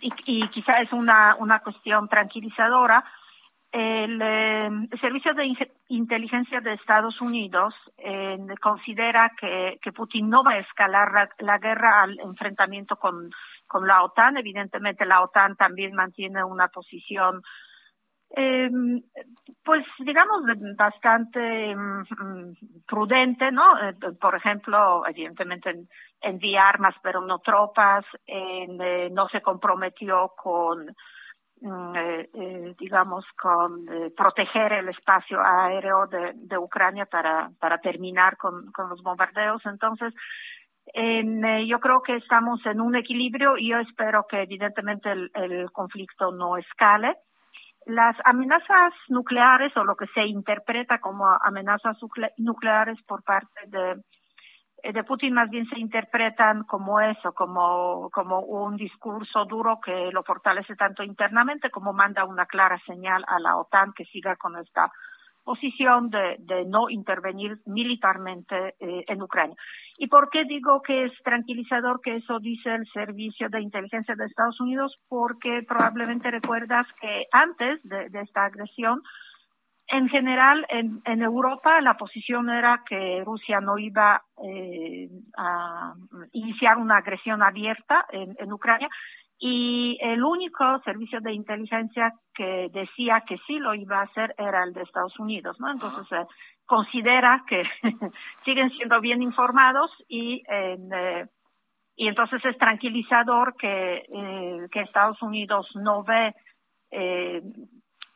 y, 0.00 0.10
y, 0.24 0.48
quizá 0.48 0.80
es 0.80 0.92
una, 0.92 1.36
una 1.38 1.60
cuestión 1.60 2.08
tranquilizadora, 2.08 3.04
el, 3.72 4.20
eh, 4.22 4.70
Servicio 5.00 5.34
de 5.34 5.52
Inteligencia 5.88 6.60
de 6.60 6.74
Estados 6.74 7.20
Unidos 7.20 7.74
eh, 7.98 8.38
considera 8.60 9.32
que, 9.38 9.78
Putin 9.92 10.28
no 10.28 10.42
va 10.42 10.52
a 10.52 10.58
escalar 10.58 11.30
la, 11.38 11.58
guerra 11.58 12.02
al 12.02 12.18
enfrentamiento 12.20 12.96
con, 12.96 13.30
con, 13.66 13.86
la 13.86 14.02
OTAN. 14.02 14.36
Evidentemente, 14.36 15.04
la 15.04 15.22
OTAN 15.22 15.56
también 15.56 15.94
mantiene 15.94 16.44
una 16.44 16.68
posición, 16.68 17.42
eh, 18.30 18.70
pues 19.64 19.84
digamos, 19.98 20.42
bastante 20.76 21.76
prudente, 22.86 23.50
¿no? 23.50 23.64
por 24.20 24.36
ejemplo, 24.36 25.06
evidentemente 25.06 25.86
envía 26.20 26.68
armas, 26.68 26.94
pero 27.02 27.20
no 27.20 27.38
tropas, 27.40 28.04
no 29.10 29.28
se 29.28 29.40
comprometió 29.40 30.32
con 30.36 30.94
eh, 31.62 32.28
eh, 32.34 32.74
digamos, 32.78 33.24
con 33.32 33.88
eh, 33.88 34.10
proteger 34.14 34.74
el 34.74 34.90
espacio 34.90 35.40
aéreo 35.40 36.06
de, 36.06 36.58
Ucrania 36.58 37.06
para, 37.06 37.50
para 37.58 37.78
terminar 37.78 38.36
con, 38.36 38.70
con 38.72 38.90
los 38.90 39.02
bombardeos. 39.02 39.64
Entonces, 39.64 40.12
en, 40.92 41.66
yo 41.66 41.80
creo 41.80 42.02
que 42.02 42.16
estamos 42.16 42.64
en 42.66 42.80
un 42.80 42.94
equilibrio 42.94 43.56
y 43.56 43.70
yo 43.70 43.78
espero 43.78 44.26
que 44.28 44.42
evidentemente 44.42 45.10
el, 45.10 45.70
conflicto 45.72 46.30
no 46.30 46.58
escale. 46.58 47.16
Las 47.86 48.16
amenazas 48.24 48.92
nucleares 49.08 49.74
o 49.76 49.84
lo 49.84 49.96
que 49.96 50.06
se 50.08 50.26
interpreta 50.26 50.98
como 50.98 51.26
amenazas 51.26 51.96
nucleares 52.36 53.00
por 53.06 53.22
parte 53.22 53.60
de 53.68 54.02
de 54.82 55.04
Putin 55.04 55.34
más 55.34 55.50
bien 55.50 55.66
se 55.68 55.78
interpretan 55.78 56.64
como 56.64 57.00
eso, 57.00 57.32
como, 57.32 58.10
como 58.10 58.40
un 58.40 58.76
discurso 58.76 59.44
duro 59.44 59.80
que 59.84 60.10
lo 60.12 60.22
fortalece 60.22 60.76
tanto 60.76 61.02
internamente 61.02 61.70
como 61.70 61.92
manda 61.92 62.24
una 62.24 62.46
clara 62.46 62.78
señal 62.86 63.24
a 63.26 63.38
la 63.40 63.56
OTAN 63.56 63.92
que 63.94 64.04
siga 64.04 64.36
con 64.36 64.56
esta 64.58 64.90
posición 65.44 66.10
de, 66.10 66.36
de 66.40 66.64
no 66.66 66.90
intervenir 66.90 67.58
militarmente 67.66 68.74
eh, 68.80 69.04
en 69.06 69.22
Ucrania. 69.22 69.56
¿Y 69.96 70.08
por 70.08 70.28
qué 70.28 70.44
digo 70.44 70.82
que 70.82 71.04
es 71.04 71.12
tranquilizador 71.22 72.00
que 72.02 72.16
eso 72.16 72.40
dice 72.40 72.74
el 72.74 72.86
Servicio 72.92 73.48
de 73.48 73.62
Inteligencia 73.62 74.14
de 74.16 74.26
Estados 74.26 74.60
Unidos? 74.60 74.96
Porque 75.08 75.62
probablemente 75.66 76.30
recuerdas 76.30 76.86
que 77.00 77.22
antes 77.32 77.80
de 77.84 78.20
esta 78.20 78.44
agresión, 78.44 79.02
en 79.88 80.08
general, 80.08 80.66
en, 80.68 81.00
en, 81.04 81.22
Europa 81.22 81.80
la 81.80 81.94
posición 81.94 82.50
era 82.50 82.82
que 82.88 83.22
Rusia 83.24 83.60
no 83.60 83.78
iba 83.78 84.22
eh, 84.42 85.08
a 85.36 85.94
iniciar 86.32 86.78
una 86.78 86.98
agresión 86.98 87.42
abierta 87.42 88.04
en, 88.10 88.36
en, 88.38 88.52
Ucrania 88.52 88.88
y 89.38 89.98
el 90.00 90.24
único 90.24 90.80
servicio 90.84 91.20
de 91.20 91.32
inteligencia 91.34 92.12
que 92.34 92.68
decía 92.72 93.22
que 93.26 93.38
sí 93.46 93.58
lo 93.58 93.74
iba 93.74 94.00
a 94.00 94.04
hacer 94.04 94.34
era 94.38 94.64
el 94.64 94.72
de 94.72 94.82
Estados 94.82 95.18
Unidos, 95.20 95.56
¿no? 95.60 95.70
Entonces 95.70 96.06
considera 96.64 97.44
que 97.46 97.62
siguen 98.44 98.70
siendo 98.70 99.00
bien 99.00 99.22
informados 99.22 99.90
y 100.08 100.42
eh, 100.48 101.26
y 101.96 102.08
entonces 102.08 102.44
es 102.44 102.58
tranquilizador 102.58 103.56
que, 103.56 104.04
eh, 104.06 104.68
que 104.70 104.80
Estados 104.80 105.20
Unidos 105.22 105.66
no 105.74 106.04
ve 106.04 106.34
eh, 106.90 107.40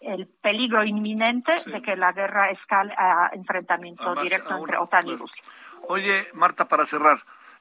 el 0.00 0.26
peligro 0.26 0.82
inminente 0.84 1.52
de 1.66 1.82
que 1.82 1.94
la 1.94 2.12
guerra 2.12 2.50
escale 2.50 2.94
a 2.96 3.30
enfrentamiento 3.32 4.14
directo 4.14 4.56
entre 4.56 4.78
OTAN 4.78 5.06
y 5.06 5.16
Rusia. 5.16 5.42
Oye, 5.88 6.26
Marta, 6.34 6.68
para 6.68 6.86
cerrar, 6.86 7.18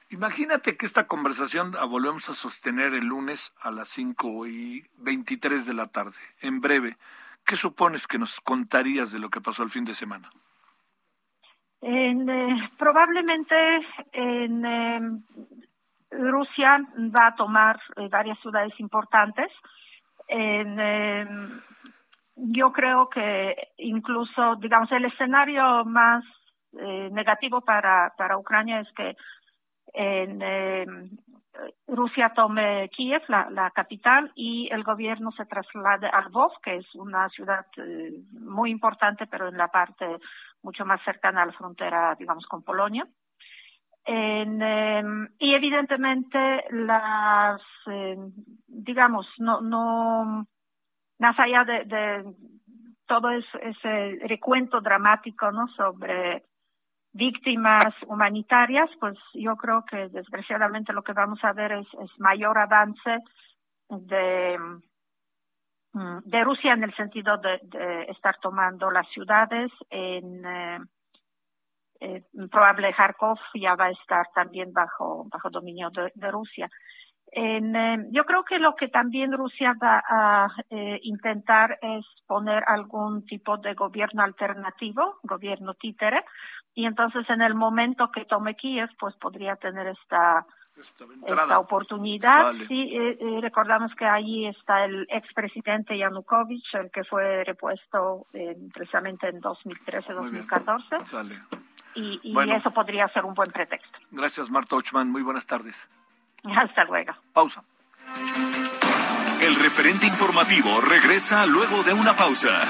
imagínate 0.08 0.76
que 0.76 0.86
esta 0.86 1.06
conversación 1.06 1.72
la 1.72 1.84
volvemos 1.84 2.28
a 2.28 2.34
sostener 2.34 2.94
el 2.94 3.06
lunes 3.06 3.54
a 3.60 3.70
las 3.70 3.88
5 3.88 4.46
y 4.46 4.82
23 4.98 5.66
de 5.66 5.74
la 5.74 5.88
tarde, 5.88 6.18
en 6.40 6.60
breve. 6.60 6.96
¿Qué 7.44 7.56
supones 7.56 8.06
que 8.06 8.18
nos 8.18 8.40
contarías 8.40 9.12
de 9.12 9.18
lo 9.18 9.28
que 9.28 9.40
pasó 9.40 9.62
el 9.62 9.70
fin 9.70 9.84
de 9.84 9.94
semana? 9.94 10.30
Eh, 11.82 12.14
probablemente 12.78 13.56
en 14.12 14.64
em, 14.64 15.22
Rusia 16.10 16.78
va 17.14 17.28
a 17.28 17.34
tomar 17.34 17.80
eh, 17.96 18.08
varias 18.08 18.38
ciudades 18.40 18.78
importantes. 18.78 19.50
En, 20.28 20.78
yo 22.40 22.72
creo 22.72 23.08
que 23.08 23.72
incluso, 23.78 24.56
digamos, 24.56 24.90
el 24.92 25.04
escenario 25.04 25.84
más 25.84 26.24
eh, 26.78 27.08
negativo 27.12 27.60
para, 27.60 28.12
para 28.16 28.38
Ucrania 28.38 28.80
es 28.80 28.88
que 28.92 29.16
eh, 29.92 30.86
Rusia 31.86 32.32
tome 32.34 32.88
Kiev, 32.90 33.22
la, 33.28 33.70
capital, 33.74 34.30
y 34.34 34.68
el 34.72 34.84
gobierno 34.84 35.30
se 35.32 35.46
traslade 35.46 36.06
a 36.06 36.22
Lvov, 36.22 36.52
que 36.62 36.76
es 36.76 36.94
una 36.94 37.28
ciudad 37.28 37.66
eh, 37.76 38.12
muy 38.32 38.70
importante, 38.70 39.26
pero 39.26 39.48
en 39.48 39.56
la 39.56 39.68
parte 39.68 40.06
mucho 40.62 40.84
más 40.84 41.02
cercana 41.04 41.42
a 41.42 41.46
la 41.46 41.52
frontera, 41.52 42.14
digamos, 42.18 42.46
con 42.46 42.62
Polonia. 42.62 43.06
Eh, 44.06 45.02
y 45.38 45.54
evidentemente 45.54 46.64
las, 46.70 47.60
eh, 47.86 48.16
digamos, 48.66 49.26
no, 49.38 49.60
no, 49.60 50.46
más 51.20 51.38
allá 51.38 51.64
de, 51.64 52.24
todo 53.06 53.30
ese, 53.30 54.18
recuento 54.26 54.80
dramático 54.80 55.52
¿no? 55.52 55.68
sobre 55.68 56.44
víctimas 57.12 57.94
humanitarias, 58.06 58.88
pues 58.98 59.18
yo 59.34 59.56
creo 59.56 59.84
que 59.84 60.08
desgraciadamente 60.08 60.92
lo 60.92 61.02
que 61.02 61.12
vamos 61.12 61.38
a 61.42 61.52
ver 61.52 61.72
es, 61.72 61.86
mayor 62.18 62.56
avance 62.56 63.18
de, 63.88 64.58
de 66.24 66.44
Rusia 66.44 66.72
en 66.72 66.84
el 66.84 66.94
sentido 66.94 67.36
de, 67.38 68.06
estar 68.08 68.38
tomando 68.40 68.90
las 68.90 69.08
ciudades 69.08 69.70
en 69.90 70.46
eh, 70.46 70.78
eh, 72.00 72.22
probable 72.50 72.94
Kharkov 72.94 73.38
ya 73.54 73.74
va 73.74 73.86
a 73.86 73.90
estar 73.90 74.26
también 74.34 74.72
bajo 74.72 75.26
bajo 75.30 75.50
dominio 75.50 75.90
de, 75.90 76.30
Rusia 76.30 76.70
En, 77.32 78.12
yo 78.12 78.24
creo 78.24 78.44
que 78.44 78.58
lo 78.58 78.74
que 78.74 78.88
también 78.88 79.32
Rusia 79.32 79.74
va 79.80 80.02
a 80.08 80.48
intentar 81.02 81.78
es 81.80 82.04
poner 82.26 82.64
algún 82.66 83.24
tipo 83.24 83.56
de 83.56 83.74
gobierno 83.74 84.22
alternativo, 84.22 85.18
gobierno 85.22 85.74
títere, 85.74 86.24
y 86.74 86.86
entonces 86.86 87.28
en 87.28 87.42
el 87.42 87.54
momento 87.54 88.10
que 88.10 88.24
tome 88.24 88.56
Kiev, 88.56 88.90
pues 88.98 89.14
podría 89.16 89.56
tener 89.56 89.88
esta 89.88 90.46
esta, 90.80 91.58
oportunidad. 91.58 92.52
Sí, 92.68 92.90
eh, 92.92 93.18
eh, 93.20 93.38
recordamos 93.40 93.92
que 93.94 94.06
allí 94.06 94.46
está 94.46 94.84
el 94.84 95.06
expresidente 95.10 95.98
Yanukovych, 95.98 96.74
el 96.74 96.90
que 96.90 97.04
fue 97.04 97.44
repuesto 97.44 98.26
eh, 98.32 98.56
precisamente 98.72 99.28
en 99.28 99.40
2013-2014. 99.40 101.42
Y, 101.94 102.20
y 102.22 102.50
eso 102.50 102.70
podría 102.70 103.08
ser 103.08 103.24
un 103.24 103.34
buen 103.34 103.50
pretexto. 103.50 103.98
Gracias, 104.12 104.48
Marta 104.50 104.76
Ochman. 104.76 105.10
Muy 105.10 105.22
buenas 105.22 105.46
tardes. 105.46 105.88
Hasta 106.44 106.84
luego. 106.84 107.12
Pausa. 107.32 107.62
El 109.42 109.54
referente 109.56 110.06
informativo 110.06 110.80
regresa 110.80 111.46
luego 111.46 111.82
de 111.82 111.92
una 111.92 112.14
pausa. 112.14 112.60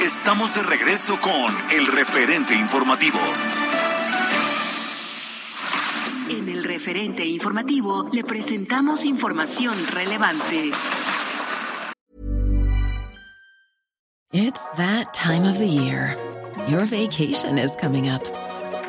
Estamos 0.00 0.54
de 0.54 0.62
regreso 0.62 1.18
con 1.20 1.54
el 1.70 1.86
referente 1.86 2.54
informativo. 2.54 3.18
En 6.28 6.48
el 6.48 6.64
referente 6.64 7.24
informativo 7.26 8.08
le 8.12 8.24
presentamos 8.24 9.04
información 9.04 9.74
relevante. 9.88 10.70
It's 14.32 14.64
that 14.76 15.12
time 15.12 15.44
of 15.44 15.58
the 15.58 15.66
year. 15.66 16.16
Your 16.68 16.86
vacation 16.86 17.58
is 17.58 17.76
coming 17.76 18.08
up. 18.08 18.22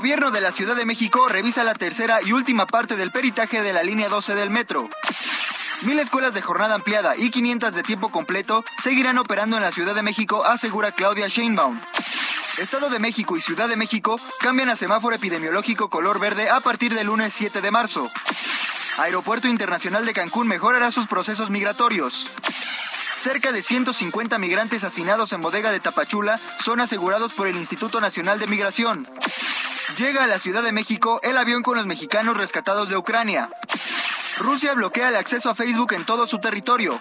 Gobierno 0.00 0.30
de 0.30 0.40
la 0.40 0.50
Ciudad 0.50 0.76
de 0.76 0.86
México 0.86 1.28
revisa 1.28 1.62
la 1.62 1.74
tercera 1.74 2.20
y 2.24 2.32
última 2.32 2.64
parte 2.64 2.96
del 2.96 3.10
peritaje 3.10 3.60
de 3.60 3.74
la 3.74 3.82
línea 3.82 4.08
12 4.08 4.34
del 4.34 4.48
metro. 4.48 4.88
Mil 5.82 5.98
escuelas 5.98 6.32
de 6.32 6.40
jornada 6.40 6.74
ampliada 6.74 7.18
y 7.18 7.30
500 7.30 7.74
de 7.74 7.82
tiempo 7.82 8.08
completo 8.08 8.64
seguirán 8.82 9.18
operando 9.18 9.58
en 9.58 9.62
la 9.62 9.70
Ciudad 9.70 9.94
de 9.94 10.00
México, 10.00 10.42
asegura 10.46 10.92
Claudia 10.92 11.28
Sheinbaum. 11.28 11.78
Estado 12.56 12.88
de 12.88 12.98
México 12.98 13.36
y 13.36 13.42
Ciudad 13.42 13.68
de 13.68 13.76
México 13.76 14.18
cambian 14.40 14.70
a 14.70 14.76
semáforo 14.76 15.14
epidemiológico 15.14 15.90
color 15.90 16.18
verde 16.18 16.48
a 16.48 16.60
partir 16.60 16.94
del 16.94 17.08
lunes 17.08 17.34
7 17.34 17.60
de 17.60 17.70
marzo. 17.70 18.10
Aeropuerto 19.00 19.48
Internacional 19.48 20.06
de 20.06 20.14
Cancún 20.14 20.48
mejorará 20.48 20.92
sus 20.92 21.08
procesos 21.08 21.50
migratorios. 21.50 22.30
Cerca 23.16 23.52
de 23.52 23.62
150 23.62 24.38
migrantes 24.38 24.82
hacinados 24.82 25.34
en 25.34 25.42
bodega 25.42 25.70
de 25.70 25.80
Tapachula 25.80 26.40
son 26.58 26.80
asegurados 26.80 27.34
por 27.34 27.48
el 27.48 27.56
Instituto 27.56 28.00
Nacional 28.00 28.38
de 28.38 28.46
Migración. 28.46 29.06
Llega 29.98 30.24
a 30.24 30.26
la 30.26 30.38
Ciudad 30.38 30.62
de 30.62 30.72
México 30.72 31.20
el 31.22 31.36
avión 31.36 31.62
con 31.62 31.76
los 31.76 31.86
mexicanos 31.86 32.36
rescatados 32.36 32.88
de 32.88 32.96
Ucrania. 32.96 33.50
Rusia 34.38 34.74
bloquea 34.74 35.08
el 35.08 35.16
acceso 35.16 35.50
a 35.50 35.54
Facebook 35.54 35.92
en 35.92 36.04
todo 36.04 36.26
su 36.26 36.38
territorio. 36.38 37.00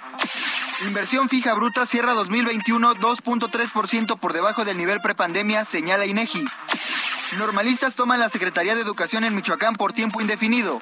Inversión 0.87 1.29
fija 1.29 1.53
bruta 1.53 1.85
cierra 1.85 2.13
2021 2.13 2.95
2.3% 2.95 4.17
por 4.19 4.33
debajo 4.33 4.65
del 4.65 4.77
nivel 4.77 5.01
prepandemia, 5.01 5.65
señala 5.65 6.05
INEGI. 6.05 6.45
Normalistas 7.37 7.95
toman 7.95 8.19
la 8.19 8.29
Secretaría 8.29 8.75
de 8.75 8.81
Educación 8.81 9.23
en 9.23 9.35
Michoacán 9.35 9.75
por 9.75 9.93
tiempo 9.93 10.19
indefinido. 10.21 10.81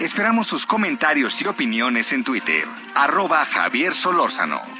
Esperamos 0.00 0.46
sus 0.46 0.66
comentarios 0.66 1.40
y 1.42 1.46
opiniones 1.46 2.12
en 2.12 2.24
Twitter. 2.24 2.66
Arroba 2.94 3.44
Javier 3.44 3.94
Solórzano. 3.94 4.79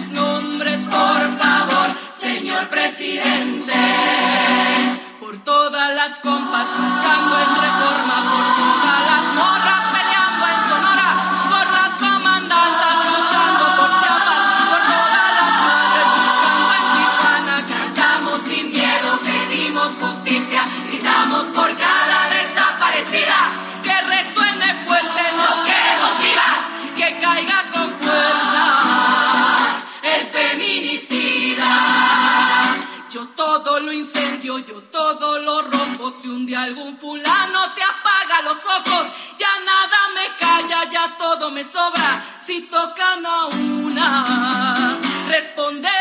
presidente. 3.01 3.73
Por 5.19 5.37
todas 5.43 5.95
las 5.95 6.19
compas 6.19 6.67
marchando 6.77 7.35
en 7.39 7.49
reforma, 7.61 8.30
ojos, 38.51 39.07
ya 39.37 39.59
nada 39.65 39.97
me 40.15 40.35
calla, 40.37 40.89
ya 40.89 41.17
todo 41.17 41.51
me 41.51 41.63
sobra. 41.63 42.23
Si 42.43 42.61
tocan 42.63 43.25
a 43.25 43.45
una, 43.47 44.99
respondemos 45.27 46.00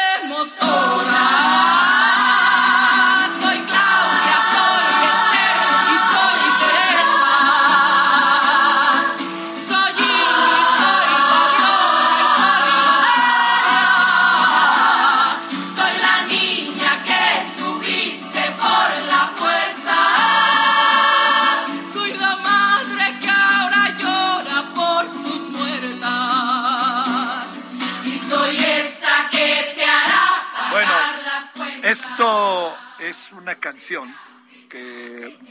que 34.68 34.78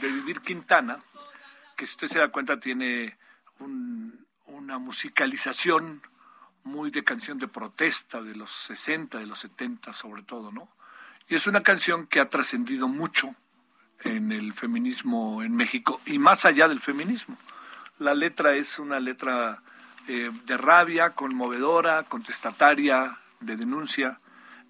de 0.00 0.08
Vivir 0.08 0.40
Quintana, 0.40 1.02
que 1.76 1.84
si 1.86 1.92
usted 1.92 2.08
se 2.08 2.18
da 2.18 2.28
cuenta 2.28 2.58
tiene 2.58 3.18
un- 3.58 4.26
una 4.46 4.78
musicalización 4.78 6.02
muy 6.64 6.90
de 6.90 7.04
canción 7.04 7.38
de 7.38 7.48
protesta 7.48 8.22
de 8.22 8.34
los 8.34 8.50
60, 8.50 9.18
de 9.18 9.26
los 9.26 9.40
70 9.40 9.92
sobre 9.92 10.22
todo, 10.22 10.52
¿no? 10.52 10.68
Y 11.28 11.34
es 11.34 11.46
una 11.46 11.62
canción 11.62 12.06
que 12.06 12.20
ha 12.20 12.28
trascendido 12.28 12.88
mucho 12.88 13.34
en 14.00 14.32
el 14.32 14.52
feminismo 14.54 15.42
en 15.42 15.54
México 15.54 16.00
y 16.06 16.18
más 16.18 16.44
allá 16.44 16.66
del 16.68 16.80
feminismo. 16.80 17.36
La 17.98 18.14
letra 18.14 18.56
es 18.56 18.78
una 18.78 18.98
letra 19.00 19.62
eh, 20.08 20.30
de 20.44 20.56
rabia, 20.56 21.10
conmovedora, 21.10 22.02
contestataria, 22.04 23.18
de 23.40 23.56
denuncia. 23.56 24.18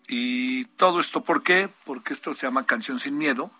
Y 0.08 0.64
todo 0.76 0.98
esto, 1.00 1.22
¿por 1.24 1.42
qué? 1.44 1.68
Porque 1.84 2.12
esto 2.12 2.34
se 2.34 2.46
llama 2.46 2.66
Canción 2.66 2.98
sin 2.98 3.16
Miedo 3.16 3.50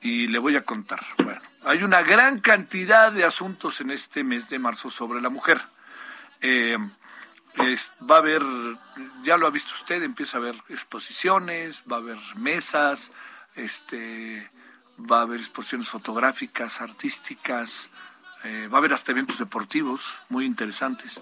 y 0.00 0.28
le 0.28 0.38
voy 0.38 0.56
a 0.56 0.64
contar. 0.64 1.00
Bueno, 1.22 1.40
hay 1.64 1.82
una 1.82 2.02
gran 2.02 2.40
cantidad 2.40 3.12
de 3.12 3.24
asuntos 3.24 3.80
en 3.80 3.90
este 3.90 4.24
mes 4.24 4.48
de 4.48 4.58
marzo 4.58 4.90
sobre 4.90 5.20
la 5.20 5.28
mujer. 5.28 5.60
Eh, 6.40 6.78
va 8.08 8.16
a 8.16 8.18
haber, 8.18 8.42
ya 9.22 9.36
lo 9.36 9.46
ha 9.46 9.50
visto 9.50 9.74
usted, 9.74 10.02
empieza 10.02 10.38
a 10.38 10.40
haber 10.40 10.54
exposiciones, 10.68 11.84
va 11.90 11.96
a 11.96 12.00
haber 12.00 12.18
mesas, 12.36 13.12
este, 13.54 14.50
va 14.98 15.20
a 15.20 15.22
haber 15.22 15.40
exposiciones 15.40 15.88
fotográficas, 15.88 16.80
artísticas, 16.80 17.90
eh, 18.44 18.68
va 18.72 18.76
a 18.76 18.78
haber 18.78 18.92
hasta 18.92 19.12
eventos 19.12 19.38
deportivos 19.38 20.20
muy 20.28 20.44
interesantes. 20.44 21.20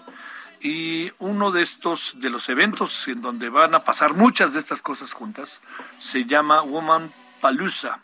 Y 0.59 1.11
uno 1.19 1.51
de 1.51 1.61
estos, 1.61 2.19
de 2.19 2.29
los 2.29 2.49
eventos 2.49 3.07
en 3.07 3.21
donde 3.21 3.49
van 3.49 3.75
a 3.75 3.83
pasar 3.83 4.13
muchas 4.13 4.53
de 4.53 4.59
estas 4.59 4.81
cosas 4.81 5.13
juntas, 5.13 5.61
se 5.99 6.25
llama 6.25 6.61
Woman 6.61 7.11
Palooza. 7.41 7.99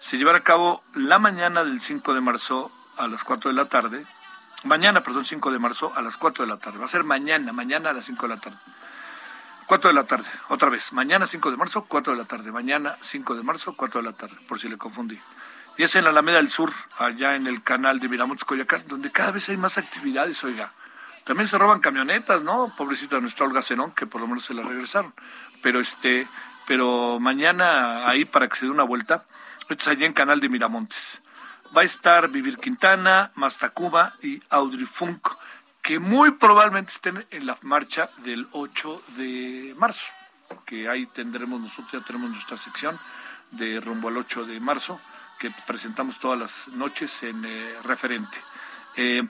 Se 0.00 0.16
llevará 0.16 0.38
a 0.38 0.42
cabo 0.42 0.82
la 0.94 1.18
mañana 1.18 1.62
del 1.62 1.78
5 1.78 2.14
de 2.14 2.22
marzo 2.22 2.72
a 2.96 3.06
las 3.06 3.22
4 3.22 3.50
de 3.50 3.56
la 3.56 3.66
tarde. 3.66 4.06
Mañana, 4.64 5.02
perdón, 5.02 5.26
5 5.26 5.52
de 5.52 5.58
marzo 5.58 5.92
a 5.94 6.00
las 6.00 6.16
4 6.16 6.46
de 6.46 6.50
la 6.50 6.56
tarde. 6.56 6.78
Va 6.78 6.86
a 6.86 6.88
ser 6.88 7.04
mañana, 7.04 7.52
mañana 7.52 7.90
a 7.90 7.92
las 7.92 8.06
5 8.06 8.22
de 8.26 8.34
la 8.34 8.40
tarde. 8.40 8.56
4 9.66 9.90
de 9.90 9.94
la 9.94 10.04
tarde, 10.04 10.28
otra 10.48 10.70
vez. 10.70 10.94
Mañana 10.94 11.26
5 11.26 11.50
de 11.50 11.56
marzo, 11.58 11.84
4 11.86 12.14
de 12.14 12.18
la 12.18 12.24
tarde. 12.24 12.50
Mañana 12.50 12.96
5 13.02 13.34
de 13.36 13.42
marzo, 13.42 13.74
4 13.76 14.00
de 14.00 14.06
la 14.08 14.16
tarde, 14.16 14.36
por 14.48 14.58
si 14.58 14.70
le 14.70 14.78
confundí. 14.78 15.20
Y 15.76 15.82
es 15.82 15.94
en 15.94 16.04
la 16.04 16.10
Alameda 16.10 16.38
del 16.38 16.50
Sur, 16.50 16.72
allá 16.98 17.36
en 17.36 17.46
el 17.46 17.62
canal 17.62 18.00
de 18.00 18.08
Miramontes, 18.08 18.46
Coyacán, 18.46 18.84
donde 18.88 19.12
cada 19.12 19.32
vez 19.32 19.50
hay 19.50 19.58
más 19.58 19.76
actividades, 19.76 20.42
oiga. 20.44 20.72
También 21.24 21.46
se 21.46 21.58
roban 21.58 21.80
camionetas, 21.80 22.42
¿no? 22.42 22.74
Pobrecita 22.74 23.20
nuestra 23.20 23.44
Olga 23.44 23.60
Zenón, 23.60 23.92
que 23.92 24.06
por 24.06 24.22
lo 24.22 24.26
menos 24.26 24.46
se 24.46 24.54
la 24.54 24.62
regresaron. 24.62 25.12
Pero 25.62 25.78
este, 25.78 26.26
pero 26.66 27.20
mañana 27.20 28.08
ahí 28.08 28.24
para 28.24 28.48
que 28.48 28.56
se 28.56 28.64
dé 28.64 28.72
una 28.72 28.84
vuelta, 28.84 29.26
esto 29.70 29.90
es 29.90 29.96
allá 29.96 30.06
en 30.06 30.12
Canal 30.12 30.40
de 30.40 30.48
Miramontes. 30.48 31.22
Va 31.76 31.82
a 31.82 31.84
estar 31.84 32.28
Vivir 32.28 32.58
Quintana, 32.58 33.30
Mastacuba 33.34 34.14
y 34.22 34.40
Audrey 34.50 34.86
Funk 34.86 35.28
que 35.82 35.98
muy 35.98 36.32
probablemente 36.32 36.92
estén 36.92 37.26
en 37.30 37.46
la 37.46 37.56
marcha 37.62 38.10
del 38.18 38.46
8 38.52 39.02
de 39.16 39.74
marzo, 39.78 40.06
que 40.66 40.88
ahí 40.88 41.06
tendremos 41.06 41.60
nosotros, 41.60 41.92
ya 41.92 42.00
tenemos 42.06 42.30
nuestra 42.30 42.56
sección 42.56 42.98
de 43.50 43.80
rumbo 43.80 44.08
al 44.08 44.18
8 44.18 44.44
de 44.44 44.60
marzo, 44.60 45.00
que 45.38 45.50
presentamos 45.66 46.18
todas 46.20 46.38
las 46.38 46.68
noches 46.68 47.22
en 47.22 47.44
eh, 47.46 47.76
referente. 47.82 48.38
Eh, 48.96 49.22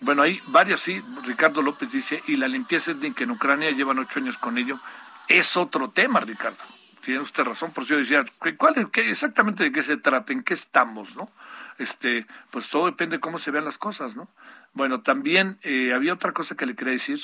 bueno, 0.00 0.22
hay 0.22 0.40
varios, 0.46 0.80
sí, 0.80 1.02
Ricardo 1.24 1.60
López 1.60 1.92
dice, 1.92 2.22
y 2.26 2.36
la 2.36 2.48
limpieza 2.48 2.92
étnica 2.92 3.24
en 3.24 3.32
Ucrania 3.32 3.70
llevan 3.70 3.98
ocho 3.98 4.18
años 4.18 4.38
con 4.38 4.56
ello. 4.56 4.80
Es 5.28 5.58
otro 5.58 5.90
tema, 5.90 6.20
Ricardo. 6.20 6.64
Tiene 7.02 7.20
usted 7.20 7.44
razón, 7.44 7.72
por 7.72 7.84
eso 7.84 7.94
yo 7.94 8.00
decía, 8.00 8.24
¿cuál 8.58 8.74
es, 8.76 8.88
qué, 8.88 9.10
exactamente 9.10 9.64
de 9.64 9.72
qué 9.72 9.82
se 9.82 9.96
trata, 9.96 10.32
en 10.32 10.42
qué 10.42 10.54
estamos, 10.54 11.16
no? 11.16 11.30
Este, 11.78 12.26
pues 12.50 12.68
todo 12.68 12.86
depende 12.86 13.16
de 13.16 13.20
cómo 13.20 13.38
se 13.38 13.50
vean 13.50 13.64
las 13.64 13.78
cosas, 13.78 14.14
¿no? 14.14 14.28
Bueno, 14.74 15.00
también 15.00 15.58
eh, 15.62 15.94
había 15.94 16.12
otra 16.12 16.32
cosa 16.32 16.54
que 16.54 16.66
le 16.66 16.76
quería 16.76 16.92
decir. 16.92 17.20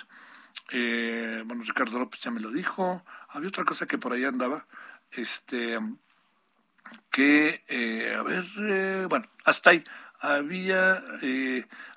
Eh, 0.71 1.43
bueno, 1.45 1.63
Ricardo 1.63 1.99
López 1.99 2.21
ya 2.21 2.31
me 2.31 2.41
lo 2.41 2.51
dijo. 2.51 3.05
Había 3.29 3.49
otra 3.49 3.65
cosa 3.65 3.87
que 3.87 3.99
por 3.99 4.15
ahí 4.15 4.25
andaba. 4.25 4.67
Este, 5.11 5.79
que, 7.11 7.65
eh, 7.69 8.17
a 8.19 8.23
ver, 8.23 9.09
bueno, 9.09 9.27
hasta 9.45 9.71
ahí. 9.71 9.85
Había. 10.19 11.03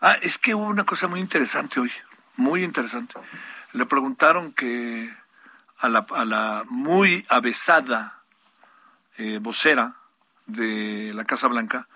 ah, 0.01 0.17
es 0.21 0.37
que 0.37 0.53
hubo 0.53 0.65
una 0.65 0.83
cosa 0.83 1.07
muy 1.07 1.21
interesante 1.21 1.79
hoy. 1.79 1.91
Muy 2.35 2.65
interesante. 2.65 3.15
Le 3.71 3.85
preguntaron 3.85 4.51
que 4.51 5.09
a 5.79 5.89
la, 5.89 6.05
a 6.09 6.25
la 6.25 6.63
muy 6.69 7.25
avesada 7.29 8.15
vocera 9.41 9.95
de 10.45 11.11
la 11.13 11.25
Casa 11.25 11.47
Blanca, 11.47 11.87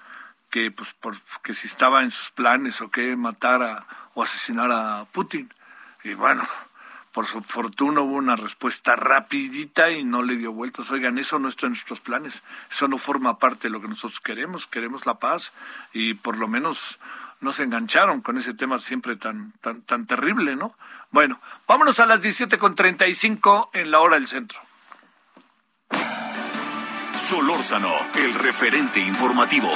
que 0.50 0.72
pues 0.72 0.93
porque 1.00 1.54
si 1.54 1.67
estaba 1.67 2.04
en 2.04 2.12
sus 2.12 2.32
planes 2.32 2.82
o 2.82 2.91
que 2.91 3.15
matar 3.15 3.86
o 4.13 4.24
asesinar 4.24 4.72
a 4.72 5.06
Putin. 5.12 5.52
Y 6.04 6.13
bueno, 6.13 6.48
por 7.12 7.26
su 7.26 7.41
fortuna 7.41 8.02
hubo 8.02 8.15
una 8.15 8.36
respuesta 8.36 8.96
rapidita 8.96 9.89
y 9.91 10.04
no 10.04 10.22
le 10.22 10.36
dio 10.36 10.52
vueltas. 10.52 10.91
Oigan, 10.91 11.17
eso 11.17 11.39
no 11.39 11.48
está 11.48 11.65
en 11.65 11.74
nuestros 11.74 12.02
planes, 12.02 12.43
eso 12.72 12.88
no 12.88 12.98
forma 12.98 13.39
parte 13.39 13.67
de 13.67 13.72
lo 13.72 13.82
que 13.82 13.88
nosotros 13.88 14.19
queremos, 14.19 14.67
queremos 14.67 15.06
la 15.06 15.15
paz 15.15 15.54
y 15.93 16.13
por 16.15 16.38
lo 16.38 16.48
menos 16.48 17.00
no 17.41 17.52
se 17.52 17.63
engancharon 17.63 18.22
con 18.22 18.38
ese 18.38 18.54
tema 18.54 18.80
siempre 18.80 19.15
tan, 19.15 19.54
tan, 19.62 19.82
tan 19.82 20.06
terrible, 20.06 20.56
¿no? 20.56 20.76
Bueno, 21.13 21.39
vámonos 21.67 21.99
a 21.99 22.08
las 22.08 22.23
17.35 22.23 23.69
en 23.73 23.91
la 23.91 23.99
hora 23.99 24.15
del 24.15 24.28
centro. 24.28 24.60
Solórzano, 27.13 27.93
el 28.15 28.34
referente 28.34 28.99
informativo. 28.99 29.69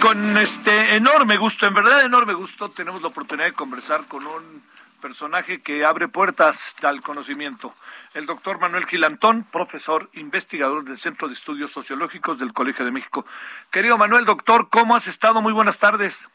Con 0.00 0.36
este 0.36 0.96
enorme 0.96 1.36
gusto, 1.36 1.68
en 1.68 1.74
verdad 1.74 2.04
enorme 2.04 2.34
gusto, 2.34 2.70
tenemos 2.70 3.02
la 3.02 3.08
oportunidad 3.08 3.46
de 3.46 3.52
conversar 3.52 4.04
con 4.08 4.26
un 4.26 4.64
personaje 5.00 5.60
que 5.60 5.84
abre 5.84 6.08
puertas 6.08 6.74
al 6.82 7.02
conocimiento. 7.02 7.72
El 8.14 8.26
doctor 8.26 8.60
Manuel 8.60 8.86
Gilantón, 8.86 9.44
profesor 9.44 10.10
investigador 10.14 10.84
del 10.84 10.98
Centro 10.98 11.28
de 11.28 11.34
Estudios 11.34 11.72
Sociológicos 11.72 12.38
del 12.38 12.52
Colegio 12.52 12.84
de 12.84 12.90
México. 12.90 13.24
Querido 13.70 13.96
Manuel, 13.96 14.24
doctor, 14.24 14.68
¿cómo 14.70 14.94
has 14.94 15.06
estado? 15.06 15.40
Muy 15.40 15.52
buenas 15.52 15.78
tardes. 15.78 16.28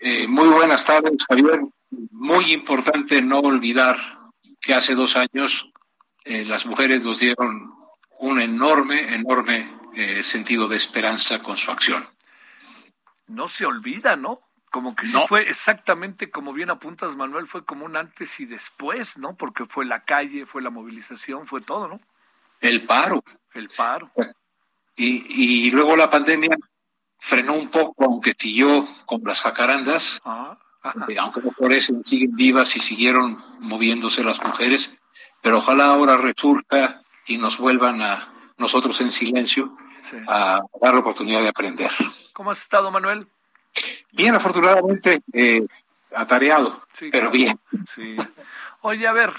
Eh, 0.00 0.26
muy 0.26 0.48
buenas 0.48 0.84
tardes, 0.84 1.24
Javier. 1.28 1.60
Muy 2.10 2.52
importante 2.52 3.22
no 3.22 3.40
olvidar 3.40 3.96
que 4.60 4.74
hace 4.74 4.94
dos 4.94 5.16
años 5.16 5.70
eh, 6.24 6.44
las 6.44 6.66
mujeres 6.66 7.04
nos 7.04 7.20
dieron 7.20 7.74
un 8.18 8.40
enorme, 8.40 9.14
enorme 9.14 9.72
eh, 9.94 10.22
sentido 10.22 10.68
de 10.68 10.76
esperanza 10.76 11.42
con 11.42 11.56
su 11.56 11.70
acción 11.70 12.04
no 13.30 13.48
se 13.48 13.64
olvida, 13.64 14.16
¿no? 14.16 14.40
Como 14.70 14.94
que 14.94 15.06
sí 15.06 15.18
fue 15.26 15.48
exactamente 15.48 16.30
como 16.30 16.52
bien 16.52 16.70
apuntas, 16.70 17.16
Manuel, 17.16 17.46
fue 17.46 17.64
como 17.64 17.84
un 17.84 17.96
antes 17.96 18.38
y 18.38 18.46
después, 18.46 19.18
¿no? 19.18 19.36
Porque 19.36 19.64
fue 19.64 19.84
la 19.84 20.04
calle, 20.04 20.46
fue 20.46 20.62
la 20.62 20.70
movilización, 20.70 21.44
fue 21.44 21.60
todo, 21.60 21.88
¿no? 21.88 22.00
El 22.60 22.84
paro. 22.86 23.22
El 23.52 23.68
paro. 23.68 24.12
Y, 24.94 25.66
y 25.66 25.70
luego 25.72 25.96
la 25.96 26.08
pandemia 26.08 26.56
frenó 27.18 27.54
un 27.54 27.68
poco, 27.68 28.04
aunque 28.04 28.34
siguió 28.38 28.86
con 29.06 29.22
las 29.24 29.42
jacarandas, 29.42 30.20
ah, 30.24 30.58
aunque 30.82 31.40
no 31.40 31.68
eso 31.68 31.94
siguen 32.04 32.34
vivas 32.34 32.74
y 32.76 32.80
siguieron 32.80 33.42
moviéndose 33.60 34.24
las 34.24 34.42
mujeres, 34.42 34.96
pero 35.42 35.58
ojalá 35.58 35.86
ahora 35.86 36.16
resurja 36.16 37.02
y 37.26 37.36
nos 37.36 37.58
vuelvan 37.58 38.02
a 38.02 38.52
nosotros 38.56 39.00
en 39.00 39.10
silencio 39.10 39.76
a 40.26 40.60
dar 40.80 40.94
la 40.94 41.00
oportunidad 41.00 41.42
de 41.42 41.48
aprender. 41.48 41.90
¿Cómo 42.32 42.50
has 42.50 42.62
estado, 42.62 42.90
Manuel? 42.90 43.26
Bien, 44.12 44.34
afortunadamente, 44.34 45.22
eh, 45.32 45.66
atareado, 46.14 46.82
pero 47.10 47.30
bien. 47.30 47.58
Sí. 47.86 48.16
Oye, 48.80 49.06
a 49.06 49.12
ver, 49.12 49.32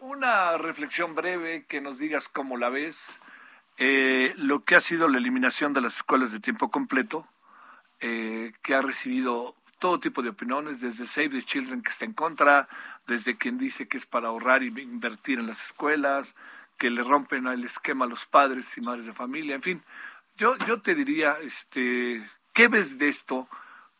una 0.00 0.58
reflexión 0.58 1.14
breve 1.14 1.64
que 1.66 1.80
nos 1.80 1.98
digas 1.98 2.28
cómo 2.28 2.56
la 2.56 2.68
ves. 2.68 3.20
Eh, 3.78 4.34
lo 4.36 4.64
que 4.64 4.74
ha 4.74 4.80
sido 4.80 5.08
la 5.08 5.18
eliminación 5.18 5.72
de 5.72 5.80
las 5.80 5.98
escuelas 5.98 6.32
de 6.32 6.40
tiempo 6.40 6.70
completo, 6.70 7.26
eh, 8.00 8.52
que 8.62 8.74
ha 8.74 8.82
recibido 8.82 9.54
todo 9.78 10.00
tipo 10.00 10.22
de 10.22 10.30
opiniones, 10.30 10.80
desde 10.80 11.06
Save 11.06 11.28
the 11.28 11.42
Children 11.42 11.82
que 11.82 11.90
está 11.90 12.04
en 12.04 12.12
contra, 12.12 12.68
desde 13.06 13.36
quien 13.36 13.56
dice 13.56 13.86
que 13.86 13.96
es 13.96 14.06
para 14.06 14.28
ahorrar 14.28 14.64
y 14.64 14.66
invertir 14.66 15.38
en 15.38 15.46
las 15.46 15.64
escuelas, 15.64 16.34
que 16.76 16.90
le 16.90 17.02
rompen 17.02 17.46
el 17.46 17.64
esquema 17.64 18.04
a 18.04 18.08
los 18.08 18.26
padres 18.26 18.76
y 18.76 18.80
madres 18.80 19.06
de 19.06 19.12
familia, 19.12 19.54
en 19.54 19.62
fin, 19.62 19.82
yo, 20.36 20.56
yo 20.66 20.80
te 20.80 20.94
diría, 20.94 21.36
este, 21.42 22.20
¿qué 22.54 22.68
ves 22.68 22.98
de 22.98 23.08
esto? 23.08 23.48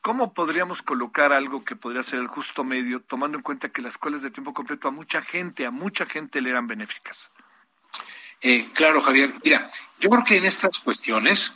¿Cómo 0.00 0.32
podríamos 0.32 0.82
colocar 0.82 1.32
algo 1.32 1.64
que 1.64 1.76
podría 1.76 2.02
ser 2.02 2.20
el 2.20 2.28
justo 2.28 2.64
medio, 2.64 3.00
tomando 3.00 3.36
en 3.36 3.42
cuenta 3.42 3.70
que 3.70 3.82
las 3.82 3.92
escuelas 3.92 4.22
de 4.22 4.30
tiempo 4.30 4.54
completo 4.54 4.88
a 4.88 4.92
mucha 4.92 5.22
gente, 5.22 5.66
a 5.66 5.70
mucha 5.70 6.06
gente 6.06 6.40
le 6.40 6.50
eran 6.50 6.66
benéficas? 6.66 7.30
Eh, 8.40 8.68
claro, 8.72 9.00
Javier. 9.00 9.34
Mira, 9.44 9.70
yo 9.98 10.10
creo 10.10 10.24
que 10.24 10.36
en 10.36 10.44
estas 10.44 10.78
cuestiones, 10.78 11.52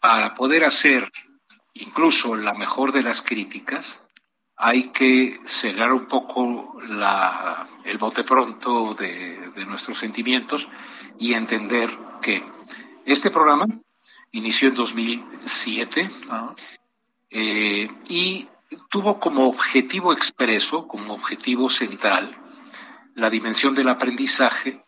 para 0.00 0.34
poder 0.34 0.64
hacer 0.64 1.12
incluso 1.74 2.34
la 2.34 2.54
mejor 2.54 2.92
de 2.92 3.02
las 3.02 3.20
críticas, 3.20 4.00
hay 4.56 4.88
que 4.88 5.38
cerrar 5.44 5.92
un 5.92 6.06
poco 6.06 6.80
la, 6.88 7.68
el 7.84 7.98
bote 7.98 8.24
pronto 8.24 8.94
de, 8.94 9.50
de 9.50 9.66
nuestros 9.66 9.98
sentimientos 9.98 10.66
y 11.18 11.34
entender 11.34 11.96
que 12.20 12.42
este 13.04 13.30
programa 13.30 13.66
inició 14.32 14.68
en 14.68 14.74
2007 14.74 16.10
eh, 17.30 17.88
y 18.08 18.48
tuvo 18.90 19.18
como 19.18 19.48
objetivo 19.48 20.12
expreso, 20.12 20.86
como 20.86 21.14
objetivo 21.14 21.68
central, 21.70 22.36
la 23.14 23.30
dimensión 23.30 23.74
del 23.74 23.88
aprendizaje 23.88 24.82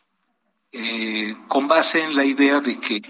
eh, 0.72 1.36
con 1.48 1.66
base 1.66 2.02
en 2.02 2.14
la 2.14 2.24
idea 2.24 2.60
de 2.60 2.78
que 2.78 3.02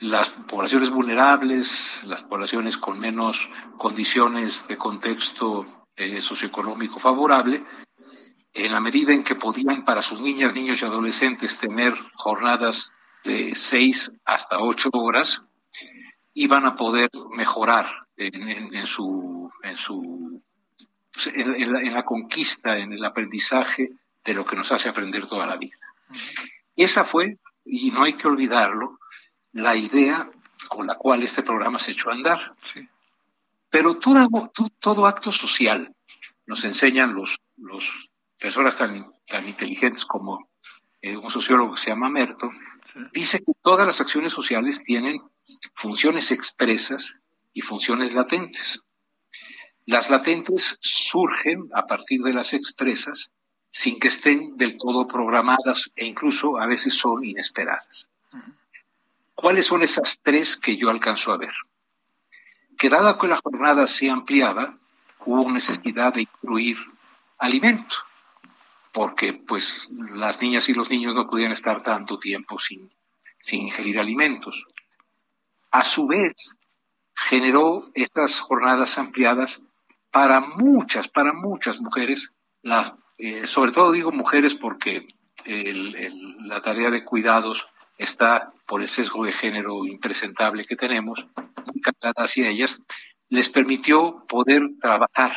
las 0.00 0.28
poblaciones 0.30 0.90
vulnerables, 0.90 2.02
las 2.04 2.22
poblaciones 2.22 2.76
con 2.76 2.98
menos 2.98 3.48
condiciones 3.78 4.66
de 4.66 4.76
contexto 4.76 5.64
eh, 5.96 6.20
socioeconómico 6.20 6.98
favorable, 6.98 7.64
en 8.52 8.72
la 8.72 8.80
medida 8.80 9.12
en 9.12 9.24
que 9.24 9.34
podían 9.34 9.84
para 9.84 10.02
sus 10.02 10.20
niñas, 10.20 10.54
niños 10.54 10.82
y 10.82 10.84
adolescentes 10.84 11.58
tener 11.58 11.94
jornadas 12.14 12.92
de 13.24 13.54
seis 13.54 14.12
hasta 14.24 14.58
ocho 14.60 14.90
horas, 14.92 15.42
iban 16.34 16.66
a 16.66 16.76
poder 16.76 17.08
mejorar 17.30 18.03
en, 18.16 18.86
su, 18.86 19.50
en, 19.62 19.76
su, 19.76 20.42
en, 21.26 21.92
la, 21.92 22.04
conquista, 22.04 22.78
en 22.78 22.92
el 22.92 23.04
aprendizaje 23.04 23.90
de 24.24 24.34
lo 24.34 24.44
que 24.44 24.56
nos 24.56 24.70
hace 24.72 24.88
aprender 24.88 25.26
toda 25.26 25.46
la 25.46 25.56
vida. 25.56 25.76
Esa 26.76 27.04
fue, 27.04 27.38
y 27.64 27.90
no 27.90 28.04
hay 28.04 28.14
que 28.14 28.28
olvidarlo, 28.28 28.98
la 29.52 29.76
idea 29.76 30.30
con 30.68 30.86
la 30.86 30.96
cual 30.96 31.22
este 31.22 31.42
programa 31.42 31.78
se 31.78 31.92
echó 31.92 32.10
a 32.10 32.14
andar. 32.14 32.54
Pero 33.70 33.98
todo, 33.98 34.52
todo, 34.78 35.06
acto 35.06 35.32
social, 35.32 35.94
nos 36.46 36.64
enseñan 36.64 37.14
los, 37.14 37.40
los 37.56 38.10
personas 38.38 38.76
tan, 38.76 39.10
tan 39.26 39.48
inteligentes 39.48 40.04
como 40.04 40.48
eh, 41.02 41.16
un 41.16 41.30
sociólogo 41.30 41.74
que 41.74 41.80
se 41.80 41.90
llama 41.90 42.08
Merton, 42.08 42.50
dice 43.12 43.40
que 43.40 43.52
todas 43.62 43.86
las 43.86 44.00
acciones 44.00 44.32
sociales 44.32 44.82
tienen 44.82 45.20
funciones 45.74 46.30
expresas 46.30 47.14
y 47.54 47.62
funciones 47.62 48.12
latentes. 48.12 48.82
Las 49.86 50.10
latentes 50.10 50.78
surgen 50.82 51.70
a 51.72 51.86
partir 51.86 52.22
de 52.22 52.34
las 52.34 52.52
expresas 52.52 53.30
sin 53.70 53.98
que 53.98 54.08
estén 54.08 54.56
del 54.56 54.76
todo 54.76 55.06
programadas 55.06 55.90
e 55.96 56.06
incluso 56.06 56.58
a 56.58 56.66
veces 56.66 56.94
son 56.94 57.24
inesperadas. 57.24 58.08
¿Cuáles 59.34 59.66
son 59.66 59.82
esas 59.82 60.20
tres 60.22 60.56
que 60.56 60.76
yo 60.76 60.90
alcanzo 60.90 61.32
a 61.32 61.38
ver? 61.38 61.52
Que 62.78 62.88
dada 62.88 63.18
que 63.18 63.28
la 63.28 63.36
jornada 63.36 63.86
se 63.86 64.10
ampliaba, 64.10 64.74
hubo 65.26 65.50
necesidad 65.50 66.14
de 66.14 66.22
incluir 66.22 66.78
alimento, 67.38 67.96
porque 68.92 69.32
pues 69.32 69.88
las 69.90 70.40
niñas 70.40 70.68
y 70.68 70.74
los 70.74 70.88
niños 70.88 71.14
no 71.14 71.28
podían 71.28 71.52
estar 71.52 71.82
tanto 71.82 72.18
tiempo 72.18 72.58
sin, 72.58 72.92
sin 73.38 73.62
ingerir 73.62 73.98
alimentos. 73.98 74.64
A 75.72 75.82
su 75.82 76.06
vez, 76.06 76.54
generó 77.34 77.90
estas 77.94 78.38
jornadas 78.38 78.96
ampliadas 78.96 79.60
para 80.12 80.38
muchas, 80.38 81.08
para 81.08 81.32
muchas 81.32 81.80
mujeres, 81.80 82.32
eh, 83.18 83.44
sobre 83.48 83.72
todo 83.72 83.90
digo 83.90 84.12
mujeres 84.12 84.54
porque 84.54 85.08
la 85.44 86.62
tarea 86.62 86.92
de 86.92 87.04
cuidados 87.04 87.66
está 87.98 88.52
por 88.66 88.82
el 88.82 88.88
sesgo 88.88 89.24
de 89.24 89.32
género 89.32 89.84
impresentable 89.84 90.64
que 90.64 90.76
tenemos, 90.76 91.26
muy 91.66 91.82
hacia 92.16 92.48
ellas, 92.48 92.80
les 93.28 93.50
permitió 93.50 94.24
poder 94.28 94.62
trabajar. 94.80 95.32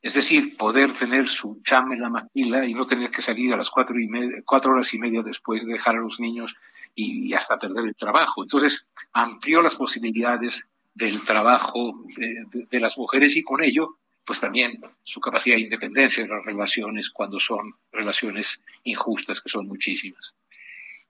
Es 0.00 0.14
decir, 0.14 0.56
poder 0.56 0.96
tener 0.96 1.28
su 1.28 1.60
chame 1.64 1.96
en 1.96 2.02
la 2.02 2.10
maquila 2.10 2.66
y 2.66 2.74
no 2.74 2.84
tener 2.84 3.10
que 3.10 3.22
salir 3.22 3.52
a 3.52 3.56
las 3.56 3.70
cuatro, 3.70 3.98
y 3.98 4.06
media, 4.06 4.42
cuatro 4.44 4.72
horas 4.72 4.94
y 4.94 4.98
media 4.98 5.22
después 5.22 5.66
de 5.66 5.72
dejar 5.72 5.96
a 5.96 6.00
los 6.02 6.20
niños 6.20 6.54
y, 6.94 7.32
hasta 7.32 7.58
perder 7.58 7.86
el 7.86 7.96
trabajo. 7.96 8.42
Entonces, 8.42 8.86
amplió 9.12 9.60
las 9.60 9.74
posibilidades 9.74 10.68
del 10.94 11.24
trabajo 11.24 12.04
de, 12.16 12.80
las 12.80 12.96
mujeres 12.96 13.36
y 13.36 13.42
con 13.42 13.62
ello, 13.62 13.98
pues 14.24 14.40
también 14.40 14.80
su 15.02 15.20
capacidad 15.20 15.56
de 15.56 15.62
independencia 15.62 16.22
en 16.22 16.30
las 16.30 16.44
relaciones 16.44 17.10
cuando 17.10 17.40
son 17.40 17.74
relaciones 17.92 18.60
injustas, 18.84 19.40
que 19.40 19.48
son 19.48 19.66
muchísimas. 19.66 20.34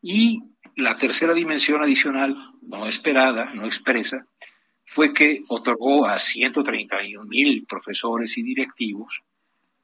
Y 0.03 0.43
la 0.77 0.97
tercera 0.97 1.35
dimensión 1.35 1.83
adicional, 1.83 2.37
no 2.63 2.87
esperada, 2.87 3.53
no 3.55 3.67
expresa, 3.67 4.27
fue 4.87 5.15
que 5.15 5.43
otorgó 5.49 6.07
a 6.07 6.19
131 6.19 7.25
mil 7.27 7.65
profesores 7.67 8.37
y 8.37 8.43
directivos 8.43 9.23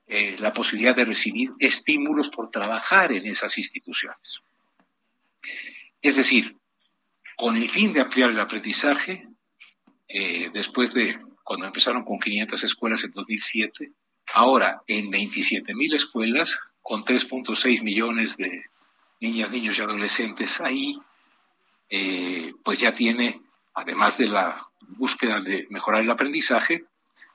eh, 0.06 0.36
la 0.40 0.52
posibilidad 0.52 0.96
de 0.96 1.04
recibir 1.04 1.52
estímulos 1.58 2.30
por 2.30 2.50
trabajar 2.50 3.12
en 3.12 3.26
esas 3.26 3.56
instituciones. 3.58 4.40
Es 6.02 6.16
decir, 6.16 6.56
con 7.36 7.56
el 7.56 7.68
fin 7.68 7.92
de 7.92 8.00
ampliar 8.00 8.30
el 8.30 8.40
aprendizaje, 8.40 9.29
eh, 10.12 10.50
después 10.52 10.92
de 10.92 11.18
cuando 11.44 11.66
empezaron 11.66 12.04
con 12.04 12.18
500 12.18 12.64
escuelas 12.64 13.04
en 13.04 13.12
2007, 13.12 13.92
ahora 14.34 14.82
en 14.86 15.10
27 15.10 15.74
mil 15.74 15.94
escuelas, 15.94 16.58
con 16.82 17.02
3.6 17.02 17.82
millones 17.82 18.36
de 18.36 18.64
niñas, 19.20 19.50
niños 19.50 19.78
y 19.78 19.82
adolescentes 19.82 20.60
ahí, 20.60 20.98
eh, 21.88 22.52
pues 22.64 22.80
ya 22.80 22.92
tiene, 22.92 23.40
además 23.74 24.18
de 24.18 24.28
la 24.28 24.66
búsqueda 24.80 25.40
de 25.40 25.66
mejorar 25.70 26.02
el 26.02 26.10
aprendizaje, 26.10 26.84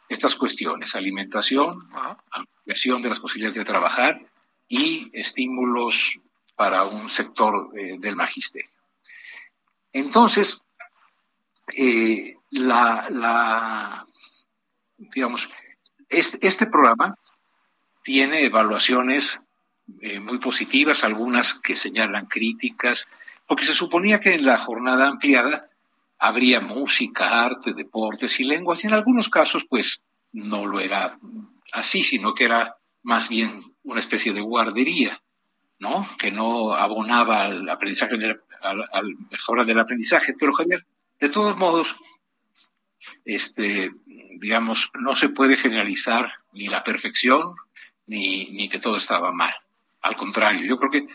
estas 0.09 0.35
cuestiones, 0.35 0.95
alimentación, 0.95 1.79
ampliación 2.31 3.01
de 3.01 3.09
las 3.09 3.19
posibilidades 3.19 3.55
de 3.55 3.65
trabajar 3.65 4.21
y 4.67 5.09
estímulos 5.13 6.19
para 6.55 6.83
un 6.83 7.09
sector 7.09 7.71
eh, 7.77 7.97
del 7.99 8.15
magisterio. 8.15 8.69
Entonces, 9.93 10.61
eh, 11.73 12.35
la, 12.51 14.05
digamos, 14.97 15.49
este, 16.09 16.67
programa 16.67 17.15
tiene 18.03 18.45
evaluaciones 18.45 19.41
eh, 20.01 20.19
muy 20.19 20.37
positivas, 20.39 21.03
algunas 21.03 21.55
que 21.55 21.75
señalan 21.75 22.27
críticas, 22.27 23.07
porque 23.47 23.65
se 23.65 23.73
suponía 23.73 24.19
que 24.19 24.33
en 24.33 24.45
la 24.45 24.57
jornada 24.57 25.07
ampliada 25.07 25.69
habría 26.17 26.61
música, 26.61 27.43
arte, 27.43 27.73
deportes 27.73 28.39
y 28.39 28.45
lenguas, 28.45 28.83
y 28.83 28.87
en 28.87 28.93
algunos 28.93 29.29
casos, 29.29 29.65
pues, 29.69 30.01
no 30.31 30.65
lo 30.65 30.79
era 30.79 31.17
así, 31.71 32.03
sino 32.03 32.33
que 32.33 32.45
era 32.45 32.77
más 33.03 33.29
bien 33.29 33.75
una 33.83 33.99
especie 33.99 34.33
de 34.33 34.41
guardería, 34.41 35.21
¿no? 35.79 36.07
Que 36.17 36.31
no 36.31 36.73
abonaba 36.73 37.43
al 37.43 37.69
aprendizaje, 37.69 38.15
al, 38.61 38.83
al 38.91 39.15
mejora 39.29 39.63
del 39.65 39.79
aprendizaje. 39.79 40.33
Pero 40.37 40.53
Javier, 40.53 40.85
de 41.19 41.29
todos 41.29 41.57
modos, 41.57 41.95
este, 43.23 43.91
digamos, 44.39 44.91
no 44.99 45.15
se 45.15 45.29
puede 45.29 45.57
generalizar 45.57 46.31
ni 46.53 46.67
la 46.67 46.83
perfección 46.83 47.55
ni, 48.07 48.69
que 48.69 48.79
todo 48.79 48.97
estaba 48.97 49.31
mal. 49.31 49.53
Al 50.01 50.15
contrario, 50.15 50.65
yo 50.65 50.77
creo 50.77 50.91
que 50.91 51.07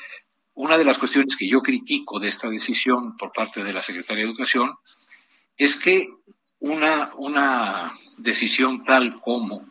una 0.55 0.77
de 0.77 0.85
las 0.85 0.99
cuestiones 0.99 1.37
que 1.37 1.49
yo 1.49 1.63
critico 1.63 2.19
de 2.19 2.29
esta 2.29 2.51
decisión 2.51 3.17
por 3.17 3.33
parte 3.33 3.63
de 3.63 3.73
la 3.73 3.83
Secretaría 3.83 4.25
de 4.25 4.31
Educación 4.31 4.77
es 5.57 5.77
que 5.77 6.09
una, 6.59 7.13
una 7.17 7.93
decisión 8.19 8.85
tal 8.85 9.21
como 9.21 9.65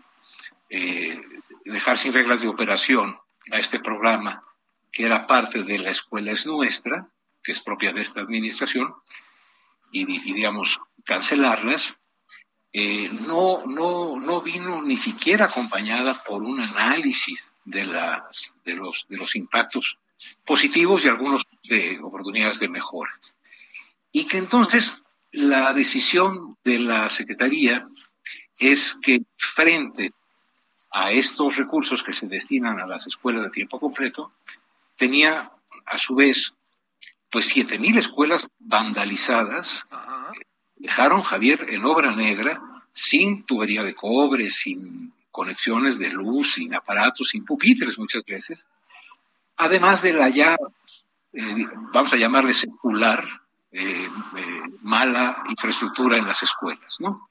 eh, 0.69 1.19
dejar 1.65 1.97
sin 1.97 2.13
reglas 2.13 2.41
de 2.41 2.47
operación 2.47 3.17
a 3.51 3.59
este 3.59 3.79
programa, 3.79 4.43
que 4.91 5.05
era 5.05 5.27
parte 5.27 5.63
de 5.63 5.79
la 5.79 5.91
escuela 5.91 6.31
es 6.31 6.45
nuestra, 6.47 7.09
que 7.43 7.51
es 7.51 7.59
propia 7.59 7.93
de 7.93 8.01
esta 8.01 8.21
administración, 8.21 8.93
y, 9.91 10.05
digamos, 10.05 10.79
cancelarlas, 11.05 11.95
eh, 12.71 13.09
no, 13.11 13.65
no, 13.65 14.19
no 14.19 14.41
vino 14.41 14.81
ni 14.81 14.95
siquiera 14.95 15.45
acompañada 15.45 16.21
por 16.23 16.43
un 16.43 16.61
análisis 16.61 17.47
de, 17.65 17.85
las, 17.85 18.55
de, 18.63 18.75
los, 18.75 19.05
de 19.09 19.17
los 19.17 19.35
impactos 19.35 19.97
positivos 20.45 21.03
y 21.03 21.07
algunos 21.07 21.43
de 21.63 21.99
oportunidades 22.01 22.59
de 22.59 22.69
mejora. 22.69 23.11
Y 24.11 24.25
que 24.25 24.37
entonces 24.37 25.03
la 25.31 25.73
decisión 25.73 26.57
de 26.63 26.79
la 26.79 27.09
Secretaría 27.09 27.87
es 28.59 28.97
que 29.01 29.21
frente 29.37 30.11
a 30.91 31.11
estos 31.11 31.57
recursos 31.57 32.03
que 32.03 32.13
se 32.13 32.27
destinan 32.27 32.79
a 32.79 32.87
las 32.87 33.07
escuelas 33.07 33.43
de 33.43 33.51
tiempo 33.51 33.79
completo, 33.79 34.33
tenía 34.95 35.51
a 35.85 35.97
su 35.97 36.15
vez 36.15 36.53
pues 37.29 37.55
7.000 37.55 37.97
escuelas 37.97 38.47
vandalizadas, 38.59 39.85
dejaron 40.75 41.21
Javier 41.21 41.67
en 41.69 41.85
obra 41.85 42.15
negra, 42.15 42.61
sin 42.91 43.43
tubería 43.43 43.83
de 43.83 43.93
cobre, 43.93 44.49
sin 44.49 45.13
conexiones 45.31 45.99
de 45.99 46.09
luz, 46.09 46.53
sin 46.53 46.73
aparatos, 46.73 47.29
sin 47.29 47.45
pupitres 47.45 47.97
muchas 47.99 48.25
veces, 48.25 48.67
además 49.59 50.01
de 50.01 50.13
la 50.13 50.29
ya, 50.29 50.57
eh, 51.33 51.65
vamos 51.93 52.11
a 52.13 52.17
llamarle 52.17 52.53
secular, 52.53 53.27
eh, 53.71 54.09
eh, 54.37 54.61
mala 54.81 55.43
infraestructura 55.47 56.17
en 56.17 56.25
las 56.25 56.41
escuelas, 56.41 56.95
¿no? 56.99 57.29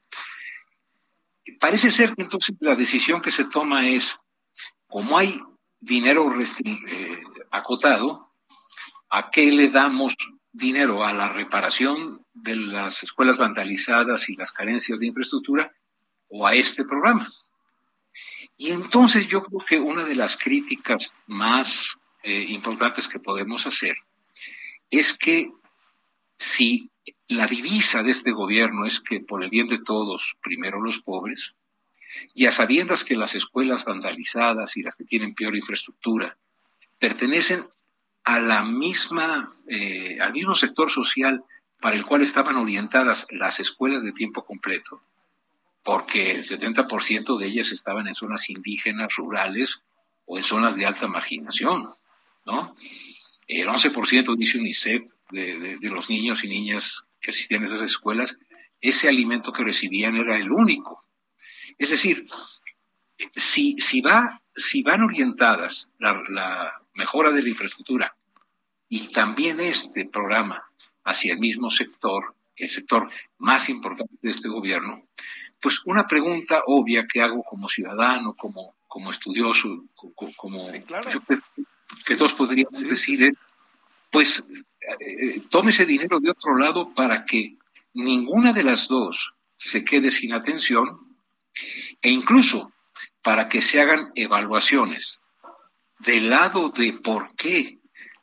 Parece 1.59 1.89
ser 1.89 2.15
que 2.15 2.21
entonces 2.21 2.55
la 2.59 2.75
decisión 2.75 3.21
que 3.21 3.31
se 3.31 3.45
toma 3.45 3.87
es, 3.87 4.17
como 4.87 5.17
hay 5.17 5.41
dinero 5.79 6.31
acotado, 7.51 8.28
¿A 9.09 9.29
qué 9.31 9.51
le 9.51 9.69
damos 9.69 10.15
dinero? 10.51 11.03
¿A 11.03 11.13
la 11.13 11.29
reparación 11.29 12.25
de 12.33 12.55
las 12.55 13.03
escuelas 13.03 13.37
vandalizadas 13.37 14.29
y 14.29 14.35
las 14.35 14.51
carencias 14.51 14.99
de 14.99 15.07
infraestructura 15.07 15.73
o 16.27 16.45
a 16.45 16.53
este 16.53 16.85
programa? 16.85 17.27
Y 18.57 18.71
entonces 18.71 19.27
yo 19.27 19.43
creo 19.43 19.59
que 19.65 19.79
una 19.79 20.03
de 20.03 20.15
las 20.15 20.37
críticas 20.37 21.11
más 21.27 21.97
eh, 22.23 22.45
importantes 22.49 23.07
que 23.07 23.19
podemos 23.19 23.65
hacer 23.65 23.97
es 24.89 25.17
que 25.17 25.51
si 26.37 26.89
la 27.27 27.47
divisa 27.47 28.03
de 28.03 28.11
este 28.11 28.31
gobierno 28.31 28.85
es 28.85 28.99
que 28.99 29.21
por 29.21 29.43
el 29.43 29.49
bien 29.49 29.67
de 29.67 29.79
todos, 29.79 30.35
primero 30.41 30.81
los 30.81 30.99
pobres, 30.99 31.55
y 32.33 32.45
a 32.45 32.51
sabiendas 32.51 33.03
que 33.03 33.15
las 33.15 33.35
escuelas 33.35 33.85
vandalizadas 33.85 34.77
y 34.77 34.83
las 34.83 34.95
que 34.95 35.05
tienen 35.05 35.35
peor 35.35 35.55
infraestructura 35.55 36.37
pertenecen 36.97 37.65
a 38.23 38.39
la 38.39 38.63
misma, 38.63 39.53
eh, 39.67 40.17
al 40.21 40.33
mismo 40.33 40.55
sector 40.55 40.91
social 40.91 41.43
para 41.79 41.95
el 41.95 42.05
cual 42.05 42.21
estaban 42.21 42.57
orientadas 42.57 43.27
las 43.29 43.59
escuelas 43.59 44.03
de 44.03 44.11
tiempo 44.11 44.45
completo, 44.45 45.01
porque 45.83 46.31
el 46.31 46.43
70% 46.43 47.37
de 47.37 47.45
ellas 47.45 47.71
estaban 47.71 48.07
en 48.07 48.15
zonas 48.15 48.49
indígenas, 48.49 49.15
rurales 49.15 49.81
o 50.25 50.37
en 50.37 50.43
zonas 50.43 50.75
de 50.75 50.85
alta 50.85 51.07
marginación, 51.07 51.89
¿no? 52.45 52.75
El 53.47 53.67
11% 53.67 54.35
dice 54.35 54.59
UNICEF 54.59 55.03
de, 55.31 55.77
de, 55.79 55.89
los 55.89 56.09
niños 56.09 56.43
y 56.43 56.49
niñas 56.49 57.05
que 57.19 57.31
asistían 57.31 57.63
a 57.63 57.65
esas 57.65 57.81
escuelas, 57.81 58.37
ese 58.81 59.09
alimento 59.09 59.51
que 59.51 59.63
recibían 59.63 60.15
era 60.15 60.37
el 60.37 60.51
único. 60.51 61.03
Es 61.77 61.89
decir, 61.89 62.27
si, 63.33 63.75
si, 63.79 64.01
va, 64.01 64.41
si 64.55 64.83
van 64.83 65.01
orientadas 65.01 65.89
la, 65.97 66.21
la 66.29 66.78
mejora 66.93 67.31
de 67.31 67.43
la 67.43 67.49
infraestructura 67.49 68.13
y 68.89 69.07
también 69.09 69.59
este 69.59 70.05
programa 70.05 70.63
hacia 71.03 71.33
el 71.33 71.39
mismo 71.39 71.69
sector, 71.69 72.35
el 72.55 72.67
sector 72.67 73.09
más 73.37 73.69
importante 73.69 74.15
de 74.21 74.31
este 74.31 74.49
gobierno, 74.49 75.07
pues 75.61 75.81
una 75.85 76.07
pregunta 76.07 76.63
obvia 76.65 77.05
que 77.07 77.21
hago 77.21 77.43
como 77.43 77.67
ciudadano, 77.67 78.35
como, 78.35 78.75
como 78.87 79.11
estudioso, 79.11 79.85
como, 80.35 80.71
que, 82.05 82.15
todos 82.15 82.33
podríamos 82.33 82.81
decir 82.81 83.23
es, 83.23 83.37
pues 84.09 84.43
eh, 84.99 85.41
tome 85.49 85.69
ese 85.69 85.85
dinero 85.85 86.19
de 86.19 86.31
otro 86.31 86.57
lado 86.57 86.91
para 86.93 87.25
que 87.25 87.57
ninguna 87.93 88.53
de 88.53 88.63
las 88.63 88.87
dos 88.87 89.33
se 89.55 89.83
quede 89.83 90.09
sin 90.09 90.33
atención 90.33 90.99
e 92.01 92.09
incluso 92.09 92.71
para 93.21 93.49
que 93.49 93.61
se 93.61 93.81
hagan 93.81 94.11
evaluaciones 94.15 95.19
del 95.99 96.29
lado 96.29 96.69
de 96.69 96.93
por 96.93 97.35
qué 97.35 97.79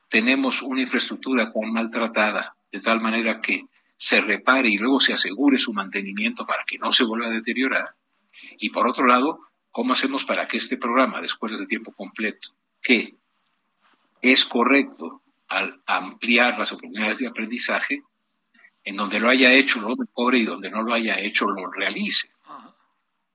tenemos 0.09 0.63
una 0.63 0.81
infraestructura 0.81 1.53
tan 1.53 1.73
maltratada, 1.73 2.57
de 2.73 2.81
tal 2.81 3.01
manera 3.01 3.41
que 3.41 3.67
se 3.97 4.21
repare 4.21 4.69
y 4.69 4.79
luego 4.79 5.01
se 5.01 5.13
asegure 5.13 5.59
su 5.59 5.73
mantenimiento 5.73 6.45
para 6.45 6.65
que 6.65 6.79
no 6.79 6.93
se 6.93 7.05
vuelva 7.05 7.29
a 7.29 7.31
deteriorar. 7.31 7.95
Y 8.59 8.71
por 8.71 8.87
otro 8.87 9.07
lado, 9.07 9.41
¿cómo 9.71 9.93
hacemos 9.93 10.25
para 10.25 10.47
que 10.47 10.59
este 10.59 10.77
programa 10.77 11.21
de 11.21 11.27
escuelas 11.27 11.61
de 11.61 11.67
tiempo 11.67 11.93
completo, 11.93 12.51
que 12.83 13.17
es 14.21 14.45
correcto 14.45 15.23
al 15.49 15.81
ampliar 15.87 16.59
las 16.59 16.73
oportunidades 16.73 17.19
de 17.19 17.29
aprendizaje, 17.29 18.03
en 18.85 18.97
donde 18.97 19.21
lo 19.21 19.29
haya 19.29 19.53
hecho 19.53 19.81
lo 19.81 19.97
mejore 19.97 20.39
y 20.39 20.45
donde 20.45 20.71
no 20.71 20.83
lo 20.83 20.95
haya 20.95 21.19
hecho 21.19 21.47
lo 21.47 21.71
realice? 21.71 22.31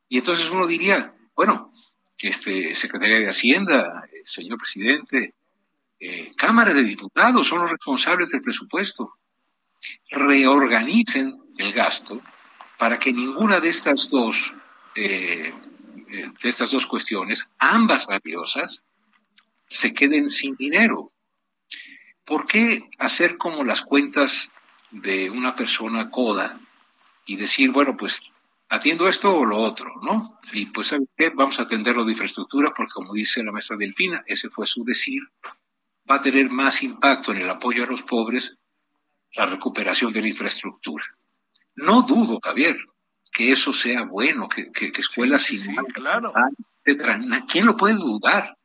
Y 0.08 0.18
entonces 0.18 0.50
uno 0.50 0.68
diría, 0.68 1.16
bueno, 1.36 1.72
este 2.30 2.76
Secretaría 2.76 3.20
de 3.20 3.30
Hacienda, 3.30 4.08
señor 4.26 4.58
presidente, 4.58 5.34
eh, 6.00 6.32
Cámara 6.36 6.74
de 6.74 6.84
Diputados 6.84 7.48
son 7.48 7.62
los 7.62 7.72
responsables 7.72 8.30
del 8.32 8.42
presupuesto 8.42 9.18
reorganicen 10.10 11.40
el 11.58 11.74
gasto 11.74 12.22
para 12.78 13.00
que 13.00 13.14
ninguna 13.14 13.60
de 13.60 13.70
estas 13.70 14.10
dos 14.10 14.54
eh, 14.96 15.54
eh, 16.12 16.30
de 16.44 16.50
estas 16.50 16.72
dos 16.72 16.88
cuestiones, 16.88 17.50
ambas 17.58 18.06
valiosas, 18.06 18.84
se 19.68 19.94
queden 19.94 20.30
sin 20.30 20.56
dinero. 20.58 21.14
¿Por 22.26 22.46
qué 22.46 22.90
hacer 22.98 23.38
como 23.38 23.64
las 23.64 23.82
cuentas 23.82 24.50
de 24.92 25.30
una 25.30 25.56
persona 25.56 26.10
coda 26.10 26.60
y 27.26 27.38
decir, 27.38 27.72
bueno, 27.72 27.96
pues 27.96 28.34
atiendo 28.72 29.10
esto 29.10 29.36
o 29.36 29.46
lo 29.46 29.58
otro, 29.58 29.94
¿no? 30.02 30.40
Y 30.54 30.68
pues, 30.68 30.88
¿sabe 30.88 31.06
qué? 31.18 31.30
Vamos 31.36 31.60
a 31.60 31.64
atender 31.64 31.94
lo 31.94 32.06
de 32.06 32.14
infraestructura 32.14 32.74
porque, 32.74 32.94
como 32.94 33.14
dice 33.14 33.44
la 33.44 33.52
maestra 33.52 33.76
Delfina, 33.76 34.24
ese 34.26 34.50
fue 34.50 34.66
su 34.66 34.86
decir, 34.86 35.22
va 36.10 36.16
a 36.16 36.22
tener 36.22 36.50
más 36.50 36.82
impacto 36.82 37.34
en 37.34 37.40
el 37.40 37.50
apoyo 37.50 37.84
a 37.84 37.88
los 37.88 38.04
pobres 38.04 38.56
la 39.34 39.46
recuperación 39.46 40.14
de 40.14 40.22
la 40.22 40.30
infraestructura. 40.30 41.04
No 41.76 42.04
dudo, 42.04 42.40
Javier, 42.42 42.78
que 43.34 43.52
eso 43.52 43.74
sea 43.74 44.04
bueno, 44.04 44.48
que, 44.48 44.72
escuelas 44.98 45.44
sin 45.44 45.76
claro. 45.94 46.34
¿Quién 47.50 47.66
lo 47.66 47.76
puede 47.76 47.96
dudar? 47.96 48.58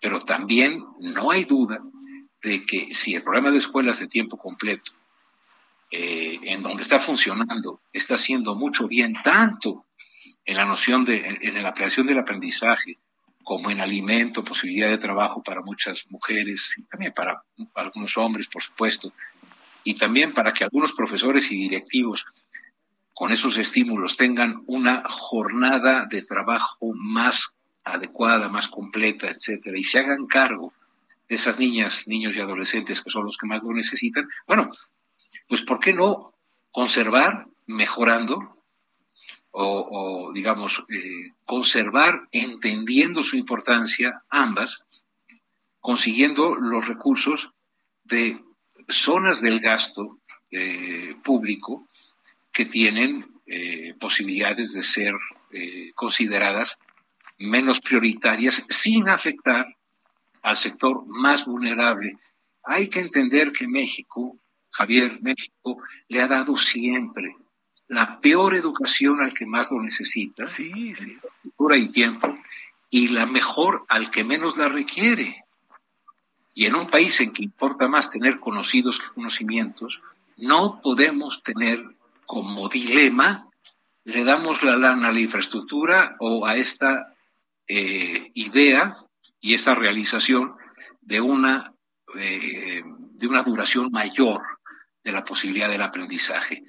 Pero 0.00 0.20
también 0.20 0.84
no 1.00 1.30
hay 1.30 1.44
duda 1.44 1.80
de 2.42 2.66
que 2.66 2.92
si 2.92 3.14
el 3.14 3.22
programa 3.22 3.50
de 3.50 3.58
escuelas 3.58 4.00
de 4.00 4.06
tiempo 4.06 4.36
completo, 4.36 4.92
eh, 5.96 6.40
en 6.42 6.60
donde 6.60 6.82
está 6.82 6.98
funcionando, 6.98 7.80
está 7.92 8.16
haciendo 8.16 8.56
mucho 8.56 8.88
bien, 8.88 9.14
tanto 9.22 9.86
en 10.44 10.56
la 10.56 10.64
noción 10.64 11.04
de, 11.04 11.38
en, 11.40 11.62
la 11.62 11.72
creación 11.72 12.08
del 12.08 12.18
aprendizaje, 12.18 12.98
como 13.44 13.70
en 13.70 13.80
alimento, 13.80 14.42
posibilidad 14.42 14.88
de 14.88 14.98
trabajo 14.98 15.40
para 15.40 15.62
muchas 15.62 16.04
mujeres 16.10 16.74
y 16.78 16.82
también 16.82 17.12
para 17.12 17.44
algunos 17.74 18.18
hombres, 18.18 18.48
por 18.48 18.60
supuesto, 18.60 19.12
y 19.84 19.94
también 19.94 20.32
para 20.32 20.52
que 20.52 20.64
algunos 20.64 20.94
profesores 20.94 21.52
y 21.52 21.58
directivos 21.58 22.26
con 23.12 23.30
esos 23.30 23.56
estímulos 23.56 24.16
tengan 24.16 24.64
una 24.66 25.04
jornada 25.08 26.06
de 26.06 26.22
trabajo 26.22 26.90
más 26.92 27.50
adecuada, 27.84 28.48
más 28.48 28.66
completa, 28.66 29.28
etcétera, 29.28 29.78
y 29.78 29.84
se 29.84 30.00
hagan 30.00 30.26
cargo 30.26 30.72
de 31.28 31.36
esas 31.36 31.60
niñas, 31.60 32.08
niños 32.08 32.34
y 32.34 32.40
adolescentes 32.40 33.00
que 33.00 33.10
son 33.10 33.26
los 33.26 33.36
que 33.36 33.46
más 33.46 33.62
lo 33.62 33.72
necesitan, 33.72 34.28
bueno, 34.48 34.72
pues 35.48 35.62
¿por 35.62 35.80
qué 35.80 35.92
no 35.92 36.34
conservar 36.70 37.46
mejorando 37.66 38.54
o, 39.56 40.32
digamos, 40.34 40.84
eh, 40.88 41.30
conservar 41.44 42.28
entendiendo 42.32 43.22
su 43.22 43.36
importancia 43.36 44.24
ambas, 44.28 44.84
consiguiendo 45.78 46.56
los 46.56 46.88
recursos 46.88 47.50
de 48.02 48.42
zonas 48.88 49.40
del 49.40 49.60
gasto 49.60 50.18
eh, 50.50 51.14
público 51.22 51.86
que 52.50 52.64
tienen 52.64 53.32
eh, 53.46 53.94
posibilidades 54.00 54.72
de 54.72 54.82
ser 54.82 55.14
consideradas 55.94 56.76
menos 57.38 57.78
prioritarias 57.78 58.66
sin 58.68 59.08
afectar 59.08 59.64
al 60.42 60.56
sector 60.56 61.06
más 61.06 61.46
vulnerable. 61.46 62.18
Hay 62.64 62.88
que 62.88 62.98
entender 62.98 63.52
que 63.52 63.68
México, 63.68 64.36
Javier, 64.74 65.20
México 65.22 65.78
le 66.08 66.20
ha 66.20 66.26
dado 66.26 66.56
siempre 66.56 67.36
la 67.86 68.20
peor 68.20 68.54
educación 68.54 69.22
al 69.22 69.32
que 69.32 69.46
más 69.46 69.70
lo 69.70 69.80
necesita, 69.80 70.48
sí, 70.48 70.94
sí. 70.96 71.16
y 71.76 71.88
tiempo, 71.90 72.28
y 72.90 73.08
la 73.08 73.24
mejor 73.24 73.84
al 73.88 74.10
que 74.10 74.24
menos 74.24 74.56
la 74.56 74.68
requiere. 74.68 75.44
Y 76.54 76.66
en 76.66 76.74
un 76.74 76.88
país 76.88 77.20
en 77.20 77.32
que 77.32 77.44
importa 77.44 77.86
más 77.86 78.10
tener 78.10 78.40
conocidos 78.40 78.98
que 78.98 79.14
conocimientos, 79.14 80.00
no 80.36 80.80
podemos 80.82 81.42
tener 81.44 81.84
como 82.26 82.68
dilema, 82.68 83.48
le 84.02 84.24
damos 84.24 84.64
la 84.64 84.76
lana 84.76 85.08
a 85.08 85.12
la 85.12 85.20
infraestructura 85.20 86.16
o 86.18 86.46
a 86.46 86.56
esta 86.56 87.14
eh, 87.68 88.32
idea 88.34 88.96
y 89.40 89.54
esta 89.54 89.76
realización 89.76 90.56
de 91.00 91.20
una, 91.20 91.72
eh, 92.16 92.82
de 92.84 93.26
una 93.28 93.44
duración 93.44 93.90
mayor 93.92 94.53
de 95.04 95.12
la 95.12 95.24
posibilidad 95.24 95.68
del 95.68 95.82
aprendizaje. 95.82 96.64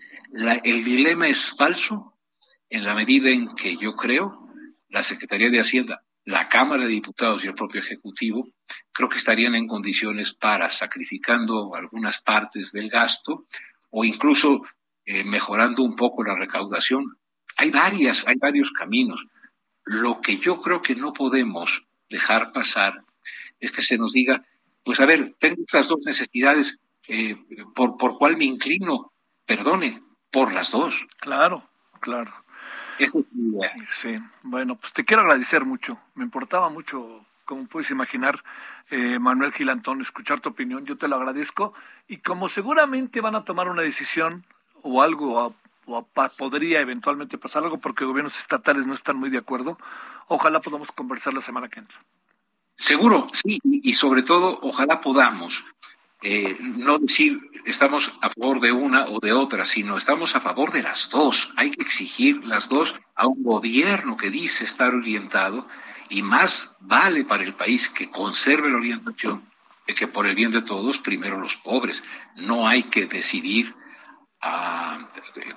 el 0.64 0.84
dilema 0.84 1.28
es 1.28 1.46
falso 1.56 2.20
en 2.70 2.84
la 2.84 2.94
medida 2.94 3.30
en 3.30 3.56
que 3.56 3.78
yo 3.78 3.96
creo 3.96 4.50
la 4.90 5.02
Secretaría 5.02 5.50
de 5.50 5.60
Hacienda 5.60 6.06
la 6.26 6.50
Cámara 6.50 6.84
de 6.84 6.90
Diputados 6.90 7.44
y 7.44 7.48
el 7.48 7.54
propio 7.54 7.80
Ejecutivo, 7.80 8.48
creo 8.92 9.08
que 9.08 9.18
estarían 9.18 9.56
en 9.56 9.68
condiciones 9.68 10.34
para, 10.34 10.70
sacrificando 10.72 11.76
algunas 11.76 12.20
partes 12.20 12.72
del 12.72 12.90
gasto 12.90 13.46
o 13.92 14.04
incluso 14.04 14.64
eh, 15.06 15.24
mejorando 15.24 15.84
un 15.84 15.96
poco 15.96 16.24
la 16.24 16.36
recaudación. 16.36 17.18
Hay 17.58 17.70
varias, 17.70 18.26
hay 18.28 18.36
varios 18.38 18.72
caminos. 18.72 19.28
Lo 19.84 20.20
que 20.20 20.38
yo 20.38 20.58
creo 20.58 20.82
que 20.82 20.96
no 20.96 21.14
podemos 21.14 21.86
dejar 22.10 22.52
pasar 22.52 23.04
es 23.60 23.72
que 23.72 23.84
se 23.84 23.98
nos 23.98 24.14
diga, 24.14 24.44
pues 24.84 25.00
a 25.00 25.06
ver, 25.06 25.36
tengo 25.40 25.62
estas 25.62 25.88
dos 25.88 26.00
necesidades, 26.06 26.80
eh, 27.08 27.38
¿por, 27.74 27.98
¿por 27.98 28.18
cuál 28.18 28.38
me 28.38 28.46
inclino? 28.46 29.12
Perdone, 29.46 30.04
por 30.32 30.54
las 30.54 30.72
dos. 30.72 31.06
Claro, 31.20 31.64
claro. 32.00 32.34
Sí, 33.90 34.20
bueno, 34.44 34.76
pues 34.76 34.94
te 34.94 35.04
quiero 35.04 35.22
agradecer 35.22 35.66
mucho. 35.66 36.00
Me 36.14 36.24
importaba 36.24 36.70
mucho, 36.70 37.26
como 37.44 37.66
puedes 37.68 37.92
imaginar, 37.92 38.42
eh, 38.90 39.20
Manuel 39.20 39.52
Gilantón, 39.52 40.02
escuchar 40.02 40.40
tu 40.40 40.50
opinión. 40.50 40.86
Yo 40.86 40.98
te 40.98 41.08
lo 41.08 41.16
agradezco. 41.16 41.74
Y 42.08 42.18
como 42.18 42.48
seguramente 42.50 43.22
van 43.22 43.36
a 43.36 43.44
tomar 43.44 43.70
una 43.70 43.82
decisión 43.82 44.46
o 44.82 45.02
algo, 45.02 45.56
o, 45.86 46.08
podría 46.38 46.80
eventualmente 46.80 47.38
pasar 47.38 47.64
algo 47.64 47.80
porque 47.80 48.06
gobiernos 48.06 48.40
estatales 48.40 48.88
no 48.88 48.94
están 48.94 49.18
muy 49.18 49.30
de 49.30 49.38
acuerdo, 49.38 49.78
ojalá 50.28 50.62
podamos 50.62 50.92
conversar 50.92 51.34
la 51.34 51.42
semana 51.42 51.70
que 51.70 51.80
entra. 51.80 52.00
Seguro, 52.76 53.30
sí, 53.32 53.60
y 53.64 53.94
sobre 53.94 54.22
todo, 54.22 54.60
ojalá 54.62 55.00
podamos 55.00 55.64
eh, 56.22 56.58
no 56.60 56.98
decir 57.00 57.40
estamos 57.66 58.12
a 58.22 58.30
favor 58.30 58.60
de 58.60 58.72
una 58.72 59.06
o 59.06 59.20
de 59.20 59.34
otra, 59.34 59.66
sino 59.66 59.98
estamos 59.98 60.36
a 60.36 60.42
favor 60.42 60.72
de 60.72 60.84
las 60.84 61.10
dos. 61.10 61.54
Hay 61.56 61.72
que 61.72 61.82
exigir 61.82 62.46
las 62.46 62.70
dos 62.70 62.96
a 63.16 63.28
un 63.28 63.44
gobierno 63.44 64.18
que 64.18 64.30
dice 64.30 64.64
estar 64.64 64.94
orientado 64.94 65.68
y 66.10 66.22
más 66.22 66.76
vale 66.80 67.26
para 67.26 67.44
el 67.44 67.56
país 67.56 67.90
que 67.90 68.10
conserve 68.10 68.70
la 68.70 68.78
orientación 68.78 69.44
que 69.94 70.08
por 70.08 70.26
el 70.26 70.36
bien 70.36 70.52
de 70.52 70.64
todos, 70.64 70.98
primero 70.98 71.40
los 71.40 71.56
pobres. 71.56 72.04
No 72.36 72.68
hay 72.68 72.84
que 72.84 73.06
decidir 73.06 73.76
ah, 74.42 75.08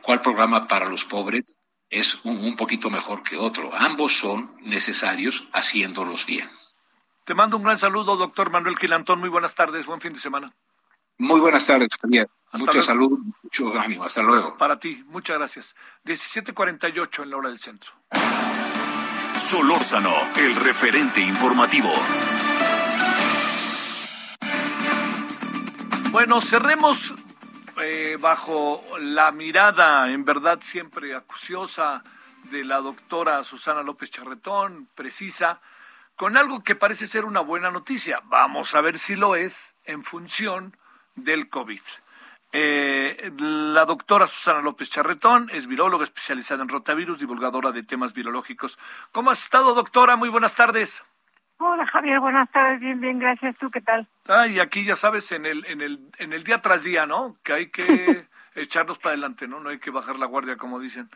cuál 0.02 0.20
programa 0.20 0.66
para 0.66 0.88
los 0.88 1.04
pobres 1.04 1.56
es 1.88 2.18
un, 2.24 2.54
poquito 2.56 2.90
mejor 2.90 3.22
que 3.22 3.38
otro. 3.38 3.74
Ambos 3.74 4.18
son 4.18 4.54
necesarios 4.60 5.48
haciéndolos 5.52 6.26
bien. 6.26 6.48
Te 7.28 7.34
mando 7.34 7.58
un 7.58 7.62
gran 7.62 7.78
saludo, 7.78 8.16
doctor 8.16 8.48
Manuel 8.48 8.78
Quilantón. 8.78 9.20
Muy 9.20 9.28
buenas 9.28 9.54
tardes, 9.54 9.86
buen 9.86 10.00
fin 10.00 10.14
de 10.14 10.18
semana. 10.18 10.50
Muy 11.18 11.38
buenas 11.40 11.66
tardes, 11.66 11.90
Javier. 12.00 12.26
Mucha 12.54 12.80
salud, 12.80 13.18
mucho 13.42 13.78
ánimo. 13.78 14.04
Hasta 14.04 14.22
luego. 14.22 14.56
Para 14.56 14.78
ti, 14.78 15.04
muchas 15.08 15.36
gracias. 15.36 15.76
17:48 16.06 17.24
en 17.24 17.30
la 17.30 17.36
hora 17.36 17.50
del 17.50 17.58
centro. 17.58 17.92
Solórzano, 19.34 20.10
el 20.36 20.56
referente 20.56 21.20
informativo. 21.20 21.90
Bueno, 26.10 26.40
cerremos 26.40 27.14
eh, 27.82 28.16
bajo 28.18 28.82
la 29.00 29.32
mirada, 29.32 30.10
en 30.10 30.24
verdad 30.24 30.60
siempre 30.62 31.14
acuciosa, 31.14 32.02
de 32.44 32.64
la 32.64 32.78
doctora 32.78 33.44
Susana 33.44 33.82
López 33.82 34.10
Charretón, 34.10 34.88
precisa, 34.94 35.60
con 36.18 36.36
algo 36.36 36.64
que 36.64 36.74
parece 36.74 37.06
ser 37.06 37.24
una 37.24 37.40
buena 37.40 37.70
noticia. 37.70 38.20
Vamos 38.24 38.74
a 38.74 38.80
ver 38.80 38.98
si 38.98 39.14
lo 39.14 39.36
es 39.36 39.76
en 39.84 40.02
función 40.02 40.76
del 41.14 41.48
COVID. 41.48 41.80
Eh, 42.50 43.30
la 43.38 43.84
doctora 43.84 44.26
Susana 44.26 44.60
López 44.60 44.90
Charretón 44.90 45.48
es 45.52 45.68
viróloga 45.68 46.02
especializada 46.02 46.64
en 46.64 46.70
rotavirus, 46.70 47.20
divulgadora 47.20 47.70
de 47.70 47.84
temas 47.84 48.14
virológicos. 48.14 48.80
¿Cómo 49.12 49.30
has 49.30 49.44
estado, 49.44 49.76
doctora? 49.76 50.16
Muy 50.16 50.28
buenas 50.28 50.56
tardes. 50.56 51.04
Hola 51.58 51.86
Javier, 51.86 52.18
buenas 52.18 52.50
tardes, 52.50 52.80
bien, 52.80 53.00
bien, 53.00 53.20
gracias. 53.20 53.56
¿Tú 53.56 53.70
qué 53.70 53.80
tal? 53.80 54.08
Ah, 54.28 54.48
y 54.48 54.58
aquí 54.58 54.84
ya 54.84 54.96
sabes, 54.96 55.30
en 55.30 55.46
el, 55.46 55.64
en 55.66 55.80
el, 55.82 56.00
en 56.18 56.32
el 56.32 56.42
día 56.42 56.60
tras 56.60 56.82
día, 56.82 57.06
¿no? 57.06 57.36
Que 57.44 57.52
hay 57.52 57.70
que 57.70 58.26
echarnos 58.56 58.98
para 58.98 59.12
adelante, 59.12 59.46
¿no? 59.46 59.60
No 59.60 59.70
hay 59.70 59.78
que 59.78 59.92
bajar 59.92 60.18
la 60.18 60.26
guardia, 60.26 60.56
como 60.56 60.80
dicen. 60.80 61.08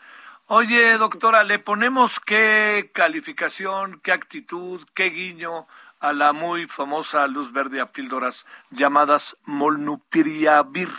Oye, 0.46 0.98
doctora, 0.98 1.44
¿le 1.44 1.58
ponemos 1.58 2.20
qué 2.20 2.90
calificación, 2.92 4.00
qué 4.02 4.12
actitud, 4.12 4.82
qué 4.94 5.10
guiño 5.10 5.66
a 6.00 6.12
la 6.12 6.32
muy 6.32 6.66
famosa 6.66 7.26
luz 7.26 7.52
verde 7.52 7.80
a 7.80 7.92
píldoras 7.92 8.46
llamadas 8.70 9.36
molnupiravir? 9.44 10.90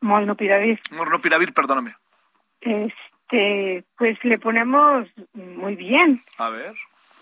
Molnupiravir. 0.00 0.80
Molnupiravir, 0.90 1.52
perdóname. 1.52 1.96
Este, 2.60 3.84
pues 3.96 4.22
le 4.24 4.38
ponemos 4.38 5.08
muy 5.34 5.76
bien. 5.76 6.22
A 6.38 6.50
ver 6.50 6.74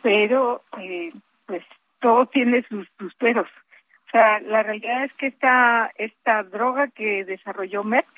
pero 0.02 0.62
eh, 0.78 1.12
pues 1.46 1.64
todo 2.00 2.26
tiene 2.26 2.64
sus, 2.68 2.88
sus 2.98 3.14
peros. 3.14 3.48
O 4.06 4.10
sea, 4.10 4.40
la 4.40 4.62
realidad 4.62 5.04
es 5.04 5.12
que 5.14 5.26
esta, 5.26 5.90
esta 5.96 6.42
droga 6.42 6.88
que 6.88 7.24
desarrolló 7.24 7.84
Merck 7.84 8.08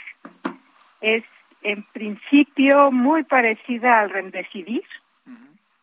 es 1.00 1.24
en 1.62 1.82
principio 1.92 2.90
muy 2.90 3.24
parecida 3.24 4.00
al 4.00 4.10
remdesivir, 4.10 4.84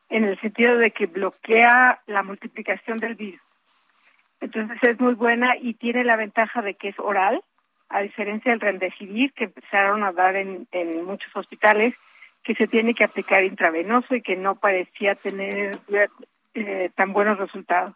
en 0.09 0.23
el 0.23 0.39
sentido 0.39 0.77
de 0.77 0.91
que 0.91 1.05
bloquea 1.05 2.01
la 2.07 2.23
multiplicación 2.23 2.99
del 2.99 3.15
virus. 3.15 3.41
Entonces 4.39 4.77
es 4.81 4.99
muy 4.99 5.15
buena 5.15 5.57
y 5.59 5.73
tiene 5.73 6.03
la 6.03 6.15
ventaja 6.15 6.61
de 6.61 6.75
que 6.75 6.89
es 6.89 6.99
oral, 6.99 7.41
a 7.89 8.01
diferencia 8.01 8.51
del 8.51 8.61
remdesivir 8.61 9.33
que 9.33 9.45
empezaron 9.45 10.03
a 10.03 10.11
dar 10.11 10.35
en, 10.35 10.67
en 10.71 11.03
muchos 11.05 11.33
hospitales 11.35 11.93
que 12.43 12.55
se 12.55 12.67
tiene 12.67 12.93
que 12.93 13.03
aplicar 13.03 13.43
intravenoso 13.43 14.15
y 14.15 14.21
que 14.21 14.35
no 14.37 14.55
parecía 14.55 15.15
tener 15.15 15.77
eh, 16.53 16.89
tan 16.95 17.11
buenos 17.11 17.37
resultados. 17.37 17.93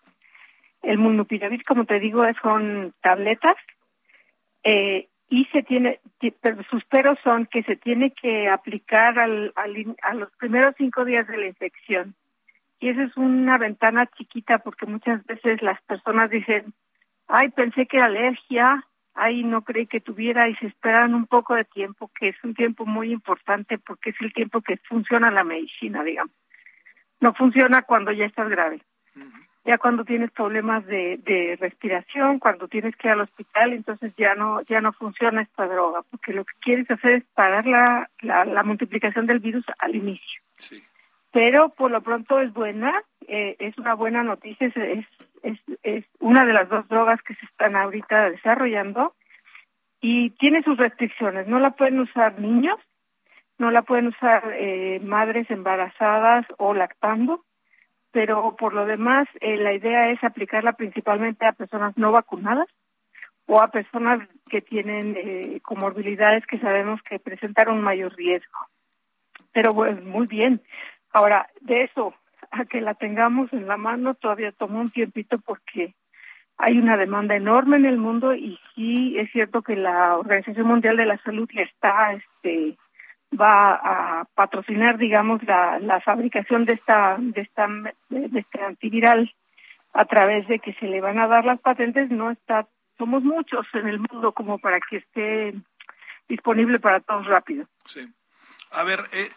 El 0.82 0.98
munupiravir, 0.98 1.64
como 1.64 1.86
te 1.86 2.00
digo, 2.00 2.26
son 2.42 2.94
tabletas 3.02 3.56
eh, 4.64 5.08
y 5.32 5.46
se 5.46 5.64
tiene, 5.64 6.02
sus 6.70 6.84
peros 6.84 7.18
son 7.24 7.46
que 7.46 7.64
se 7.64 7.78
tiene 7.78 8.12
que 8.12 8.50
aplicar 8.50 9.18
al, 9.18 9.54
a 9.56 10.14
los 10.14 10.30
primeros 10.34 10.76
cinco 10.78 11.06
días 11.06 11.26
de 11.26 11.38
la 11.38 11.48
infección. 11.48 12.16
Y 12.82 12.90
esa 12.90 13.04
es 13.04 13.16
una 13.16 13.58
ventana 13.58 14.08
chiquita 14.08 14.60
porque 14.60 14.86
muchas 14.86 15.26
veces 15.26 15.62
las 15.62 15.82
personas 15.84 16.30
dicen, 16.30 16.74
ay, 17.28 17.48
pensé 17.48 17.86
que 17.86 17.96
era 17.96 18.08
alergia, 18.08 18.86
ahí 19.14 19.44
no 19.44 19.62
creí 19.62 19.88
que 19.88 20.02
tuviera 20.02 20.50
y 20.50 20.56
se 20.56 20.68
esperan 20.68 21.16
un 21.16 21.28
poco 21.28 21.56
de 21.56 21.64
tiempo, 21.64 22.12
que 22.20 22.28
es 22.28 22.44
un 22.44 22.54
tiempo 22.54 22.86
muy 22.86 23.14
importante 23.14 23.78
porque 23.78 24.10
es 24.10 24.18
el 24.20 24.34
tiempo 24.34 24.60
que 24.60 24.76
funciona 24.90 25.32
la 25.32 25.46
medicina, 25.46 26.04
digamos. 26.04 26.36
No 27.22 27.34
funciona 27.34 27.84
cuando 27.84 28.12
ya 28.12 28.26
estás 28.26 28.50
grave. 28.50 28.82
Ya 29.64 29.78
cuando 29.78 30.04
tienes 30.04 30.32
problemas 30.32 30.86
de, 30.88 31.18
de 31.18 31.56
respiración, 31.60 32.40
cuando 32.40 32.68
tienes 32.68 32.96
que 32.96 33.08
ir 33.08 33.12
al 33.14 33.22
hospital, 33.22 33.74
entonces 33.74 34.16
ya 34.16 34.34
no 34.34 34.62
ya 34.64 34.82
no 34.82 34.92
funciona 34.92 35.44
esta 35.44 35.68
droga, 35.68 36.02
porque 36.10 36.34
lo 36.34 36.44
que 36.46 36.54
quieres 36.62 36.90
hacer 36.90 37.12
es 37.18 37.24
parar 37.36 37.68
la, 37.68 38.10
la, 38.22 38.64
multiplicación 38.64 39.28
del 39.28 39.40
virus 39.40 39.64
al 39.78 39.96
inicio. 39.96 40.42
Sí. 40.58 40.84
Pero 41.32 41.70
por 41.70 41.92
lo 41.92 42.02
pronto 42.02 42.40
es 42.40 42.52
buena, 42.54 43.04
eh, 43.28 43.56
es 43.60 43.78
una 43.78 43.94
buena 43.94 44.24
noticia, 44.24 44.68
es 44.68 45.06
es, 45.44 45.60
es 45.84 46.06
una 46.20 46.46
de 46.46 46.54
las 46.54 46.70
dos 46.70 46.88
drogas 46.88 47.22
que 47.22 47.36
se 47.36 47.46
están 47.46 47.76
ahorita 47.76 48.30
desarrollando 48.30 49.16
y 50.00 50.32
tiene 50.32 50.64
sus 50.64 50.78
restricciones. 50.78 51.48
No 51.48 51.60
la 51.60 51.72
pueden 51.72 52.00
usar 52.00 52.40
niños, 52.40 52.80
no 53.58 53.72
la 53.72 53.82
pueden 53.84 54.08
usar 54.08 54.54
eh, 54.54 55.00
madres 55.04 55.50
embarazadas 55.50 56.46
o 56.58 56.74
lactando, 56.74 57.44
pero 58.12 58.56
por 58.58 58.74
lo 58.74 58.86
demás 58.86 59.28
eh, 59.40 59.58
la 59.58 59.74
idea 59.74 60.10
es 60.12 60.24
aplicarla 60.24 60.74
principalmente 60.74 61.46
a 61.46 61.54
personas 61.54 61.98
no 61.98 62.12
vacunadas 62.12 62.68
o 63.46 63.62
a 63.62 63.70
personas 63.70 64.28
que 64.50 64.62
tienen 64.62 65.16
eh, 65.18 65.60
comorbilidades 65.62 66.46
que 66.46 66.60
sabemos 66.60 67.02
que 67.04 67.20
presentan 67.20 67.70
un 67.70 67.82
mayor 67.82 68.16
riesgo. 68.16 68.60
Pero 69.52 69.74
bueno, 69.74 70.02
muy 70.04 70.28
bien. 70.28 70.62
Ahora, 71.12 71.50
de 71.62 71.84
eso 71.84 72.14
a 72.52 72.66
que 72.66 72.82
la 72.82 72.94
tengamos 72.94 73.52
en 73.54 73.68
la 73.68 73.78
mano 73.78 74.14
todavía 74.14 74.52
toma 74.52 74.82
un 74.82 74.92
tiempito 74.92 75.40
porque 75.40 75.96
hay 76.58 76.78
una 76.78 76.98
demanda 76.98 77.36
enorme 77.36 77.78
en 77.78 77.86
el 77.86 77.98
mundo 77.98 78.36
y 78.36 78.60
sí 78.76 79.18
es 79.18 79.32
cierto 79.32 79.62
que 79.62 79.76
la 79.76 80.18
Organización 80.18 80.68
Mundial 80.68 80.98
de 80.98 81.06
la 81.06 81.18
Salud 81.24 81.50
le 81.54 81.64
está 81.64 82.14
este 82.14 82.78
va 83.40 83.74
a 83.74 84.26
patrocinar 84.36 84.98
digamos 84.98 85.44
la, 85.44 85.80
la 85.80 86.02
fabricación 86.02 86.66
de 86.66 86.74
esta 86.74 87.18
de 87.20 87.42
esta 87.42 87.68
de 88.10 88.40
este 88.40 88.64
antiviral 88.64 89.34
a 89.94 90.06
través 90.06 90.48
de 90.48 90.60
que 90.60 90.74
se 90.74 90.88
le 90.88 91.02
van 91.02 91.20
a 91.20 91.28
dar 91.28 91.46
las 91.46 91.60
patentes 91.60 92.10
no 92.10 92.32
está 92.32 92.68
somos 92.98 93.24
muchos 93.24 93.66
en 93.74 93.88
el 93.88 94.00
mundo 94.00 94.34
como 94.34 94.60
para 94.60 94.80
que 94.82 94.98
esté 94.98 95.54
disponible 96.28 96.80
para 96.80 97.00
todos 97.00 97.26
rápido 97.26 97.68
sí 97.86 98.06
a 98.72 98.84
ver 98.84 99.00
eh, 99.14 99.30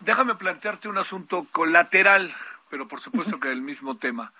déjame 0.00 0.34
plantearte 0.36 0.88
un 0.88 0.98
asunto 0.98 1.46
colateral 1.52 2.30
pero 2.74 2.88
por 2.88 3.00
supuesto 3.00 3.38
que 3.38 3.52
el 3.52 3.62
mismo 3.62 3.98
tema. 3.98 4.32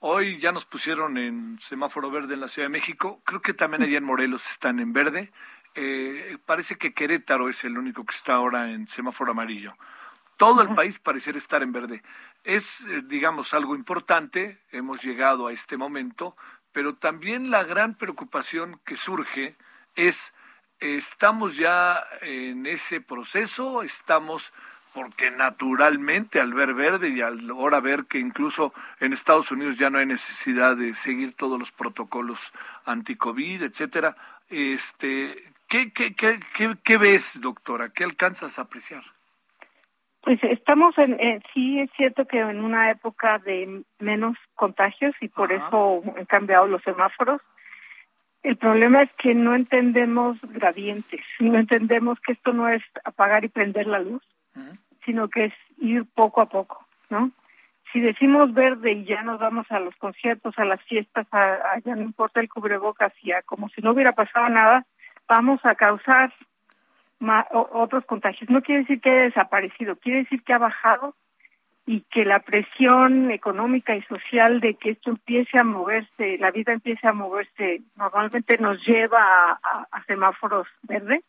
Hoy 0.00 0.38
ya 0.38 0.50
nos 0.50 0.64
pusieron 0.64 1.16
en 1.18 1.56
semáforo 1.60 2.10
verde 2.10 2.34
en 2.34 2.40
la 2.40 2.48
Ciudad 2.48 2.66
de 2.66 2.72
México, 2.72 3.22
creo 3.24 3.40
que 3.40 3.54
también 3.54 3.84
allá 3.84 3.98
en 3.98 4.02
Morelos 4.02 4.50
están 4.50 4.80
en 4.80 4.92
verde. 4.92 5.30
Eh, 5.76 6.38
parece 6.46 6.76
que 6.76 6.94
Querétaro 6.94 7.50
es 7.50 7.64
el 7.64 7.76
único 7.76 8.04
que 8.04 8.14
está 8.14 8.34
ahora 8.34 8.70
en 8.70 8.88
semáforo 8.88 9.32
amarillo. 9.32 9.76
Todo 10.38 10.62
el 10.62 10.74
país 10.74 10.98
pareciera 10.98 11.38
estar 11.38 11.62
en 11.62 11.72
verde. 11.72 12.02
Es, 12.44 12.82
eh, 12.86 13.02
digamos, 13.04 13.54
algo 13.54 13.76
importante, 13.76 14.58
hemos 14.72 15.02
llegado 15.02 15.46
a 15.46 15.52
este 15.52 15.76
momento, 15.76 16.36
pero 16.72 16.94
también 16.94 17.50
la 17.50 17.62
gran 17.62 17.94
preocupación 17.94 18.80
que 18.84 18.96
surge 18.96 19.54
es, 19.94 20.34
¿estamos 20.80 21.56
ya 21.56 22.02
en 22.22 22.66
ese 22.66 23.00
proceso? 23.00 23.82
¿Estamos 23.82 24.52
porque 24.94 25.30
naturalmente 25.30 26.40
al 26.40 26.54
ver 26.54 26.72
verde 26.72 27.10
y 27.10 27.20
al 27.20 27.38
ahora 27.50 27.80
ver 27.80 28.06
que 28.06 28.18
incluso 28.18 28.72
en 28.98 29.12
Estados 29.12 29.50
Unidos 29.50 29.76
ya 29.76 29.90
no 29.90 29.98
hay 29.98 30.06
necesidad 30.06 30.74
de 30.74 30.94
seguir 30.94 31.34
todos 31.34 31.58
los 31.58 31.70
protocolos 31.70 32.54
anti-COVID, 32.86 33.62
etcétera, 33.62 34.16
este, 34.48 35.52
¿qué, 35.68 35.92
qué, 35.92 36.14
qué, 36.14 36.38
qué, 36.82 36.96
ves, 36.96 37.40
doctora? 37.40 37.90
¿Qué 37.90 38.04
alcanzas 38.04 38.58
a 38.58 38.62
apreciar? 38.62 39.02
Pues 40.22 40.42
estamos 40.42 40.96
en, 40.98 41.42
sí 41.54 41.78
es 41.78 41.90
cierto 41.96 42.26
que 42.26 42.40
en 42.40 42.60
una 42.60 42.90
época 42.90 43.38
de 43.38 43.84
menos 44.00 44.36
contagios 44.54 45.14
y 45.20 45.28
por 45.28 45.52
eso 45.52 46.02
han 46.16 46.24
cambiado 46.24 46.66
los 46.66 46.82
semáforos. 46.82 47.40
El 48.42 48.56
problema 48.56 49.02
es 49.02 49.12
que 49.12 49.34
no 49.34 49.54
entendemos 49.54 50.38
gradientes, 50.42 51.20
no 51.38 51.58
entendemos 51.58 52.20
que 52.20 52.32
esto 52.32 52.52
no 52.52 52.68
es 52.68 52.82
apagar 53.04 53.44
y 53.44 53.48
prender 53.48 53.86
la 53.86 54.00
luz 54.00 54.22
sino 55.06 55.28
que 55.28 55.46
es 55.46 55.54
ir 55.78 56.04
poco 56.04 56.42
a 56.42 56.46
poco, 56.46 56.84
¿no? 57.08 57.30
Si 57.92 58.00
decimos 58.00 58.52
verde 58.52 58.92
y 58.92 59.04
ya 59.04 59.22
nos 59.22 59.38
vamos 59.38 59.66
a 59.70 59.78
los 59.78 59.94
conciertos, 59.96 60.58
a 60.58 60.64
las 60.64 60.82
fiestas, 60.82 61.26
a, 61.30 61.78
ya 61.84 61.94
no 61.94 62.02
importa 62.02 62.40
el 62.40 62.48
cubrebocas 62.48 63.12
y 63.22 63.32
a 63.32 63.42
como 63.42 63.68
si 63.68 63.80
no 63.80 63.92
hubiera 63.92 64.12
pasado 64.12 64.48
nada, 64.48 64.84
vamos 65.28 65.60
a 65.64 65.74
causar 65.74 66.32
otros 67.72 68.04
contagios. 68.04 68.50
No 68.50 68.62
quiere 68.62 68.82
decir 68.82 69.00
que 69.00 69.10
haya 69.10 69.22
desaparecido, 69.22 69.96
quiere 69.96 70.20
decir 70.20 70.42
que 70.42 70.52
ha 70.52 70.58
bajado 70.58 71.14
y 71.86 72.00
que 72.10 72.24
la 72.24 72.40
presión 72.40 73.30
económica 73.30 73.94
y 73.94 74.02
social 74.02 74.60
de 74.60 74.74
que 74.74 74.90
esto 74.90 75.10
empiece 75.10 75.58
a 75.58 75.64
moverse, 75.64 76.36
la 76.38 76.50
vida 76.50 76.72
empiece 76.72 77.06
a 77.06 77.12
moverse, 77.12 77.82
normalmente 77.94 78.58
nos 78.58 78.84
lleva 78.84 79.60
a, 79.62 80.02
semáforos 80.06 80.66
verdes, 80.82 81.22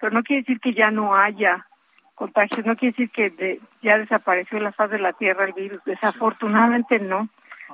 pero 0.00 0.12
no 0.12 0.22
quiere 0.22 0.42
decir 0.42 0.60
que 0.60 0.74
ya 0.74 0.90
no 0.90 1.16
haya 1.16 1.66
contagios. 2.14 2.66
No 2.66 2.76
quiere 2.76 2.92
decir 2.96 3.10
que 3.10 3.60
ya 3.80 3.96
desapareció 3.96 4.58
la 4.58 4.72
faz 4.72 4.90
de 4.90 4.98
la 4.98 5.12
Tierra 5.12 5.44
el 5.44 5.52
virus. 5.52 5.82
Desafortunadamente 5.84 6.98
no. 6.98 7.28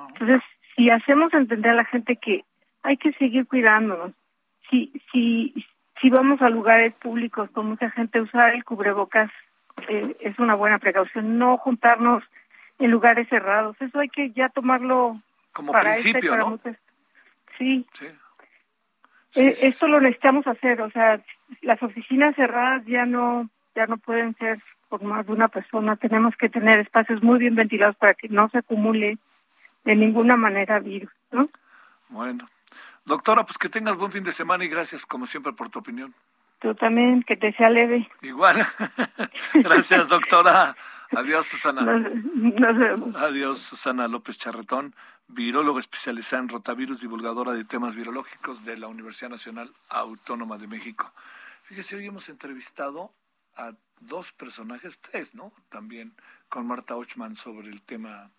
Entonces, 0.09 0.41
si 0.75 0.89
hacemos 0.89 1.33
entender 1.33 1.71
a 1.71 1.75
la 1.75 1.85
gente 1.85 2.15
que 2.15 2.45
hay 2.83 2.97
que 2.97 3.11
seguir 3.13 3.47
cuidándonos, 3.47 4.13
si, 4.69 4.91
si, 5.11 5.65
si 6.01 6.09
vamos 6.09 6.41
a 6.41 6.49
lugares 6.49 6.93
públicos 6.93 7.49
con 7.51 7.67
mucha 7.67 7.89
gente, 7.91 8.21
usar 8.21 8.53
el 8.53 8.63
cubrebocas 8.63 9.31
eh, 9.87 10.15
es 10.19 10.39
una 10.39 10.55
buena 10.55 10.79
precaución. 10.79 11.37
No 11.37 11.57
juntarnos 11.57 12.23
en 12.79 12.91
lugares 12.91 13.27
cerrados. 13.29 13.75
Eso 13.79 13.99
hay 13.99 14.09
que 14.09 14.31
ya 14.31 14.49
tomarlo 14.49 15.21
como 15.53 15.71
para 15.71 15.91
principio, 15.93 16.35
¿no? 16.37 16.59
Sí. 17.57 17.85
Eh, 19.35 19.53
esto 19.61 19.87
lo 19.87 19.99
necesitamos 19.99 20.47
hacer. 20.47 20.81
O 20.81 20.89
sea, 20.91 21.21
las 21.61 21.81
oficinas 21.83 22.35
cerradas 22.35 22.85
ya 22.85 23.05
no 23.05 23.49
ya 23.75 23.85
no 23.85 23.97
pueden 23.97 24.35
ser 24.35 24.61
por 24.89 25.03
más 25.03 25.25
de 25.25 25.33
una 25.33 25.47
persona. 25.47 25.95
Tenemos 25.95 26.35
que 26.35 26.49
tener 26.49 26.79
espacios 26.79 27.21
muy 27.21 27.39
bien 27.39 27.55
ventilados 27.55 27.95
para 27.95 28.13
que 28.13 28.27
no 28.27 28.49
se 28.49 28.59
acumule 28.59 29.17
de 29.85 29.95
ninguna 29.95 30.35
manera 30.35 30.79
virus, 30.79 31.11
¿no? 31.31 31.47
Bueno, 32.09 32.45
Doctora, 33.09 33.43
pues 33.43 33.57
que 33.57 33.69
tengas 33.69 33.97
buen 33.97 34.11
fin 34.11 34.23
de 34.23 34.31
semana 34.31 34.63
y 34.63 34.67
gracias 34.67 35.03
como 35.03 35.25
siempre 35.25 35.51
por 35.51 35.69
tu 35.69 35.79
opinión. 35.79 36.13
Tú 36.59 36.75
también, 36.75 37.23
que 37.23 37.35
te 37.35 37.51
sea 37.53 37.67
leve. 37.67 38.07
Igual. 38.21 38.63
gracias, 39.55 40.09
doctora. 40.09 40.75
Adiós, 41.17 41.47
Susana. 41.47 41.81
Adiós, 43.15 43.61
Susana 43.61 44.07
López 44.07 44.37
Charretón, 44.37 44.93
viróloga 45.27 45.79
especializada 45.79 46.43
en 46.43 46.49
rotavirus, 46.49 47.01
divulgadora 47.01 47.53
de 47.53 47.65
temas 47.65 47.95
virológicos 47.95 48.63
de 48.63 48.77
la 48.77 48.85
Universidad 48.85 49.31
Nacional 49.31 49.71
Autónoma 49.89 50.59
de 50.59 50.67
México. 50.67 51.11
Fíjese, 51.63 51.95
hoy 51.95 52.05
hemos 52.05 52.29
entrevistado 52.29 53.11
a 53.57 53.71
dos 54.01 54.33
personajes, 54.33 54.99
tres, 54.99 55.33
¿no? 55.33 55.51
También 55.69 56.13
con 56.47 56.67
Marta 56.67 56.95
Ochman 56.95 57.35
sobre 57.35 57.69
el 57.69 57.81
tema 57.81 58.29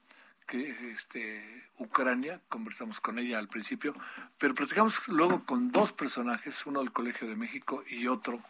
este, 0.55 1.69
Ucrania, 1.79 2.41
conversamos 2.49 3.01
con 3.01 3.19
ella 3.19 3.39
al 3.39 3.49
principio, 3.49 3.95
pero 4.39 4.55
platicamos 4.55 5.09
luego 5.09 5.45
con 5.45 5.73
dos 5.73 5.93
personajes, 5.93 6.67
uno 6.67 6.81
del 6.81 6.93
Colegio 6.93 7.29
de 7.29 7.37
México 7.37 7.83
y 7.89 8.07
otro 8.07 8.41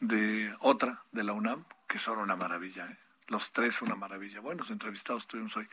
de 0.00 0.54
otra 0.60 1.02
de 1.12 1.24
la 1.24 1.32
UNAM, 1.32 1.64
que 1.86 1.98
son 1.98 2.18
una 2.18 2.36
maravilla, 2.36 2.86
¿eh? 2.86 2.96
los 3.30 3.52
tres 3.52 3.80
una 3.80 3.94
maravilla. 3.94 4.40
Buenos 4.40 4.70
entrevistados 4.70 5.22
estuvimos 5.22 5.56
hoy. 5.56 5.68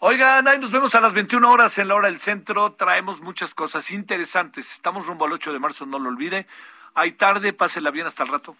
Oigan, 0.00 0.46
ahí 0.48 0.58
nos 0.58 0.72
vemos 0.72 0.94
a 0.94 1.00
las 1.00 1.14
21 1.14 1.50
horas 1.50 1.78
en 1.78 1.88
la 1.88 1.94
hora 1.94 2.08
del 2.08 2.18
centro. 2.18 2.72
Traemos 2.72 3.20
muchas 3.20 3.54
cosas 3.54 3.90
interesantes. 3.90 4.72
Estamos 4.72 5.06
rumbo 5.06 5.24
al 5.24 5.32
8 5.32 5.52
de 5.52 5.58
marzo, 5.58 5.86
no 5.86 5.98
lo 5.98 6.08
olvide. 6.08 6.46
Hay 6.94 7.12
tarde, 7.12 7.52
pásela 7.52 7.90
bien 7.90 8.06
hasta 8.06 8.24
el 8.24 8.28
rato. 8.28 8.56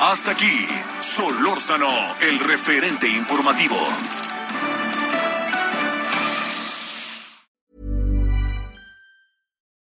Hasta 0.00 0.30
aquí, 0.30 0.66
Solórzano, 1.00 1.90
el 2.20 2.38
referente 2.38 3.08
informativo. 3.08 3.76